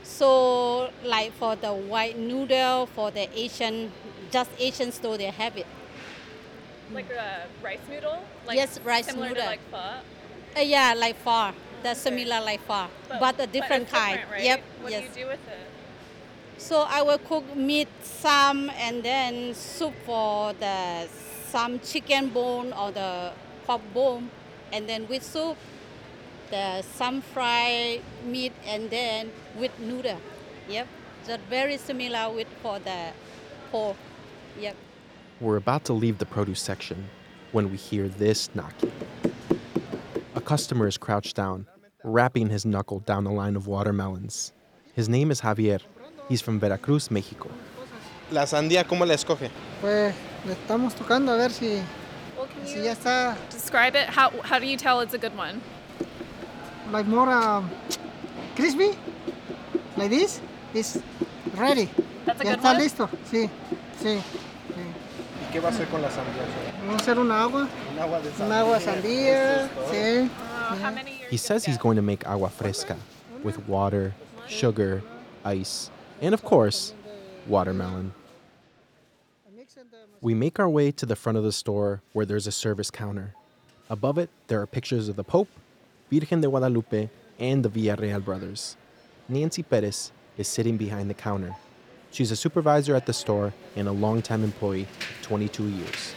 So, 0.04 0.90
like 1.04 1.34
for 1.34 1.56
the 1.56 1.74
white 1.74 2.18
noodle, 2.18 2.88
for 2.88 3.12
the 3.12 3.28
Asian, 3.38 3.92
just 4.32 4.50
Asian 4.60 4.92
store 4.92 5.18
they 5.18 5.26
have 5.26 5.58
it. 5.58 5.66
Like 6.94 7.10
a 7.12 7.48
rice 7.64 7.80
noodle? 7.90 8.24
Like 8.46 8.58
Yes, 8.58 8.80
rice 8.84 9.06
similar 9.08 9.30
noodle. 9.30 9.44
to 9.44 9.50
like 9.50 9.72
pho? 9.72 9.78
Uh, 10.58 10.62
yeah, 10.62 10.94
like 10.96 11.16
far. 11.18 11.54
That's 11.84 12.00
similar 12.00 12.42
like 12.42 12.62
far, 12.62 12.90
but, 13.20 13.40
a 13.40 13.48
different 13.48 13.84
it's 13.84 13.92
kind. 13.92 14.18
different, 14.18 14.32
right? 14.32 14.44
Yep. 14.44 14.62
What 14.82 14.92
yes. 14.92 15.02
do 15.14 15.20
you 15.20 15.26
do 15.26 15.32
with 15.32 15.48
it? 15.48 15.68
So 16.58 16.82
I 16.82 17.02
will 17.02 17.18
cook 17.20 17.56
meat 17.56 17.90
some 18.02 18.72
and 18.78 19.04
then 19.04 19.54
soup 19.54 19.94
for 20.06 20.54
the 20.54 21.08
some 21.50 21.80
chicken 21.80 22.30
bone 22.30 22.74
or 22.74 22.92
the 22.92 23.34
pork 23.66 23.82
bone 23.94 24.32
and 24.72 24.90
then 24.90 25.08
with 25.08 25.24
soup 25.24 25.58
the 26.50 26.82
some 26.82 27.22
fried 27.22 28.02
meat 28.24 28.54
and 28.66 28.90
then 28.90 29.32
with 29.58 29.78
noodle. 29.80 30.20
Yep. 30.70 30.88
Just 31.28 31.42
very 31.50 31.78
similar 31.78 32.32
with 32.32 32.48
for 32.62 32.80
the 32.80 33.12
pork. 33.72 33.98
Yep. 34.60 34.76
We're 35.42 35.58
about 35.58 35.84
to 35.86 35.94
leave 35.94 36.18
the 36.18 36.26
produce 36.26 36.62
section 36.62 37.06
when 37.52 37.70
we 37.72 37.78
hear 37.78 38.08
this 38.08 38.50
knocking. 38.56 38.92
A 40.36 40.42
customer 40.42 40.88
is 40.88 40.98
crouched 40.98 41.36
down, 41.36 41.68
rapping 42.04 42.50
his 42.50 42.66
knuckle 42.66 43.00
down 43.00 43.24
the 43.24 43.32
line 43.32 43.56
of 43.56 43.68
watermelons. 43.68 44.54
His 44.94 45.10
name 45.10 45.32
is 45.32 45.42
Javier. 45.42 45.82
He's 46.30 46.42
from 46.42 46.60
Veracruz, 46.60 47.12
Mexico. 47.12 47.50
La 48.32 48.44
sandía, 48.46 48.84
¿cómo 48.86 49.06
la 49.06 49.14
escoge? 49.14 49.50
Pues 49.82 50.16
le 50.46 50.54
estamos 50.56 50.94
tocando 50.96 51.32
a 51.34 51.38
ver 51.38 51.50
si, 51.52 51.82
Well, 52.38 52.48
si 52.66 52.82
ya 52.82 52.94
está 52.94 53.36
describe 53.52 53.96
it? 53.96 54.08
How, 54.10 54.32
how 54.42 54.58
do 54.58 54.66
you 54.66 54.78
tell 54.78 55.02
it's 55.02 55.14
a 55.14 55.18
good 55.18 55.36
one? 55.38 55.62
like 56.92 57.08
more 57.08 57.30
um, 57.30 57.70
crispy, 58.56 58.98
like 59.98 60.10
this, 60.10 60.40
is 60.74 61.02
ready. 61.56 61.90
That's 62.26 62.42
a 62.42 62.46
ya 62.46 62.52
good 62.56 62.60
está 62.60 62.74
one? 62.74 62.80
listo, 62.80 63.10
sí, 63.30 63.50
sí. 64.02 64.22
Sí. 65.56 65.60
¿Y 65.60 65.60
qué 65.60 65.60
va 65.60 65.70
a 65.70 65.72
hacer 65.72 65.88
con 65.88 66.02
la 66.02 66.10
sandía? 66.10 66.44
Vamos 66.80 66.96
a 66.96 67.04
hacer 67.04 67.20
un 67.20 67.32
agua, 67.32 67.68
Un 67.94 68.00
agua 68.00 68.22
de 68.22 68.44
un 68.44 68.52
agua 68.52 68.80
sandía, 68.80 69.70
sí. 69.92 70.30
How 70.82 70.92
many 70.92 71.12
years 71.12 71.32
He 71.32 71.38
says 71.38 71.66
he's 71.66 71.78
going 71.78 71.96
to 71.96 72.02
make 72.02 72.26
agua 72.28 72.50
fresca 72.50 72.98
with 73.44 73.58
water, 73.68 74.14
sugar, 74.48 75.02
ice, 75.44 75.90
and 76.22 76.34
of 76.34 76.44
course, 76.44 76.94
watermelon. 77.48 78.14
We 80.22 80.34
make 80.34 80.60
our 80.60 80.70
way 80.70 80.92
to 80.92 81.06
the 81.06 81.16
front 81.16 81.38
of 81.38 81.44
the 81.44 81.52
store 81.52 82.02
where 82.14 82.26
there's 82.26 82.48
a 82.48 82.52
service 82.52 82.90
counter. 82.90 83.36
Above 83.90 84.18
it, 84.18 84.30
there 84.48 84.60
are 84.60 84.66
pictures 84.66 85.08
of 85.08 85.16
the 85.16 85.24
Pope, 85.24 85.50
Virgen 86.10 86.42
de 86.42 86.48
Guadalupe, 86.48 87.10
and 87.40 87.64
the 87.64 87.70
Villarreal 87.70 88.24
brothers. 88.24 88.76
Nancy 89.30 89.62
Perez 89.62 90.12
is 90.38 90.48
sitting 90.48 90.78
behind 90.78 91.10
the 91.10 91.14
counter. 91.14 91.56
She's 92.16 92.32
a 92.32 92.36
supervisor 92.38 92.96
at 92.96 93.06
the 93.06 93.12
store 93.12 93.54
and 93.76 93.90
a 93.90 93.92
longtime 93.92 94.46
employee, 94.46 94.88
22 95.24 95.68
years. 95.68 96.14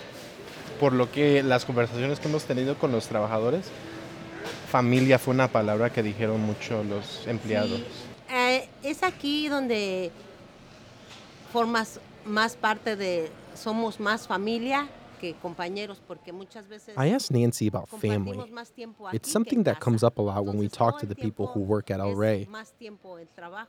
Por 0.79 0.93
lo 0.93 1.11
que 1.11 1.43
las 1.43 1.65
conversaciones 1.65 2.21
que 2.21 2.29
hemos 2.29 2.45
tenido 2.45 2.79
con 2.79 2.93
los 2.93 3.09
trabajadores, 3.09 3.69
familia 4.71 5.19
fue 5.19 5.35
una 5.35 5.49
palabra 5.49 5.91
que 5.91 6.05
dijeron 6.05 6.41
mucho 6.41 6.85
los 6.85 7.27
empleados. 7.27 7.81
Eh, 8.31 8.69
es 8.85 9.03
aquí 9.03 9.49
donde 9.49 10.13
formas 11.53 11.99
más 12.25 12.55
parte 12.55 12.95
de, 12.95 13.33
somos 13.55 13.99
más 13.99 14.29
familia 14.29 14.87
que 15.21 15.35
compañeros, 15.35 16.01
porque 16.07 16.33
muchas 16.33 16.69
veces 16.69 16.95
I 16.97 17.09
asked 17.09 17.33
Nancy 17.37 17.67
about 17.67 17.89
family. 17.89 18.39
It's 19.13 19.33
something 19.33 19.65
that 19.65 19.81
comes 19.81 20.05
up 20.05 20.19
a 20.19 20.23
lot 20.23 20.45
when 20.45 20.59
we 20.59 20.69
talk 20.69 21.01
to 21.01 21.07
the 21.07 21.17
people 21.17 21.49
who 21.49 21.59
work 21.59 21.91
at 21.91 21.99
El 21.99 22.15
Rey. 22.15 22.47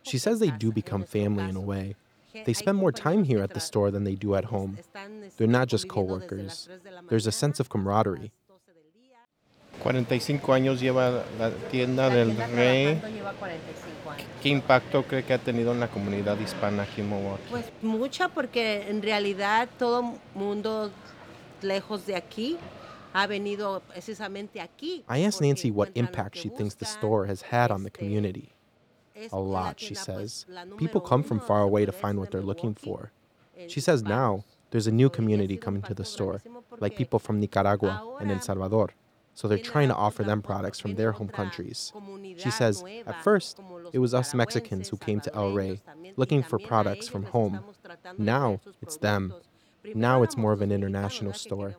She 0.04 0.20
says 0.20 0.38
they 0.38 0.52
do 0.52 0.72
become 0.72 1.04
family 1.04 1.50
in 1.50 1.56
a 1.56 1.60
way. 1.60 1.96
Ge- 2.34 2.44
They 2.46 2.54
spend 2.54 2.78
more 2.78 2.92
time 2.92 3.24
here 3.24 3.42
at 3.44 3.54
the 3.54 3.60
store 3.60 3.92
than 3.92 4.04
they 4.04 4.16
do 4.16 4.36
at 4.36 4.46
home. 4.46 4.78
They're 5.38 5.48
not 5.48 5.68
just 5.68 5.88
conviviendo 5.88 6.28
desde 6.28 6.52
las 6.52 6.66
coworkers. 6.66 6.66
3 6.68 6.84
de 6.84 6.92
la 6.92 7.02
There's 7.04 7.28
a 7.28 7.32
sense 7.32 7.60
of 7.62 7.70
camaraderie. 7.70 8.32
45 9.84 10.52
años 10.54 10.82
lleva 10.82 11.24
la 11.40 11.52
tienda 11.72 12.10
La 12.10 12.16
del 12.16 12.28
tienda 12.36 12.48
Rey. 12.48 12.86
trabajando 12.96 13.08
lleva 13.16 13.34
45 13.34 14.12
años. 14.12 14.28
¿Qué 14.44 14.50
impacto 14.50 15.04
cree 15.04 15.24
que 15.24 15.34
ha 15.34 15.38
tenido 15.38 15.72
en 15.72 15.80
la 15.80 15.88
comunidad 15.88 16.38
hispana 16.40 16.84
aquí 16.84 17.00
en 17.02 17.10
Milwaukee? 17.10 17.44
Pues 17.50 17.72
mucha 17.82 18.28
porque 18.28 18.90
en 18.90 19.02
realidad 19.02 19.70
todo 19.78 20.16
mundo 20.36 20.92
lejos 21.62 22.06
de 22.06 22.16
aquí 22.18 22.58
ha 23.14 23.26
venido 23.26 23.82
precisamente 23.88 24.60
aquí. 24.60 25.06
I 25.10 25.24
asked 25.26 25.42
Nancy 25.42 25.72
what 25.72 25.90
impact 25.96 26.36
she 26.36 26.50
thinks 26.50 26.76
the 26.76 26.86
store 26.86 27.26
has 27.30 27.42
had 27.42 27.72
on 27.72 27.84
the 27.84 27.88
Este, 27.90 28.00
community. 28.00 28.50
A 29.32 29.40
lot, 29.40 29.80
she 29.80 29.96
says. 29.96 30.46
People 30.78 31.02
come 31.02 31.24
from 31.24 31.40
far 31.40 31.62
away 31.62 31.86
to 31.86 31.92
find 31.92 32.20
what 32.20 32.32
they're 32.32 32.42
looking 32.42 32.76
for. 32.76 33.12
She 33.68 33.80
says 33.80 34.04
now 34.04 34.46
there's 34.72 34.88
a 34.88 34.92
new 34.92 35.10
community 35.10 35.58
coming 35.58 35.82
to 35.84 35.94
the 35.94 36.06
store, 36.06 36.42
like 36.80 36.96
people 36.96 37.20
from 37.20 37.40
Nicaragua 37.40 38.18
and 38.20 38.32
El 38.32 38.40
Salvador. 38.40 38.90
So 39.34 39.48
they're 39.48 39.58
trying 39.58 39.88
to 39.88 39.96
offer 39.96 40.24
them 40.24 40.42
products 40.42 40.80
from 40.80 40.96
their 40.96 41.14
home 41.14 41.30
countries. 41.30 41.94
She 42.38 42.52
says, 42.52 42.84
at 43.08 43.24
first, 43.24 43.60
it 43.94 44.00
was 44.00 44.14
us 44.14 44.34
Mexicans 44.34 44.90
who 44.90 44.98
came 44.98 45.22
to 45.22 45.34
El 45.34 45.54
Rey 45.54 45.68
salvadoreños 45.70 45.84
también, 45.86 46.12
y 46.12 46.14
looking 46.18 46.44
for 46.44 46.60
products 46.60 47.08
from 47.08 47.24
home. 47.24 47.54
estamos 47.54 47.78
tratando 47.82 48.18
de 48.18 48.24
Now 48.24 48.60
it's 48.82 48.98
them. 48.98 49.34
Now 49.96 50.24
it's 50.24 50.36
more 50.36 50.52
of 50.52 50.62
an 50.62 50.72
international 50.72 51.34
store. 51.34 51.76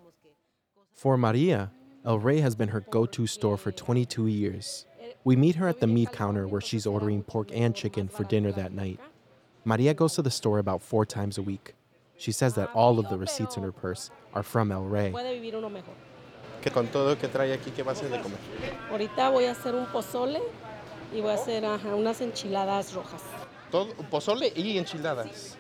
For 0.95 1.19
Maria, 1.19 1.71
El 2.05 2.19
Rey 2.19 2.41
has 2.41 2.55
been 2.55 2.69
her 2.69 2.81
go 2.81 3.05
to 3.07 3.27
store 3.27 3.59
for 3.59 3.73
22 3.73 4.27
years. 4.27 4.87
We 5.23 5.37
meet 5.37 5.57
her 5.57 5.69
at 5.69 5.81
the 5.81 5.87
meat 5.87 6.13
counter 6.13 6.49
where 6.49 6.63
she's 6.63 6.87
ordering 6.87 7.23
pork 7.23 7.51
and 7.53 7.75
chicken 7.75 8.09
for 8.09 8.25
dinner 8.25 8.53
that 8.53 8.73
night. 8.73 8.99
Maria 9.65 9.93
goes 9.93 10.15
to 10.15 10.23
the 10.23 10.31
store 10.31 10.59
about 10.59 10.81
four 10.81 11.05
times 11.05 11.37
a 11.37 11.43
week. 11.43 11.75
She 12.17 12.33
says 12.33 12.55
that 12.55 12.71
all 12.75 12.99
of 12.99 13.09
the 13.11 13.19
receipts 13.19 13.57
in 13.57 13.63
her 13.63 13.73
purse 13.73 14.11
are 14.33 14.43
from 14.43 14.73
El 14.73 14.85
Rey. 14.85 15.11
Puede 15.11 15.39
vivir 15.39 15.55
uno 15.55 15.69
mejor. 15.69 15.95
Que 16.63 16.71
con 16.71 16.87
todo 16.89 17.17
que 17.17 17.29
trae 17.29 17.53
aquí, 17.53 17.71
¿qué 17.71 17.83
va 17.83 17.93
a 17.93 17.95
hacer 17.95 18.11
de 18.11 18.21
comer? 18.21 18.39
Ahorita 18.91 19.31
voy 19.31 19.45
a 19.45 19.53
hacer 19.53 19.75
un 19.75 19.87
pozole 19.87 20.41
y 21.15 21.21
voy 21.21 21.31
a 21.31 21.35
hacer 21.35 21.65
ajá, 21.65 21.95
unas 21.95 22.21
enchiladas 22.21 22.95
rojas. 22.95 23.23
Todo, 23.71 23.93
pozole 24.11 24.53
y 24.55 24.79
enchiladas. 24.79 25.57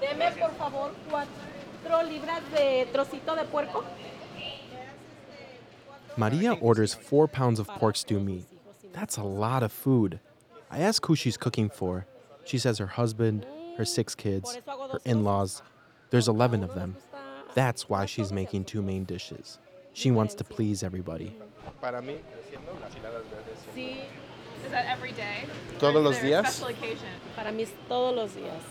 Deme 0.00 0.30
por 0.32 0.54
favor 0.56 0.92
cuatro 1.10 2.02
libras 2.08 2.42
de 2.52 2.88
trocito 2.92 3.34
de 3.36 3.44
puerco. 3.44 3.84
Maria 6.16 6.54
orders 6.60 6.94
four 6.94 7.28
pounds 7.28 7.58
of 7.58 7.68
pork 7.78 7.96
stew 7.96 8.20
meat. 8.20 8.46
That's 8.94 9.16
a 9.16 9.24
lot 9.24 9.64
of 9.64 9.72
food. 9.72 10.20
I 10.70 10.78
ask 10.78 11.04
who 11.04 11.16
she's 11.16 11.36
cooking 11.36 11.68
for. 11.68 12.06
She 12.44 12.58
says 12.58 12.78
her 12.78 12.86
husband, 12.86 13.44
her 13.76 13.84
six 13.84 14.14
kids, 14.14 14.56
her 14.66 15.00
in 15.04 15.24
laws. 15.24 15.62
There's 16.10 16.28
11 16.28 16.62
of 16.62 16.74
them. 16.76 16.96
That's 17.54 17.88
why 17.88 18.06
she's 18.06 18.32
making 18.32 18.64
two 18.66 18.82
main 18.82 19.04
dishes. 19.04 19.58
She 19.92 20.12
wants 20.12 20.34
to 20.36 20.44
please 20.44 20.84
everybody. 20.84 21.36
Para 21.80 22.00
mí, 22.00 22.18
haciendo 22.38 22.80
las 22.80 22.92
enchiladas 22.92 23.24
verdes. 23.30 23.58
Sí. 23.74 23.98
Is 24.64 24.70
that 24.70 24.86
every 24.86 25.12
day? 25.12 25.46
¿Todos 25.78 26.02
los 26.02 26.18
días? 26.18 26.46
Special 26.46 26.70
occasion. 26.70 27.10
Para 27.36 27.50
mí 27.50 27.62
es 27.62 27.72
todos 27.88 28.14
los 28.14 28.32
días. 28.32 28.62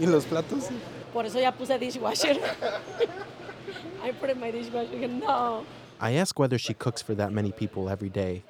¿Y 0.00 0.06
los 0.06 0.24
platos? 0.24 0.70
Por 1.12 1.26
eso 1.26 1.38
ya 1.38 1.52
puse 1.52 1.78
dishwasher. 1.78 2.36
I 4.02 4.12
put 4.12 4.30
in 4.30 4.40
my 4.40 4.50
dishwasher. 4.50 5.08
No. 5.08 5.64
I 6.00 6.12
ask 6.12 6.38
whether 6.38 6.58
she 6.58 6.74
cooks 6.74 7.02
for 7.02 7.14
that 7.14 7.32
many 7.32 7.52
people 7.52 7.88
every 7.88 8.08
day. 8.08 8.44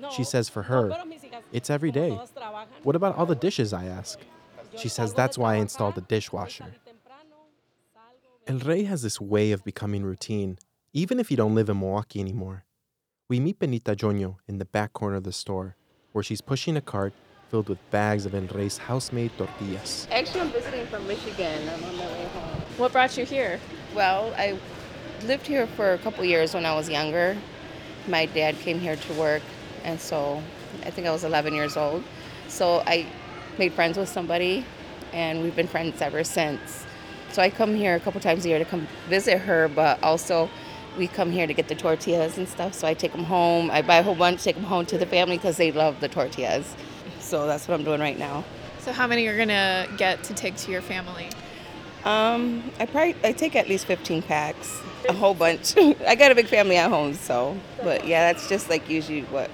No. 0.00 0.10
She 0.10 0.24
says 0.24 0.48
for 0.48 0.62
her, 0.64 0.88
pero 0.90 1.04
mis 1.04 1.22
hijas, 1.22 1.42
it's 1.52 1.70
every 1.70 1.92
como 1.92 2.02
day. 2.08 2.10
todas 2.16 2.30
trabajan, 2.32 2.66
What 2.84 2.96
about 2.96 3.16
all 3.16 3.26
the 3.26 3.34
dishes? 3.34 3.72
I 3.72 3.84
ask. 3.86 4.18
She 4.76 4.88
says 4.88 5.12
that's 5.14 5.36
why 5.36 5.54
I 5.54 5.56
installed 5.56 5.98
a 5.98 6.00
dishwasher. 6.00 6.64
salir 6.64 6.84
temprano, 6.84 7.36
salgo, 7.94 8.46
El 8.46 8.58
Rey 8.68 8.84
has 8.84 9.02
this 9.02 9.20
way 9.20 9.52
of 9.52 9.64
becoming 9.64 10.04
routine, 10.04 10.58
even 10.92 11.18
if 11.20 11.30
you 11.30 11.36
don't 11.36 11.54
live 11.54 11.68
in 11.68 11.78
Milwaukee 11.80 12.20
anymore. 12.20 12.64
We 13.28 13.40
meet 13.40 13.58
Benita 13.58 13.94
Joño 13.94 14.36
in 14.48 14.58
the 14.58 14.64
back 14.64 14.92
corner 14.92 15.16
of 15.16 15.24
the 15.24 15.32
store, 15.32 15.76
where 16.12 16.22
she's 16.24 16.40
pushing 16.40 16.76
a 16.76 16.80
cart 16.80 17.12
filled 17.50 17.68
with 17.68 17.78
bags 17.90 18.26
of 18.26 18.34
El 18.34 18.46
Rey's 18.46 18.78
house-made 18.78 19.32
tortillas. 19.36 20.06
Actually, 20.10 20.40
I'm 20.42 20.50
visiting 20.50 20.86
from 20.86 21.06
Michigan. 21.08 21.68
I'm 21.68 21.82
on 21.84 21.96
my 21.96 22.06
way 22.06 22.24
home. 22.34 22.62
What 22.76 22.92
brought 22.92 23.16
you 23.18 23.24
here? 23.24 23.58
Well, 23.94 24.32
I 24.36 24.56
lived 25.24 25.46
here 25.48 25.66
for 25.66 25.92
a 25.94 25.98
couple 25.98 26.24
years 26.24 26.54
when 26.54 26.64
I 26.64 26.74
was 26.74 26.88
younger. 26.88 27.36
My 28.08 28.26
dad 28.26 28.56
came 28.60 28.78
here 28.78 28.94
to 28.96 29.12
work, 29.14 29.42
and 29.84 30.00
so 30.00 30.42
I 30.84 30.90
think 30.90 31.06
I 31.06 31.10
was 31.10 31.24
11 31.24 31.54
years 31.54 31.76
old. 31.76 32.04
So 32.48 32.82
I 32.86 33.06
made 33.58 33.72
friends 33.72 33.98
with 33.98 34.08
somebody, 34.08 34.64
and 35.12 35.42
we've 35.42 35.56
been 35.56 35.66
friends 35.66 36.00
ever 36.00 36.24
since. 36.24 36.86
So 37.32 37.42
I 37.42 37.50
come 37.50 37.74
here 37.74 37.94
a 37.94 38.00
couple 38.00 38.20
times 38.20 38.44
a 38.44 38.48
year 38.48 38.58
to 38.58 38.64
come 38.64 38.88
visit 39.08 39.38
her, 39.38 39.68
but 39.68 40.02
also 40.02 40.50
we 40.98 41.06
come 41.06 41.30
here 41.30 41.46
to 41.46 41.54
get 41.54 41.68
the 41.68 41.74
tortillas 41.74 42.38
and 42.38 42.48
stuff. 42.48 42.74
So 42.74 42.86
I 42.86 42.94
take 42.94 43.12
them 43.12 43.24
home. 43.24 43.70
I 43.70 43.82
buy 43.82 43.98
a 43.98 44.02
whole 44.02 44.14
bunch, 44.14 44.42
take 44.42 44.56
them 44.56 44.64
home 44.64 44.86
to 44.86 44.98
the 44.98 45.06
family 45.06 45.36
because 45.36 45.56
they 45.56 45.70
love 45.70 46.00
the 46.00 46.08
tortillas. 46.08 46.74
So 47.20 47.46
that's 47.46 47.68
what 47.68 47.78
I'm 47.78 47.84
doing 47.84 48.00
right 48.00 48.18
now. 48.18 48.44
So 48.80 48.92
how 48.92 49.06
many 49.06 49.24
you're 49.24 49.36
gonna 49.36 49.86
get 49.96 50.24
to 50.24 50.34
take 50.34 50.56
to 50.56 50.72
your 50.72 50.82
family? 50.82 51.28
Um, 52.04 52.70
I 52.78 52.86
probably 52.86 53.14
I 53.22 53.32
take 53.32 53.54
at 53.54 53.68
least 53.68 53.84
15 53.84 54.22
packs, 54.22 54.80
a 55.08 55.12
whole 55.12 55.34
bunch. 55.34 55.76
I 56.06 56.14
got 56.14 56.32
a 56.32 56.34
big 56.34 56.46
family 56.46 56.76
at 56.76 56.90
home, 56.90 57.14
so 57.14 57.56
but 57.84 58.06
yeah, 58.06 58.32
that's 58.32 58.48
just 58.48 58.70
like 58.70 58.88
usually 58.88 59.22
what 59.24 59.50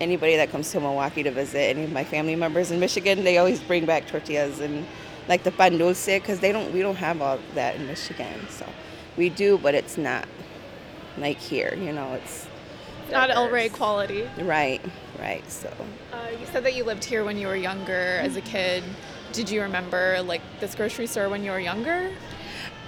anybody 0.00 0.36
that 0.36 0.50
comes 0.50 0.70
to 0.72 0.80
Milwaukee 0.80 1.22
to 1.22 1.30
visit. 1.30 1.58
Any 1.76 1.84
of 1.84 1.92
my 1.92 2.04
family 2.04 2.36
members 2.36 2.70
in 2.70 2.80
Michigan, 2.80 3.24
they 3.24 3.38
always 3.38 3.60
bring 3.60 3.86
back 3.86 4.06
tortillas 4.06 4.60
and 4.60 4.86
like 5.28 5.42
the 5.42 5.50
pan 5.50 5.78
dulce 5.78 6.06
because 6.06 6.40
they 6.40 6.52
don't 6.52 6.72
we 6.72 6.80
don't 6.80 6.96
have 6.96 7.20
all 7.20 7.38
that 7.54 7.76
in 7.76 7.86
Michigan. 7.86 8.46
So 8.50 8.66
we 9.16 9.28
do, 9.28 9.58
but 9.58 9.74
it's 9.74 9.98
not 9.98 10.26
like 11.18 11.38
here. 11.38 11.74
You 11.76 11.92
know, 11.92 12.14
it's 12.14 12.46
Not 13.10 13.30
El 13.30 13.48
Rey 13.50 13.68
quality. 13.68 14.28
right, 14.38 14.80
right. 15.18 15.48
So 15.50 15.72
Uh, 16.12 16.28
you 16.38 16.46
said 16.52 16.64
that 16.64 16.74
you 16.74 16.84
lived 16.84 17.04
here 17.04 17.24
when 17.24 17.38
you 17.38 17.46
were 17.46 17.56
younger 17.56 18.18
as 18.22 18.36
a 18.36 18.40
kid. 18.40 18.82
Did 19.32 19.50
you 19.50 19.60
remember 19.62 20.22
like 20.22 20.40
this 20.60 20.74
grocery 20.74 21.06
store 21.06 21.28
when 21.28 21.44
you 21.44 21.50
were 21.50 21.60
younger? 21.60 22.10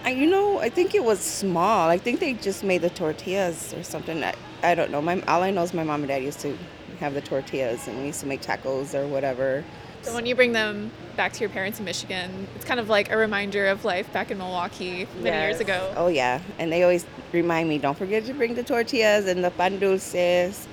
I, 0.02 0.12
you 0.12 0.26
know, 0.26 0.58
I 0.60 0.70
think 0.70 0.94
it 0.94 1.04
was 1.04 1.20
small. 1.20 1.90
I 1.90 1.98
think 1.98 2.20
they 2.20 2.32
just 2.32 2.64
made 2.64 2.80
the 2.80 2.88
tortillas 2.88 3.74
or 3.74 3.82
something. 3.82 4.24
I, 4.24 4.32
I 4.62 4.74
don't 4.74 4.90
know. 4.90 5.02
My 5.02 5.20
all 5.28 5.42
I 5.42 5.50
know 5.50 5.62
is 5.62 5.74
my 5.74 5.84
mom 5.84 6.00
and 6.00 6.08
dad 6.08 6.22
used 6.22 6.40
to 6.40 6.56
have 7.00 7.14
the 7.14 7.20
tortillas, 7.20 7.88
and 7.88 7.98
we 7.98 8.06
used 8.06 8.20
to 8.20 8.26
make 8.26 8.42
tacos 8.42 8.94
or 8.94 9.06
whatever. 9.08 9.64
So 10.02 10.14
when 10.14 10.24
you 10.24 10.34
bring 10.34 10.52
them 10.52 10.90
back 11.16 11.32
to 11.34 11.40
your 11.40 11.50
parents 11.50 11.78
in 11.78 11.84
Michigan, 11.84 12.46
it's 12.54 12.64
kind 12.64 12.80
of 12.80 12.88
like 12.88 13.10
a 13.10 13.16
reminder 13.16 13.66
of 13.66 13.84
life 13.84 14.10
back 14.12 14.30
in 14.30 14.38
Milwaukee 14.38 15.06
many 15.20 15.36
years 15.36 15.60
ago. 15.60 15.92
Oh 15.96 16.06
yeah, 16.06 16.40
and 16.58 16.72
they 16.72 16.82
always 16.82 17.04
remind 17.32 17.68
me, 17.68 17.78
don't 17.78 17.98
forget 17.98 18.24
to 18.26 18.34
bring 18.34 18.54
the 18.54 18.62
tortillas 18.62 19.26
and 19.26 19.42
the 19.44 19.50
pan 19.50 19.78
dulces. 19.78 20.68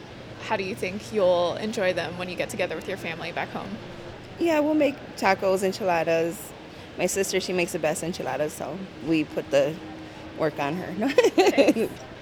How 0.48 0.56
do 0.56 0.64
you 0.64 0.76
think 0.76 1.12
you'll 1.12 1.56
enjoy 1.56 1.94
them 1.94 2.18
when 2.18 2.30
you 2.30 2.36
get 2.36 2.50
together 2.50 2.76
with 2.76 2.88
your 2.88 2.98
family 2.98 3.32
back 3.32 3.50
home? 3.50 3.70
Yeah, 4.40 4.60
we'll 4.60 4.76
make 4.76 4.96
tacos, 5.18 5.64
enchiladas. 5.64 6.54
My 6.98 7.06
sister, 7.06 7.40
she 7.40 7.54
makes 7.54 7.74
the 7.74 7.80
best 7.80 8.04
enchiladas, 8.04 8.54
so 8.54 8.78
we 9.08 9.24
put 9.24 9.50
the 9.52 9.74
work 10.38 10.60
on 10.60 10.76
her. 10.76 11.90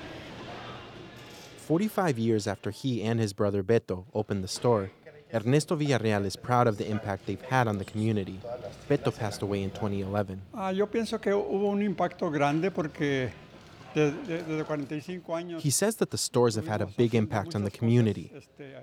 45 1.66 2.20
years 2.20 2.46
after 2.46 2.70
he 2.70 3.02
and 3.02 3.20
his 3.20 3.34
brother 3.34 3.64
Beto 3.64 4.06
opened 4.14 4.44
the 4.44 4.48
store, 4.48 4.92
Ernesto 5.34 5.76
Villarreal 5.76 6.24
is 6.24 6.36
proud 6.36 6.68
of 6.68 6.78
the 6.78 6.88
impact 6.88 7.26
they've 7.26 7.42
had 7.42 7.68
on 7.68 7.80
the 7.80 7.84
community. 7.84 8.40
Beto 8.88 9.12
passed 9.12 9.42
away 9.42 9.64
in 9.64 9.72
2011. 9.72 10.40
Ah, 10.54 10.70
yo 10.70 10.86
pienso 10.86 11.20
que 11.20 11.32
hubo 11.32 11.72
un 11.72 11.82
impacto 11.82 12.30
grande 12.30 12.70
porque 12.70 13.32
He 13.96 15.70
says 15.70 15.96
that 15.98 16.12
the 16.12 16.18
stores 16.18 16.56
have 16.56 16.68
had 16.68 16.82
a 16.82 16.86
big 16.86 17.16
impact 17.16 17.56
on 17.56 17.64
the 17.64 17.72
community. 17.72 18.32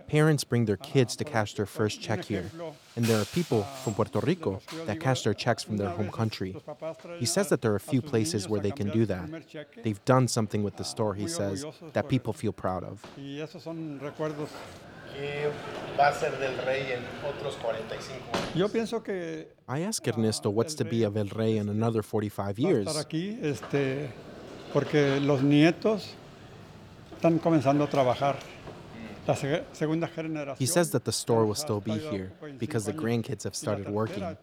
Parents 0.09 0.45
bring 0.45 0.65
their 0.65 0.77
kids 0.77 1.17
to 1.17 1.25
cash 1.25 1.55
their 1.55 1.67
first 1.67 2.01
check 2.01 2.25
here, 2.25 2.51
and 2.97 3.05
there 3.05 3.21
are 3.21 3.25
people 3.27 3.63
from 3.85 3.95
Puerto 3.95 4.21
Rico 4.21 4.61
that 4.87 5.01
cash 5.01 5.23
their 5.23 5.35
checks 5.35 5.63
from 5.63 5.77
their 5.77 5.91
home 5.91 6.11
country. 6.11 6.57
He 7.19 7.27
says 7.27 7.49
that 7.51 7.61
there 7.61 7.73
are 7.73 7.77
a 7.77 7.81
few 7.81 8.03
places 8.03 8.49
where 8.49 8.61
they 8.61 8.71
can 8.71 8.89
do 8.91 9.05
that. 9.07 9.29
They've 9.83 10.05
done 10.05 10.29
something 10.29 10.63
with 10.63 10.77
the 10.77 10.85
store, 10.85 11.15
he 11.15 11.29
says, 11.29 11.65
that 11.93 12.09
people 12.09 12.33
feel 12.33 12.53
proud 12.53 12.85
of. 12.85 13.05
I 19.69 19.81
ask 19.81 20.09
Ernesto 20.09 20.49
what's 20.49 20.75
to 20.77 20.85
be 20.85 21.03
of 21.03 21.17
El 21.19 21.27
Rey 21.27 21.59
in 21.59 21.69
another 21.69 22.03
45 22.03 22.59
years. 22.59 22.87
Porque 24.73 25.21
los 25.21 25.43
nietos 25.43 26.15
están 27.17 27.39
comenzando 27.39 27.85
a 27.85 27.87
trabajar. 27.89 28.37
La 29.25 29.37
segunda 29.37 30.09
generación. 30.09 30.59
He 30.59 30.67
says 30.67 30.91
that 30.91 31.05
the 31.05 31.13
store 31.13 31.47
will 31.47 31.55
still 31.55 31.81
be 31.81 31.97
here 31.97 32.33
because 32.59 32.87
the 32.87 32.93
grandkids 32.93 33.45
have 33.45 33.55
started 33.55 33.89
working. 33.89 34.37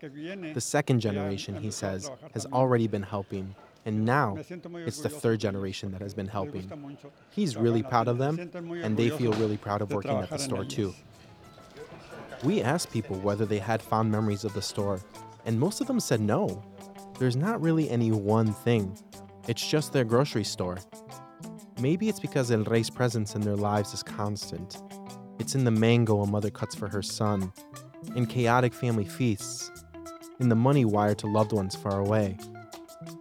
The 0.54 0.62
second 0.62 1.02
generation, 1.02 1.56
he 1.62 1.70
says, 1.70 2.10
has 2.34 2.46
already 2.46 2.88
been 2.88 3.04
helping, 3.04 3.56
and 3.86 4.06
now 4.06 4.38
it's 4.38 5.02
the 5.02 5.10
third 5.10 5.42
generation 5.42 5.92
that 5.92 6.00
has 6.00 6.14
been 6.14 6.30
helping. 6.30 6.72
He's 7.30 7.58
really 7.58 7.84
proud 7.84 8.08
of 8.08 8.20
them, 8.20 8.40
and 8.82 8.96
they 8.96 9.10
feel 9.10 9.34
really 9.34 9.58
proud 9.58 9.82
of 9.82 9.92
working 9.92 10.18
at 10.18 10.30
the 10.30 10.40
store 10.40 10.64
too. 10.64 10.96
We 12.42 12.62
asked 12.62 12.90
people 12.94 13.18
whether 13.20 13.46
they 13.46 13.60
had 13.60 13.82
fond 13.82 14.10
memories 14.10 14.46
of 14.46 14.54
the 14.54 14.62
store, 14.62 15.02
and 15.46 15.60
most 15.60 15.82
of 15.82 15.88
them 15.88 16.00
said 16.00 16.22
no. 16.22 16.64
There's 17.20 17.36
not 17.36 17.62
really 17.62 17.90
any 17.90 18.14
one 18.14 18.54
thing. 18.54 18.98
It's 19.48 19.68
just 19.68 19.94
their 19.94 20.04
grocery 20.04 20.44
store. 20.44 20.78
Maybe 21.80 22.10
it's 22.10 22.20
because 22.20 22.52
El 22.52 22.64
Rey's 22.64 22.90
presence 22.90 23.36
in 23.36 23.42
their 23.42 23.56
lives 23.56 23.94
is 23.94 24.04
constant. 24.04 24.82
It's 25.40 25.56
in 25.56 25.64
the 25.64 25.72
mango 25.72 26.22
a 26.22 26.28
mother 26.28 26.50
cuts 26.50 26.76
for 26.76 26.88
her 26.90 27.02
son, 27.02 27.54
in 28.16 28.26
chaotic 28.26 28.74
family 28.74 29.06
feasts, 29.06 29.72
in 30.40 30.50
the 30.50 30.56
money 30.56 30.86
wired 30.86 31.18
to 31.20 31.28
loved 31.28 31.54
ones 31.54 31.76
far 31.76 32.00
away. 32.00 32.38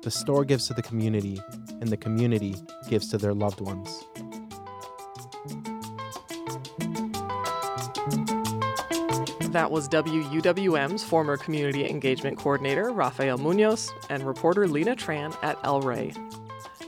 The 0.03 0.11
store 0.11 0.45
gives 0.45 0.67
to 0.69 0.75
the 0.75 0.83
community, 0.83 1.41
and 1.81 1.89
the 1.89 1.97
community 1.97 2.57
gives 2.89 3.09
to 3.11 3.19
their 3.19 3.35
loved 3.35 3.61
ones. 3.61 4.05
That 9.53 9.71
was 9.71 9.89
WUWM's 9.89 11.03
former 11.03 11.39
community 11.39 11.89
engagement 11.89 12.37
coordinator, 12.37 12.93
Rafael 12.93 13.39
Munoz, 13.39 13.91
and 14.11 14.27
reporter 14.27 14.69
Lena 14.69 14.95
Tran 14.95 15.35
at 15.43 15.59
El 15.65 15.81
Rey. 15.81 16.13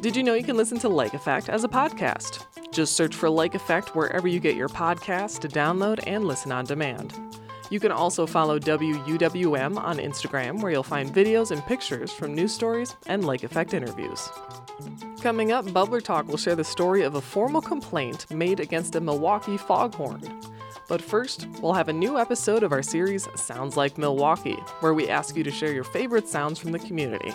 Did 0.03 0.15
you 0.15 0.23
know 0.23 0.35
you 0.35 0.45
can 0.45 0.59
listen 0.59 0.79
to 0.81 0.89
Lake 0.91 1.15
Effect 1.15 1.49
as 1.49 1.65
a 1.65 1.69
podcast? 1.69 2.45
Just 2.71 2.97
search 2.97 3.17
for 3.17 3.31
Lake 3.31 3.55
Effect 3.55 3.97
wherever 3.97 4.29
you 4.29 4.41
get 4.41 4.57
your 4.57 4.69
podcasts 4.69 5.39
to 5.41 5.49
download 5.49 6.01
and 6.07 6.27
listen 6.27 6.53
on 6.53 6.67
demand. 6.67 7.19
You 7.71 7.81
can 7.81 7.93
also 7.93 8.27
follow 8.27 8.59
WUWM 8.59 9.79
on 9.79 9.97
Instagram, 9.97 10.61
where 10.61 10.71
you'll 10.71 10.83
find 10.83 11.15
videos 11.15 11.53
and 11.53 11.65
pictures 11.65 12.13
from 12.13 12.35
news 12.35 12.53
stories 12.53 12.95
and 13.07 13.25
Lake 13.25 13.43
Effect 13.43 13.73
interviews. 13.73 14.29
Coming 15.23 15.51
up, 15.51 15.65
Bubbler 15.67 16.03
Talk 16.03 16.29
will 16.29 16.37
share 16.37 16.57
the 16.57 16.65
story 16.65 17.03
of 17.05 17.15
a 17.15 17.21
formal 17.23 17.63
complaint 17.63 18.31
made 18.31 18.61
against 18.61 18.97
a 18.97 19.01
Milwaukee 19.01 19.57
foghorn. 19.57 20.21
But 20.91 21.01
first, 21.01 21.47
we'll 21.63 21.73
have 21.75 21.89
a 21.89 21.93
new 21.93 22.19
episode 22.19 22.65
of 22.65 22.73
our 22.73 22.83
series 22.83 23.29
Sounds 23.37 23.77
Like 23.77 23.97
Milwaukee, 23.97 24.59
where 24.81 24.93
we 24.93 25.09
ask 25.09 25.37
you 25.37 25.45
to 25.45 25.51
share 25.53 25.73
your 25.73 25.85
favorite 25.85 26.27
sounds 26.27 26.59
from 26.59 26.73
the 26.73 26.81
community. 26.81 27.33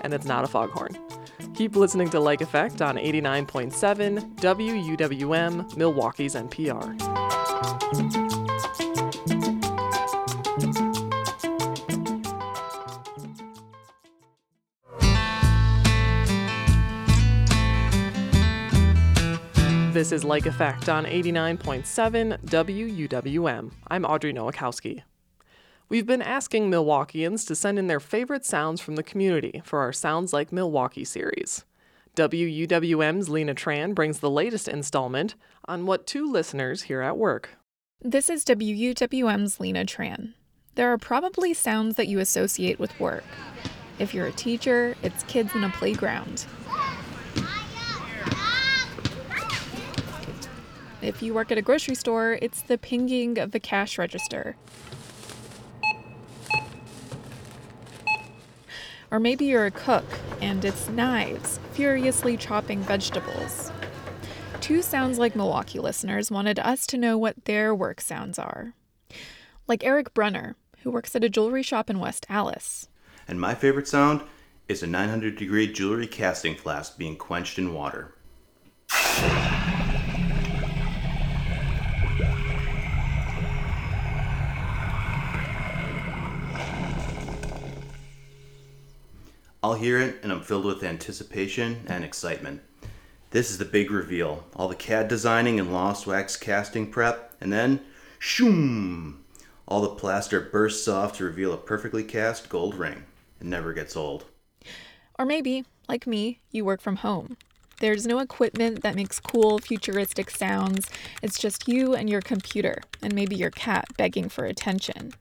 And 0.00 0.14
it's 0.14 0.24
not 0.24 0.42
a 0.42 0.46
foghorn. 0.46 0.96
Keep 1.54 1.76
listening 1.76 2.08
to 2.10 2.18
Lake 2.18 2.40
Effect 2.40 2.80
on 2.80 2.96
89.7 2.96 4.36
WUWM, 4.36 5.76
Milwaukee's 5.76 6.34
NPR. 6.34 8.43
This 19.94 20.10
is 20.10 20.24
Lake 20.24 20.46
Effect 20.46 20.88
on 20.88 21.04
89.7 21.04 22.40
WUWM. 22.46 23.70
I'm 23.86 24.04
Audrey 24.04 24.32
Nowakowski. 24.32 25.02
We've 25.88 26.04
been 26.04 26.20
asking 26.20 26.68
Milwaukeeans 26.68 27.46
to 27.46 27.54
send 27.54 27.78
in 27.78 27.86
their 27.86 28.00
favorite 28.00 28.44
sounds 28.44 28.80
from 28.80 28.96
the 28.96 29.04
community 29.04 29.62
for 29.64 29.78
our 29.78 29.92
Sounds 29.92 30.32
Like 30.32 30.50
Milwaukee 30.50 31.04
series. 31.04 31.64
WUWM's 32.16 33.28
Lena 33.28 33.54
Tran 33.54 33.94
brings 33.94 34.18
the 34.18 34.28
latest 34.28 34.66
installment 34.66 35.36
on 35.66 35.86
what 35.86 36.08
two 36.08 36.28
listeners 36.28 36.82
hear 36.82 37.00
at 37.00 37.16
work. 37.16 37.50
This 38.00 38.28
is 38.28 38.44
WUWM's 38.44 39.60
Lena 39.60 39.84
Tran. 39.84 40.34
There 40.74 40.92
are 40.92 40.98
probably 40.98 41.54
sounds 41.54 41.94
that 41.94 42.08
you 42.08 42.18
associate 42.18 42.80
with 42.80 42.98
work. 42.98 43.22
If 44.00 44.12
you're 44.12 44.26
a 44.26 44.32
teacher, 44.32 44.96
it's 45.04 45.22
kids 45.22 45.54
in 45.54 45.62
a 45.62 45.70
playground. 45.70 46.46
If 51.04 51.22
you 51.22 51.34
work 51.34 51.52
at 51.52 51.58
a 51.58 51.62
grocery 51.62 51.94
store, 51.94 52.38
it's 52.40 52.62
the 52.62 52.78
pinging 52.78 53.38
of 53.38 53.50
the 53.50 53.60
cash 53.60 53.98
register. 53.98 54.56
Or 59.10 59.20
maybe 59.20 59.44
you're 59.44 59.66
a 59.66 59.70
cook 59.70 60.06
and 60.40 60.64
it's 60.64 60.88
knives 60.88 61.60
furiously 61.72 62.38
chopping 62.38 62.80
vegetables. 62.80 63.70
Two 64.62 64.80
Sounds 64.80 65.18
Like 65.18 65.36
Milwaukee 65.36 65.78
listeners 65.78 66.30
wanted 66.30 66.58
us 66.58 66.86
to 66.86 66.96
know 66.96 67.18
what 67.18 67.44
their 67.44 67.74
work 67.74 68.00
sounds 68.00 68.38
are. 68.38 68.72
Like 69.68 69.84
Eric 69.84 70.14
Brunner, 70.14 70.56
who 70.84 70.90
works 70.90 71.14
at 71.14 71.22
a 71.22 71.28
jewelry 71.28 71.62
shop 71.62 71.90
in 71.90 71.98
West 71.98 72.24
Allis. 72.30 72.88
And 73.28 73.38
my 73.38 73.54
favorite 73.54 73.88
sound 73.88 74.22
is 74.68 74.82
a 74.82 74.86
900 74.86 75.36
degree 75.36 75.70
jewelry 75.70 76.06
casting 76.06 76.54
flask 76.54 76.96
being 76.96 77.16
quenched 77.16 77.58
in 77.58 77.74
water. 77.74 78.14
I'll 89.64 89.72
hear 89.72 89.98
it 89.98 90.18
and 90.22 90.30
I'm 90.30 90.42
filled 90.42 90.66
with 90.66 90.84
anticipation 90.84 91.84
and 91.86 92.04
excitement. 92.04 92.60
This 93.30 93.50
is 93.50 93.56
the 93.56 93.64
big 93.64 93.90
reveal. 93.90 94.44
All 94.54 94.68
the 94.68 94.74
CAD 94.74 95.08
designing 95.08 95.58
and 95.58 95.72
lost 95.72 96.06
wax 96.06 96.36
casting 96.36 96.90
prep, 96.90 97.32
and 97.40 97.50
then 97.50 97.80
shoom! 98.18 99.24
All 99.66 99.80
the 99.80 99.88
plaster 99.88 100.38
bursts 100.38 100.86
off 100.86 101.16
to 101.16 101.24
reveal 101.24 101.54
a 101.54 101.56
perfectly 101.56 102.04
cast 102.04 102.50
gold 102.50 102.74
ring. 102.74 103.04
It 103.40 103.46
never 103.46 103.72
gets 103.72 103.96
old. 103.96 104.26
Or 105.18 105.24
maybe, 105.24 105.64
like 105.88 106.06
me, 106.06 106.40
you 106.50 106.62
work 106.62 106.82
from 106.82 106.96
home. 106.96 107.38
There's 107.80 108.06
no 108.06 108.18
equipment 108.18 108.82
that 108.82 108.96
makes 108.96 109.18
cool, 109.18 109.60
futuristic 109.60 110.28
sounds. 110.28 110.90
It's 111.22 111.38
just 111.38 111.68
you 111.68 111.94
and 111.94 112.10
your 112.10 112.20
computer, 112.20 112.82
and 113.00 113.14
maybe 113.14 113.34
your 113.34 113.50
cat 113.50 113.86
begging 113.96 114.28
for 114.28 114.44
attention. 114.44 115.14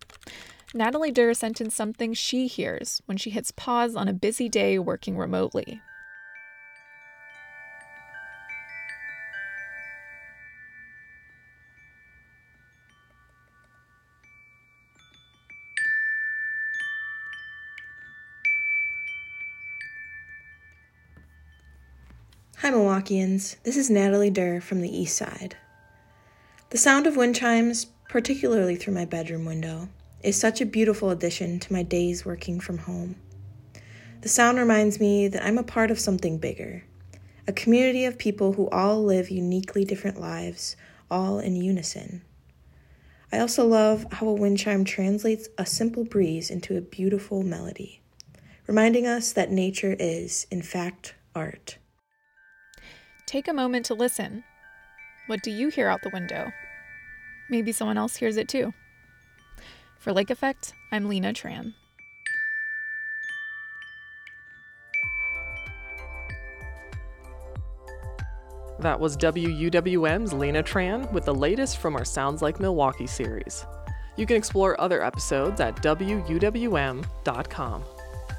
Natalie 0.76 1.12
Durr 1.12 1.36
sent 1.36 1.62
in 1.62 1.70
something 1.70 2.16
she 2.16 2.48
hears 2.48 3.04
when 3.06 3.16
she 3.16 3.30
hits 3.30 3.52
pause 3.52 3.96
on 3.96 4.08
a 4.08 4.14
busy 4.14 4.50
day 4.50 4.80
working 4.80 5.16
remotely. 5.16 5.84
Hi, 22.58 22.72
Milwaukeeans. 22.72 23.58
This 23.62 23.78
is 23.78 23.92
Natalie 23.92 24.32
Durr 24.32 24.60
from 24.60 24.82
the 24.82 24.90
East 24.90 25.16
Side. 25.16 25.56
The 26.72 26.80
sound 26.80 27.06
of 27.06 27.16
wind 27.16 27.36
chimes, 27.36 27.86
particularly 28.10 28.76
through 28.76 28.96
my 28.96 29.06
bedroom 29.06 29.46
window, 29.46 29.90
is 30.24 30.40
such 30.40 30.62
a 30.62 30.66
beautiful 30.66 31.10
addition 31.10 31.60
to 31.60 31.74
my 31.74 31.84
days 31.84 32.26
working 32.26 32.60
from 32.60 32.80
home. 32.80 33.16
The 34.22 34.30
sound 34.30 34.58
reminds 34.58 35.00
me 35.00 35.28
that 35.28 35.46
I'm 35.46 35.58
a 35.58 35.64
part 35.64 35.92
of 35.92 36.00
something 36.00 36.38
bigger, 36.38 36.86
a 37.46 37.52
community 37.52 38.06
of 38.06 38.18
people 38.18 38.54
who 38.54 38.70
all 38.70 39.04
live 39.04 39.30
uniquely 39.30 39.84
different 39.84 40.20
lives, 40.20 40.78
all 41.12 41.40
in 41.40 41.58
unison. 41.58 42.24
I 43.34 43.40
also 43.40 43.68
love 43.68 44.06
how 44.12 44.28
a 44.30 44.34
wind 44.34 44.60
chime 44.60 44.86
translates 44.86 45.50
a 45.58 45.66
simple 45.66 46.06
breeze 46.06 46.50
into 46.50 46.78
a 46.78 46.82
beautiful 46.82 47.44
melody, 47.44 48.02
reminding 48.66 49.06
us 49.06 49.34
that 49.34 49.52
nature 49.52 49.96
is, 50.00 50.48
in 50.50 50.62
fact, 50.62 51.16
art. 51.36 51.80
Take 53.26 53.48
a 53.48 53.54
moment 53.54 53.86
to 53.88 53.94
listen. 53.94 54.46
What 55.28 55.42
do 55.44 55.52
you 55.52 55.70
hear 55.70 55.90
out 55.90 56.02
the 56.04 56.12
window? 56.14 56.52
Maybe 57.50 57.72
someone 57.72 57.98
else 57.98 58.16
hears 58.16 58.38
it 58.38 58.48
too. 58.48 58.74
For 60.04 60.12
Lake 60.12 60.30
Effect, 60.32 60.74
I'm 60.92 61.08
Lena 61.08 61.32
Tran. 61.32 61.76
That 68.80 69.00
was 69.00 69.16
WUWM's 69.16 70.34
Lena 70.34 70.62
Tran 70.62 71.10
with 71.14 71.24
the 71.24 71.34
latest 71.34 71.78
from 71.78 71.96
our 71.96 72.04
Sounds 72.04 72.42
Like 72.42 72.60
Milwaukee 72.60 73.08
series. 73.08 73.66
You 74.18 74.26
can 74.26 74.36
explore 74.36 74.78
other 74.82 75.02
episodes 75.02 75.62
at 75.62 75.78
WUWM.com. 75.78 76.24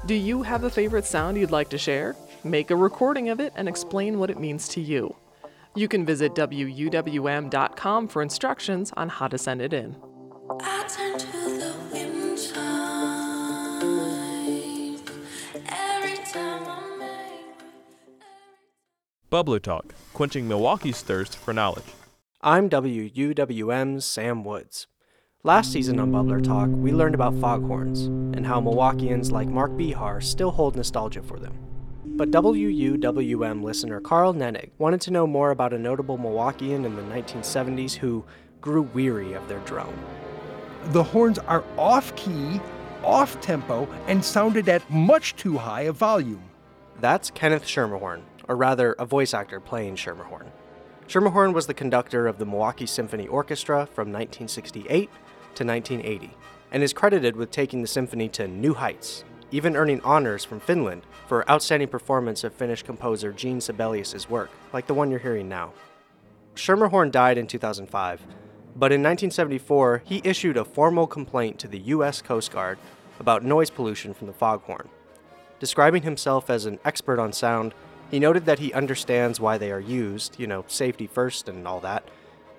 Do 0.05 0.13
you 0.13 0.43
have 0.43 0.65
a 0.65 0.69
favorite 0.69 1.05
sound 1.05 1.35
you'd 1.35 1.49
like 1.49 1.69
to 1.69 1.79
share? 1.79 2.15
Make 2.43 2.69
a 2.69 2.75
recording 2.75 3.29
of 3.29 3.39
it 3.39 3.53
and 3.55 3.67
explain 3.67 4.19
what 4.19 4.29
it 4.29 4.39
means 4.39 4.67
to 4.67 4.81
you. 4.81 5.15
You 5.73 5.87
can 5.87 6.05
visit 6.05 6.35
WUWM.com 6.35 8.07
for 8.07 8.21
instructions 8.21 8.93
on 8.95 9.09
how 9.09 9.27
to 9.27 9.39
send 9.39 9.63
it 9.63 9.73
in. 9.73 9.95
Bubbler 19.35 19.61
Talk, 19.61 19.93
quenching 20.13 20.47
Milwaukee's 20.47 21.01
thirst 21.01 21.35
for 21.35 21.53
knowledge. 21.53 21.83
I'm 22.39 22.69
WUWM's 22.69 24.05
Sam 24.05 24.45
Woods. 24.45 24.87
Last 25.43 25.73
season 25.73 25.99
on 25.99 26.09
Bubbler 26.09 26.41
Talk, 26.41 26.69
we 26.71 26.93
learned 26.93 27.15
about 27.15 27.37
foghorns 27.41 28.03
and 28.37 28.47
how 28.47 28.61
Milwaukeeans 28.61 29.31
like 29.31 29.49
Mark 29.49 29.71
Bihar 29.71 30.23
still 30.23 30.51
hold 30.51 30.77
nostalgia 30.77 31.21
for 31.21 31.37
them. 31.37 31.53
But 32.05 32.31
WUWM 32.31 33.61
listener 33.61 33.99
Carl 33.99 34.33
Nenig 34.33 34.69
wanted 34.77 35.01
to 35.01 35.11
know 35.11 35.27
more 35.27 35.51
about 35.51 35.73
a 35.73 35.79
notable 35.79 36.17
Milwaukeean 36.17 36.85
in 36.85 36.95
the 36.95 37.01
1970s 37.01 37.95
who 37.95 38.23
grew 38.61 38.83
weary 38.83 39.33
of 39.33 39.45
their 39.49 39.59
drone. 39.65 39.99
The 40.93 41.03
horns 41.03 41.39
are 41.39 41.65
off 41.77 42.15
key, 42.15 42.61
off 43.03 43.41
tempo, 43.41 43.85
and 44.07 44.23
sounded 44.23 44.69
at 44.69 44.89
much 44.89 45.35
too 45.35 45.57
high 45.57 45.81
a 45.81 45.91
volume. 45.91 46.51
That's 47.01 47.29
Kenneth 47.31 47.65
Schermerhorn, 47.65 48.21
or 48.47 48.55
rather, 48.55 48.93
a 48.93 49.05
voice 49.05 49.33
actor 49.33 49.59
playing 49.59 49.95
Schermerhorn. 49.95 50.47
Schermerhorn 51.07 51.53
was 51.53 51.67
the 51.67 51.73
conductor 51.73 52.27
of 52.27 52.39
the 52.39 52.45
Milwaukee 52.45 52.85
Symphony 52.85 53.27
Orchestra 53.27 53.85
from 53.85 54.11
1968 54.11 55.09
to 55.55 55.63
1980, 55.63 56.31
and 56.71 56.81
is 56.81 56.93
credited 56.93 57.35
with 57.35 57.51
taking 57.51 57.81
the 57.81 57.87
symphony 57.87 58.27
to 58.29 58.47
new 58.47 58.73
heights, 58.73 59.23
even 59.51 59.75
earning 59.75 60.01
honors 60.01 60.43
from 60.43 60.59
Finland 60.59 61.03
for 61.27 61.49
outstanding 61.49 61.87
performance 61.87 62.43
of 62.43 62.53
Finnish 62.53 62.83
composer 62.83 63.31
Jean 63.31 63.61
Sibelius' 63.61 64.29
work, 64.29 64.49
like 64.73 64.87
the 64.87 64.93
one 64.93 65.11
you're 65.11 65.19
hearing 65.19 65.47
now. 65.47 65.73
Schermerhorn 66.55 67.11
died 67.11 67.37
in 67.37 67.47
2005, 67.47 68.21
but 68.75 68.91
in 68.91 69.01
1974 69.01 70.01
he 70.05 70.21
issued 70.23 70.57
a 70.57 70.65
formal 70.65 71.07
complaint 71.07 71.59
to 71.59 71.67
the 71.67 71.79
U.S. 71.79 72.21
Coast 72.21 72.51
Guard 72.51 72.77
about 73.19 73.43
noise 73.43 73.69
pollution 73.69 74.13
from 74.13 74.27
the 74.27 74.33
foghorn. 74.33 74.89
Describing 75.59 76.03
himself 76.03 76.49
as 76.49 76.65
an 76.65 76.79
expert 76.83 77.19
on 77.19 77.31
sound, 77.31 77.73
he 78.15 78.19
noted 78.19 78.45
that 78.45 78.59
he 78.59 78.71
understands 78.71 79.41
why 79.41 79.57
they 79.57 79.69
are 79.73 79.79
used, 79.81 80.39
you 80.39 80.47
know, 80.47 80.63
safety 80.69 81.05
first 81.05 81.49
and 81.49 81.67
all 81.67 81.81
that, 81.81 82.07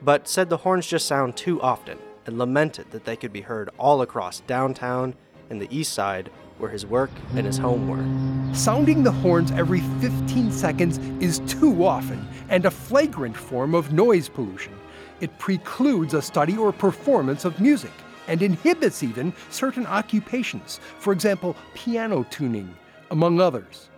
but 0.02 0.28
said 0.28 0.50
the 0.50 0.59
horns 0.59 0.86
just 0.86 1.07
sound 1.07 1.34
too 1.34 1.59
often 1.62 1.96
and 2.26 2.36
lamented 2.36 2.90
that 2.90 3.07
they 3.07 3.16
could 3.16 3.32
be 3.32 3.40
heard 3.40 3.70
all 3.78 4.02
across 4.02 4.40
downtown 4.40 5.14
and 5.48 5.59
the 5.59 5.74
east 5.74 5.94
side 5.94 6.30
where 6.59 6.70
his 6.70 6.84
work 6.84 7.11
and 7.36 7.46
his 7.46 7.57
home 7.57 7.88
were. 7.88 8.54
Sounding 8.54 9.02
the 9.02 9.11
horns 9.11 9.50
every 9.52 9.80
15 9.80 10.52
seconds 10.52 10.98
is 11.24 11.38
too 11.46 11.86
often 11.86 12.28
and 12.50 12.66
a 12.66 12.70
flagrant 12.70 13.34
form 13.34 13.74
of 13.74 13.94
noise 13.94 14.28
pollution. 14.28 14.78
It 15.22 15.38
precludes 15.38 16.12
a 16.12 16.20
study 16.20 16.59
or 16.59 16.70
performance 16.70 17.46
of 17.46 17.62
music 17.62 17.92
and 18.28 18.42
inhibits 18.42 19.02
even 19.02 19.32
certain 19.48 19.86
occupations, 19.86 20.80
for 20.98 21.14
example, 21.14 21.57
piano 21.72 22.26
tuning, 22.28 22.76
among 23.11 23.40
others. 23.40 23.88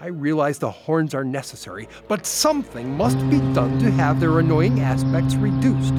I 0.00 0.06
realize 0.06 0.58
the 0.58 0.70
horns 0.70 1.14
are 1.14 1.24
necessary, 1.24 1.86
but 2.08 2.24
something 2.24 2.96
must 2.96 3.18
be 3.28 3.38
done 3.52 3.78
to 3.80 3.90
have 3.90 4.18
their 4.18 4.38
annoying 4.38 4.80
aspects 4.80 5.34
reduced. 5.34 5.92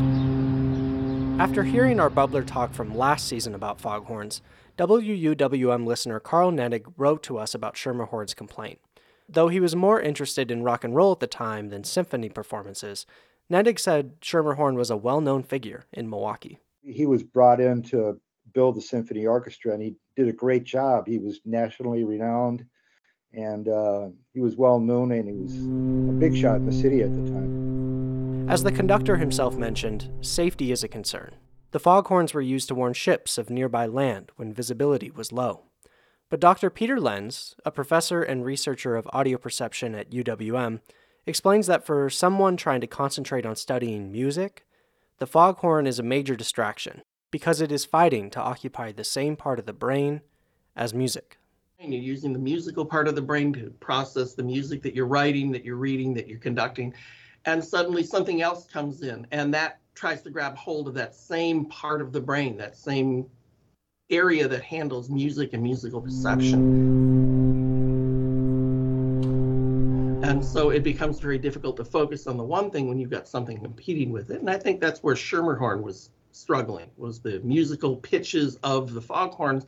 After 1.39 1.61
hearing 1.61 1.99
our 1.99 2.09
bubbler 2.09 2.43
talk 2.43 2.73
from 2.73 2.97
last 2.97 3.27
season 3.27 3.53
about 3.53 3.79
foghorns, 3.79 4.41
WUWM 4.79 5.85
listener 5.85 6.19
Carl 6.19 6.51
Nenig 6.51 6.91
wrote 6.97 7.21
to 7.23 7.37
us 7.37 7.53
about 7.53 7.75
Schermerhorn's 7.75 8.33
complaint. 8.33 8.79
Though 9.29 9.49
he 9.49 9.59
was 9.59 9.75
more 9.75 10.01
interested 10.01 10.49
in 10.49 10.63
rock 10.63 10.83
and 10.83 10.95
roll 10.95 11.11
at 11.11 11.19
the 11.19 11.27
time 11.27 11.69
than 11.69 11.83
symphony 11.83 12.29
performances, 12.29 13.05
Nenig 13.51 13.77
said 13.77 14.19
Schermerhorn 14.19 14.77
was 14.77 14.89
a 14.89 14.97
well 14.97 15.21
known 15.21 15.43
figure 15.43 15.85
in 15.93 16.09
Milwaukee. 16.09 16.57
He 16.81 17.05
was 17.05 17.21
brought 17.21 17.61
in 17.61 17.83
to 17.83 18.19
build 18.51 18.77
the 18.77 18.81
symphony 18.81 19.27
orchestra 19.27 19.73
and 19.73 19.83
he 19.83 19.93
did 20.15 20.27
a 20.27 20.33
great 20.33 20.63
job. 20.63 21.05
He 21.05 21.19
was 21.19 21.39
nationally 21.45 22.03
renowned 22.03 22.65
and 23.33 23.67
uh, 23.67 24.07
he 24.33 24.39
was 24.39 24.55
well 24.55 24.79
known 24.79 25.11
and 25.11 25.27
he 25.27 25.35
was 25.35 25.55
a 25.55 26.19
big 26.19 26.35
shot 26.35 26.57
in 26.57 26.65
the 26.65 26.73
city 26.73 27.01
at 27.01 27.13
the 27.13 27.31
time. 27.31 28.49
As 28.49 28.63
the 28.63 28.71
conductor 28.71 29.17
himself 29.17 29.55
mentioned, 29.55 30.09
safety 30.21 30.71
is 30.71 30.83
a 30.83 30.87
concern. 30.87 31.35
The 31.71 31.79
foghorns 31.79 32.33
were 32.33 32.41
used 32.41 32.67
to 32.67 32.75
warn 32.75 32.93
ships 32.93 33.37
of 33.37 33.49
nearby 33.49 33.85
land 33.85 34.31
when 34.35 34.53
visibility 34.53 35.09
was 35.09 35.31
low. 35.31 35.63
But 36.29 36.41
Dr. 36.41 36.69
Peter 36.69 36.99
Lenz, 36.99 37.55
a 37.65 37.71
professor 37.71 38.23
and 38.23 38.45
researcher 38.45 38.95
of 38.95 39.09
audio 39.13 39.37
perception 39.37 39.95
at 39.95 40.11
UWM, 40.11 40.81
explains 41.25 41.67
that 41.67 41.85
for 41.85 42.09
someone 42.09 42.57
trying 42.57 42.81
to 42.81 42.87
concentrate 42.87 43.45
on 43.45 43.55
studying 43.55 44.11
music, 44.11 44.65
the 45.19 45.27
foghorn 45.27 45.87
is 45.87 45.99
a 45.99 46.03
major 46.03 46.35
distraction 46.35 47.03
because 47.31 47.61
it 47.61 47.71
is 47.71 47.85
fighting 47.85 48.29
to 48.31 48.41
occupy 48.41 48.91
the 48.91 49.03
same 49.03 49.35
part 49.35 49.59
of 49.59 49.65
the 49.65 49.73
brain 49.73 50.21
as 50.75 50.93
music. 50.93 51.37
You're 51.83 51.99
using 51.99 52.31
the 52.31 52.39
musical 52.39 52.85
part 52.85 53.07
of 53.07 53.15
the 53.15 53.23
brain 53.23 53.51
to 53.53 53.71
process 53.79 54.33
the 54.33 54.43
music 54.43 54.83
that 54.83 54.93
you're 54.93 55.07
writing, 55.07 55.51
that 55.51 55.65
you're 55.65 55.77
reading, 55.77 56.13
that 56.13 56.27
you're 56.27 56.37
conducting. 56.37 56.93
And 57.45 57.63
suddenly 57.63 58.03
something 58.03 58.43
else 58.43 58.67
comes 58.67 59.01
in, 59.01 59.25
and 59.31 59.51
that 59.55 59.79
tries 59.95 60.21
to 60.21 60.29
grab 60.29 60.55
hold 60.55 60.87
of 60.87 60.93
that 60.93 61.15
same 61.15 61.65
part 61.65 61.99
of 62.01 62.13
the 62.13 62.21
brain, 62.21 62.55
that 62.57 62.77
same 62.77 63.25
area 64.11 64.47
that 64.47 64.61
handles 64.61 65.09
music 65.09 65.53
and 65.53 65.63
musical 65.63 65.99
perception. 65.99 66.59
And 70.23 70.45
so 70.45 70.69
it 70.69 70.83
becomes 70.83 71.19
very 71.19 71.39
difficult 71.39 71.77
to 71.77 71.83
focus 71.83 72.27
on 72.27 72.37
the 72.37 72.43
one 72.43 72.69
thing 72.69 72.89
when 72.89 72.99
you've 72.99 73.09
got 73.09 73.27
something 73.27 73.59
competing 73.59 74.11
with 74.11 74.29
it. 74.29 74.39
And 74.39 74.51
I 74.51 74.57
think 74.59 74.81
that's 74.81 75.01
where 75.01 75.15
Schermerhorn 75.15 75.81
was 75.81 76.11
struggling, 76.31 76.89
was 76.95 77.19
the 77.19 77.39
musical 77.39 77.95
pitches 77.97 78.57
of 78.63 78.93
the 78.93 79.01
foghorns 79.01 79.65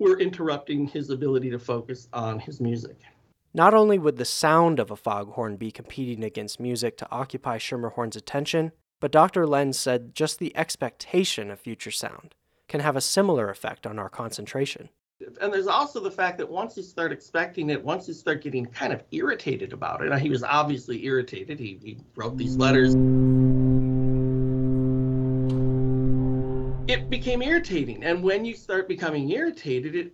were 0.00 0.18
interrupting 0.18 0.86
his 0.86 1.10
ability 1.10 1.50
to 1.50 1.58
focus 1.58 2.08
on 2.12 2.40
his 2.40 2.60
music. 2.60 2.98
Not 3.52 3.74
only 3.74 3.98
would 3.98 4.16
the 4.16 4.24
sound 4.24 4.80
of 4.80 4.90
a 4.90 4.96
foghorn 4.96 5.56
be 5.56 5.70
competing 5.70 6.24
against 6.24 6.58
music 6.58 6.96
to 6.98 7.10
occupy 7.10 7.58
Schermerhorn's 7.58 8.16
attention, 8.16 8.72
but 8.98 9.12
Dr. 9.12 9.46
Lenz 9.46 9.78
said 9.78 10.14
just 10.14 10.38
the 10.38 10.56
expectation 10.56 11.50
of 11.50 11.60
future 11.60 11.90
sound 11.90 12.34
can 12.68 12.80
have 12.80 12.96
a 12.96 13.00
similar 13.00 13.50
effect 13.50 13.86
on 13.86 13.98
our 13.98 14.08
concentration. 14.08 14.88
And 15.40 15.52
there's 15.52 15.66
also 15.66 16.00
the 16.00 16.10
fact 16.10 16.38
that 16.38 16.48
once 16.48 16.76
you 16.76 16.82
start 16.82 17.12
expecting 17.12 17.68
it, 17.68 17.84
once 17.84 18.08
you 18.08 18.14
start 18.14 18.42
getting 18.42 18.64
kind 18.64 18.92
of 18.92 19.02
irritated 19.10 19.72
about 19.72 20.02
it, 20.02 20.08
now 20.08 20.16
he 20.16 20.30
was 20.30 20.42
obviously 20.42 21.04
irritated. 21.04 21.58
He, 21.58 21.78
he 21.82 21.98
wrote 22.16 22.38
these 22.38 22.56
letters. 22.56 22.94
It 26.90 27.08
became 27.08 27.40
irritating. 27.40 28.02
And 28.02 28.20
when 28.20 28.44
you 28.44 28.52
start 28.52 28.88
becoming 28.88 29.30
irritated, 29.30 29.94
it 29.94 30.12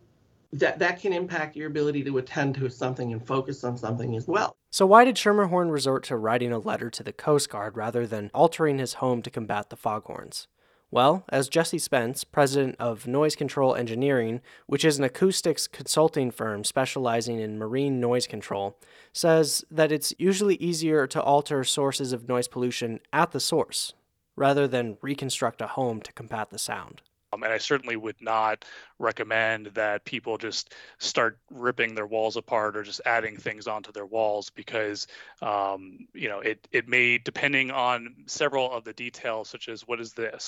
that 0.53 0.79
that 0.79 1.01
can 1.01 1.14
impact 1.14 1.57
your 1.57 1.68
ability 1.68 2.05
to 2.05 2.18
attend 2.18 2.55
to 2.57 2.68
something 2.68 3.14
and 3.14 3.27
focus 3.27 3.64
on 3.64 3.79
something 3.79 4.14
as 4.14 4.29
well. 4.29 4.59
So 4.70 4.85
why 4.85 5.07
did 5.07 5.16
Schermerhorn 5.16 5.70
resort 5.72 6.05
to 6.05 6.18
writing 6.18 6.53
a 6.53 6.59
letter 6.59 6.91
to 6.91 7.03
the 7.03 7.14
Coast 7.14 7.49
Guard 7.49 7.79
rather 7.79 8.07
than 8.07 8.31
altering 8.35 8.77
his 8.77 8.95
home 8.95 9.22
to 9.22 9.31
combat 9.31 9.70
the 9.70 9.77
foghorns? 9.77 10.49
Well, 10.91 11.24
as 11.31 11.49
Jesse 11.49 11.79
Spence, 11.79 12.24
president 12.24 12.77
of 12.79 13.07
Noise 13.07 13.37
Control 13.37 13.74
Engineering, 13.74 14.43
which 14.66 14.85
is 14.85 14.99
an 14.99 15.05
acoustics 15.05 15.66
consulting 15.66 16.31
firm 16.31 16.62
specializing 16.62 17.41
in 17.41 17.59
marine 17.59 18.01
noise 18.01 18.27
control, 18.27 18.79
says 19.14 19.64
that 19.70 19.91
it's 19.91 20.12
usually 20.18 20.57
easier 20.57 21.07
to 21.07 21.22
alter 21.22 21.64
sources 21.64 22.12
of 22.12 22.29
noise 22.29 22.49
pollution 22.49 23.01
at 23.14 23.33
the 23.33 23.41
source 23.41 23.95
rather 24.37 24.68
than 24.68 24.99
reconstruct 25.01 25.61
a 25.61 25.66
home 25.66 26.01
to 26.03 26.12
combat 26.12 26.51
the 26.51 26.59
sound. 26.59 27.03
Um, 27.32 27.43
and 27.43 27.53
I 27.53 27.59
certainly 27.59 27.97
would 27.97 28.20
not 28.20 28.64
recommend 28.99 29.66
that 29.74 30.05
people 30.05 30.39
just 30.39 30.74
start 30.99 31.39
ripping 31.51 31.95
their 31.95 32.07
walls 32.07 32.37
apart 32.37 32.76
or 32.76 32.82
just 32.82 33.01
adding 33.05 33.37
things 33.37 33.66
onto 33.66 33.93
their 33.93 34.07
walls 34.07 34.51
because 34.51 35.07
um, 35.43 36.07
you 36.14 36.28
know 36.28 36.41
it 36.41 36.66
it 36.70 36.89
may 36.89 37.18
depending 37.18 37.70
on 37.70 38.14
several 38.26 38.72
of 38.72 38.84
the 38.84 38.93
details 38.93 39.49
such 39.49 39.68
as 39.68 39.82
what 39.87 40.01
is 40.01 40.12
the 40.12 40.41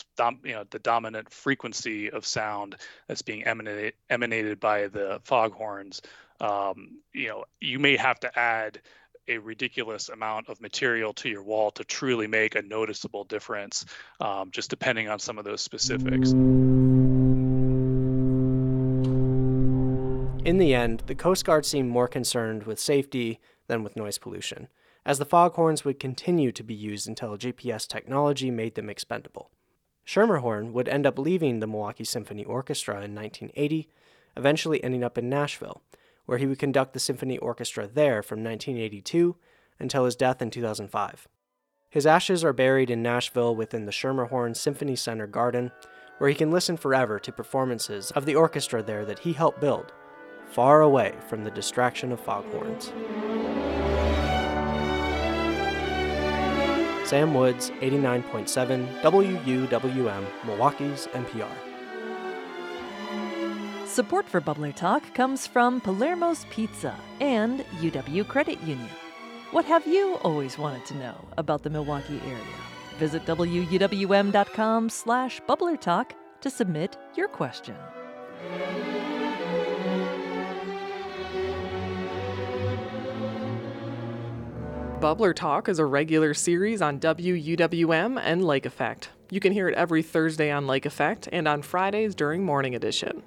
you 0.45 0.53
know 0.53 0.65
the 0.71 0.79
dominant 0.79 1.31
frequency 1.31 2.11
of 2.11 2.25
sound 2.25 2.77
that's 3.07 3.23
being 3.23 3.45
emanated 3.45 3.95
emanated 4.09 4.61
by 4.61 4.87
the 4.89 5.21
foghorns. 5.25 6.01
Um, 6.41 7.01
you 7.13 7.29
know 7.29 7.45
you 7.61 7.79
may 7.81 7.97
have 7.97 8.21
to 8.21 8.39
add 8.39 8.81
a 9.29 9.39
ridiculous 9.39 10.09
amount 10.09 10.49
of 10.49 10.61
material 10.61 11.13
to 11.15 11.29
your 11.29 11.43
wall 11.43 11.71
to 11.73 11.85
truly 11.85 12.27
make 12.27 12.55
a 12.55 12.63
noticeable 12.63 13.25
difference, 13.25 13.85
um, 14.21 14.51
just 14.51 14.71
depending 14.71 15.09
on 15.09 15.19
some 15.19 15.39
of 15.39 15.45
those 15.45 15.61
specifics. 15.61 16.33
In 20.45 20.57
the 20.57 20.75
end, 20.75 21.03
the 21.07 21.15
Coast 21.15 21.45
Guard 21.45 21.67
seemed 21.67 21.91
more 21.91 22.09
concerned 22.09 22.63
with 22.63 22.81
safety 22.81 23.39
than 23.67 23.85
with 23.85 23.97
noise 23.97 24.19
pollution, 24.19 24.69
as 25.05 25.19
the 25.19 25.27
foghorns 25.27 25.85
would 25.85 26.01
continue 26.01 26.53
to 26.53 26.63
be 26.63 26.75
used 26.75 27.07
until 27.07 27.37
GPS 27.37 27.87
technology 27.87 28.51
made 28.51 28.75
them 28.75 28.89
expendable. 28.89 29.51
Schermerhorn 30.07 30.73
would 30.73 30.89
end 30.89 31.07
up 31.07 31.19
leaving 31.19 31.61
the 31.61 31.67
Milwaukee 31.67 32.05
Symphony 32.05 32.45
Orchestra 32.45 32.95
in 33.03 33.15
1980, 33.15 33.89
eventually 34.39 34.83
ending 34.83 35.05
up 35.05 35.19
in 35.19 35.29
Nashville, 35.29 35.83
where 36.29 36.37
he 36.37 36.47
would 36.47 36.59
conduct 36.59 36.93
the 36.93 37.01
symphony 37.01 37.39
orchestra 37.39 37.87
there 37.87 38.23
from 38.23 38.45
1982 38.45 39.35
until 39.81 40.05
his 40.05 40.15
death 40.15 40.43
in 40.43 40.51
2005. 40.51 41.27
His 41.89 42.07
ashes 42.07 42.45
are 42.45 42.53
buried 42.53 42.91
in 42.91 43.03
Nashville 43.03 43.57
within 43.57 43.87
the 43.87 43.93
Schermerhorn 43.93 44.55
Symphony 44.55 44.95
Center 44.95 45.27
garden, 45.27 45.73
where 46.19 46.29
he 46.29 46.37
can 46.37 46.51
listen 46.51 46.77
forever 46.77 47.19
to 47.19 47.33
performances 47.33 48.11
of 48.11 48.27
the 48.27 48.35
orchestra 48.35 48.83
there 48.83 49.07
that 49.07 49.21
he 49.21 49.33
helped 49.33 49.59
build, 49.59 49.95
far 50.51 50.83
away 50.83 51.15
from 51.31 51.45
the 51.45 51.51
distraction 51.51 52.13
of 52.13 52.21
foghorns. 52.21 52.93
Sam 57.09 57.33
Woods, 57.33 57.71
89.7 57.81 59.01
WUWM, 59.01 60.27
Milwaukee's 60.45 61.07
NPR. 61.07 61.68
Support 63.99 64.29
for 64.29 64.41
Bubbler 64.41 64.73
Talk 64.73 65.13
comes 65.13 65.45
from 65.49 65.81
Palermo's 65.81 66.47
Pizza 66.51 66.95
and 67.19 67.65
UW 67.81 68.29
Credit 68.29 68.61
Union. 68.61 68.89
What 69.51 69.65
have 69.65 69.89
you 69.89 70.21
always 70.23 70.57
wanted 70.57 70.87
to 70.87 70.97
know 70.99 71.17
about 71.37 71.65
the 71.65 71.71
Milwaukee 71.71 72.21
area? 72.25 72.57
Visit 72.99 73.27
wuwm.com 73.27 74.89
slash 74.89 75.41
bubblertalk 75.49 76.13
to 76.43 76.49
submit 76.49 76.97
your 77.17 77.27
question. 77.27 77.75
Bubbler 85.01 85.35
Talk 85.35 85.69
is 85.69 85.81
a 85.81 85.85
regular 85.85 86.35
series 86.35 86.81
on 86.81 87.01
WUWM 87.01 88.21
and 88.23 88.45
Lake 88.45 88.65
Effect. 88.65 89.11
You 89.31 89.41
can 89.41 89.53
hear 89.53 89.69
it 89.69 89.75
every 89.75 90.05
Thursday 90.05 90.53
on 90.53 90.69
Lake 90.69 90.87
Effect 90.87 91.29
and 91.33 91.49
on 91.49 91.63
Fridays 91.63 92.15
during 92.15 92.45
Morning 92.45 92.77
Edition. 92.77 93.25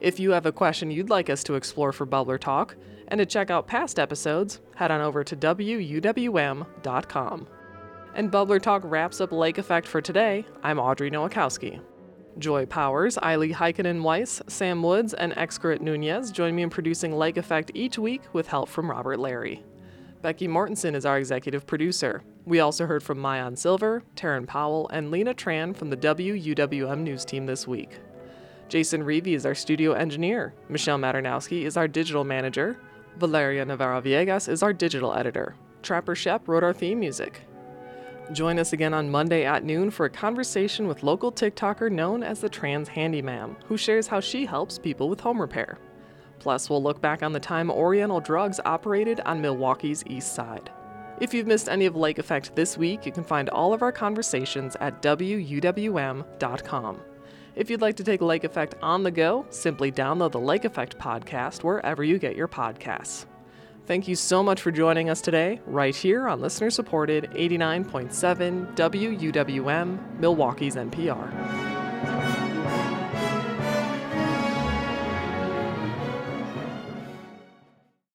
If 0.00 0.20
you 0.20 0.30
have 0.30 0.46
a 0.46 0.52
question 0.52 0.92
you'd 0.92 1.10
like 1.10 1.28
us 1.28 1.42
to 1.44 1.54
explore 1.54 1.92
for 1.92 2.06
Bubbler 2.06 2.38
Talk 2.38 2.76
and 3.08 3.18
to 3.18 3.26
check 3.26 3.50
out 3.50 3.66
past 3.66 3.98
episodes, 3.98 4.60
head 4.76 4.92
on 4.92 5.00
over 5.00 5.24
to 5.24 5.36
WUWM.com. 5.36 6.68
And 8.14 8.30
Bubbler 8.30 8.62
Talk 8.62 8.82
wraps 8.84 9.20
up 9.20 9.32
Lake 9.32 9.58
Effect 9.58 9.88
for 9.88 10.00
today. 10.00 10.44
I'm 10.62 10.78
Audrey 10.78 11.10
Nowakowski. 11.10 11.80
Joy 12.38 12.66
Powers, 12.66 13.18
Eileen 13.18 13.54
Heikkinen 13.54 14.02
Weiss, 14.02 14.40
Sam 14.46 14.84
Woods, 14.84 15.14
and 15.14 15.32
Xcaret 15.32 15.80
Nunez 15.80 16.30
join 16.30 16.54
me 16.54 16.62
in 16.62 16.70
producing 16.70 17.12
Lake 17.12 17.36
Effect 17.36 17.72
each 17.74 17.98
week 17.98 18.22
with 18.32 18.46
help 18.46 18.68
from 18.68 18.88
Robert 18.88 19.18
Larry. 19.18 19.64
Becky 20.22 20.46
Mortensen 20.46 20.94
is 20.94 21.04
our 21.06 21.18
executive 21.18 21.66
producer. 21.66 22.22
We 22.44 22.60
also 22.60 22.86
heard 22.86 23.02
from 23.02 23.18
Maayan 23.18 23.58
Silver, 23.58 24.04
Teran 24.14 24.46
Powell, 24.46 24.88
and 24.92 25.10
Lena 25.10 25.34
Tran 25.34 25.76
from 25.76 25.90
the 25.90 25.96
WUWM 25.96 27.00
news 27.00 27.24
team 27.24 27.46
this 27.46 27.66
week. 27.66 27.98
Jason 28.68 29.02
Reevy 29.02 29.34
is 29.34 29.46
our 29.46 29.54
studio 29.54 29.92
engineer. 29.92 30.52
Michelle 30.68 30.98
Maternowski 30.98 31.62
is 31.62 31.78
our 31.78 31.88
digital 31.88 32.22
manager. 32.22 32.78
Valeria 33.16 33.64
Navarro 33.64 34.02
Villegas 34.02 34.48
is 34.48 34.62
our 34.62 34.74
digital 34.74 35.14
editor. 35.14 35.56
Trapper 35.82 36.14
Schoepp 36.14 36.46
wrote 36.46 36.62
our 36.62 36.74
theme 36.74 37.00
music. 37.00 37.42
Join 38.32 38.58
us 38.58 38.74
again 38.74 38.92
on 38.92 39.10
Monday 39.10 39.46
at 39.46 39.64
noon 39.64 39.90
for 39.90 40.04
a 40.04 40.10
conversation 40.10 40.86
with 40.86 41.02
local 41.02 41.32
TikToker 41.32 41.90
known 41.90 42.22
as 42.22 42.40
the 42.40 42.48
Trans 42.48 42.88
Handyman, 42.88 43.56
who 43.66 43.78
shares 43.78 44.06
how 44.06 44.20
she 44.20 44.44
helps 44.44 44.78
people 44.78 45.08
with 45.08 45.20
home 45.20 45.40
repair. 45.40 45.78
Plus, 46.38 46.68
we'll 46.68 46.82
look 46.82 47.00
back 47.00 47.22
on 47.22 47.32
the 47.32 47.40
time 47.40 47.70
Oriental 47.70 48.20
Drugs 48.20 48.60
operated 48.66 49.20
on 49.20 49.40
Milwaukee's 49.40 50.04
east 50.06 50.34
side. 50.34 50.70
If 51.22 51.32
you've 51.32 51.46
missed 51.46 51.70
any 51.70 51.86
of 51.86 51.96
Lake 51.96 52.18
Effect 52.18 52.54
this 52.54 52.76
week, 52.76 53.06
you 53.06 53.12
can 53.12 53.24
find 53.24 53.48
all 53.48 53.72
of 53.72 53.80
our 53.80 53.92
conversations 53.92 54.76
at 54.78 55.00
WUWM.com. 55.00 57.00
If 57.58 57.68
you'd 57.70 57.80
like 57.80 57.96
to 57.96 58.04
take 58.04 58.20
Lake 58.22 58.44
Effect 58.44 58.76
on 58.82 59.02
the 59.02 59.10
go, 59.10 59.44
simply 59.50 59.90
download 59.90 60.30
the 60.30 60.38
Lake 60.38 60.64
Effect 60.64 60.96
podcast 60.96 61.64
wherever 61.64 62.04
you 62.04 62.16
get 62.16 62.36
your 62.36 62.46
podcasts. 62.46 63.26
Thank 63.84 64.06
you 64.06 64.14
so 64.14 64.44
much 64.44 64.62
for 64.62 64.70
joining 64.70 65.10
us 65.10 65.20
today, 65.20 65.60
right 65.66 65.96
here 65.96 66.28
on 66.28 66.40
listener 66.40 66.70
supported 66.70 67.28
89.7 67.32 68.76
WUWM, 68.76 70.20
Milwaukee's 70.20 70.76
NPR. 70.76 72.47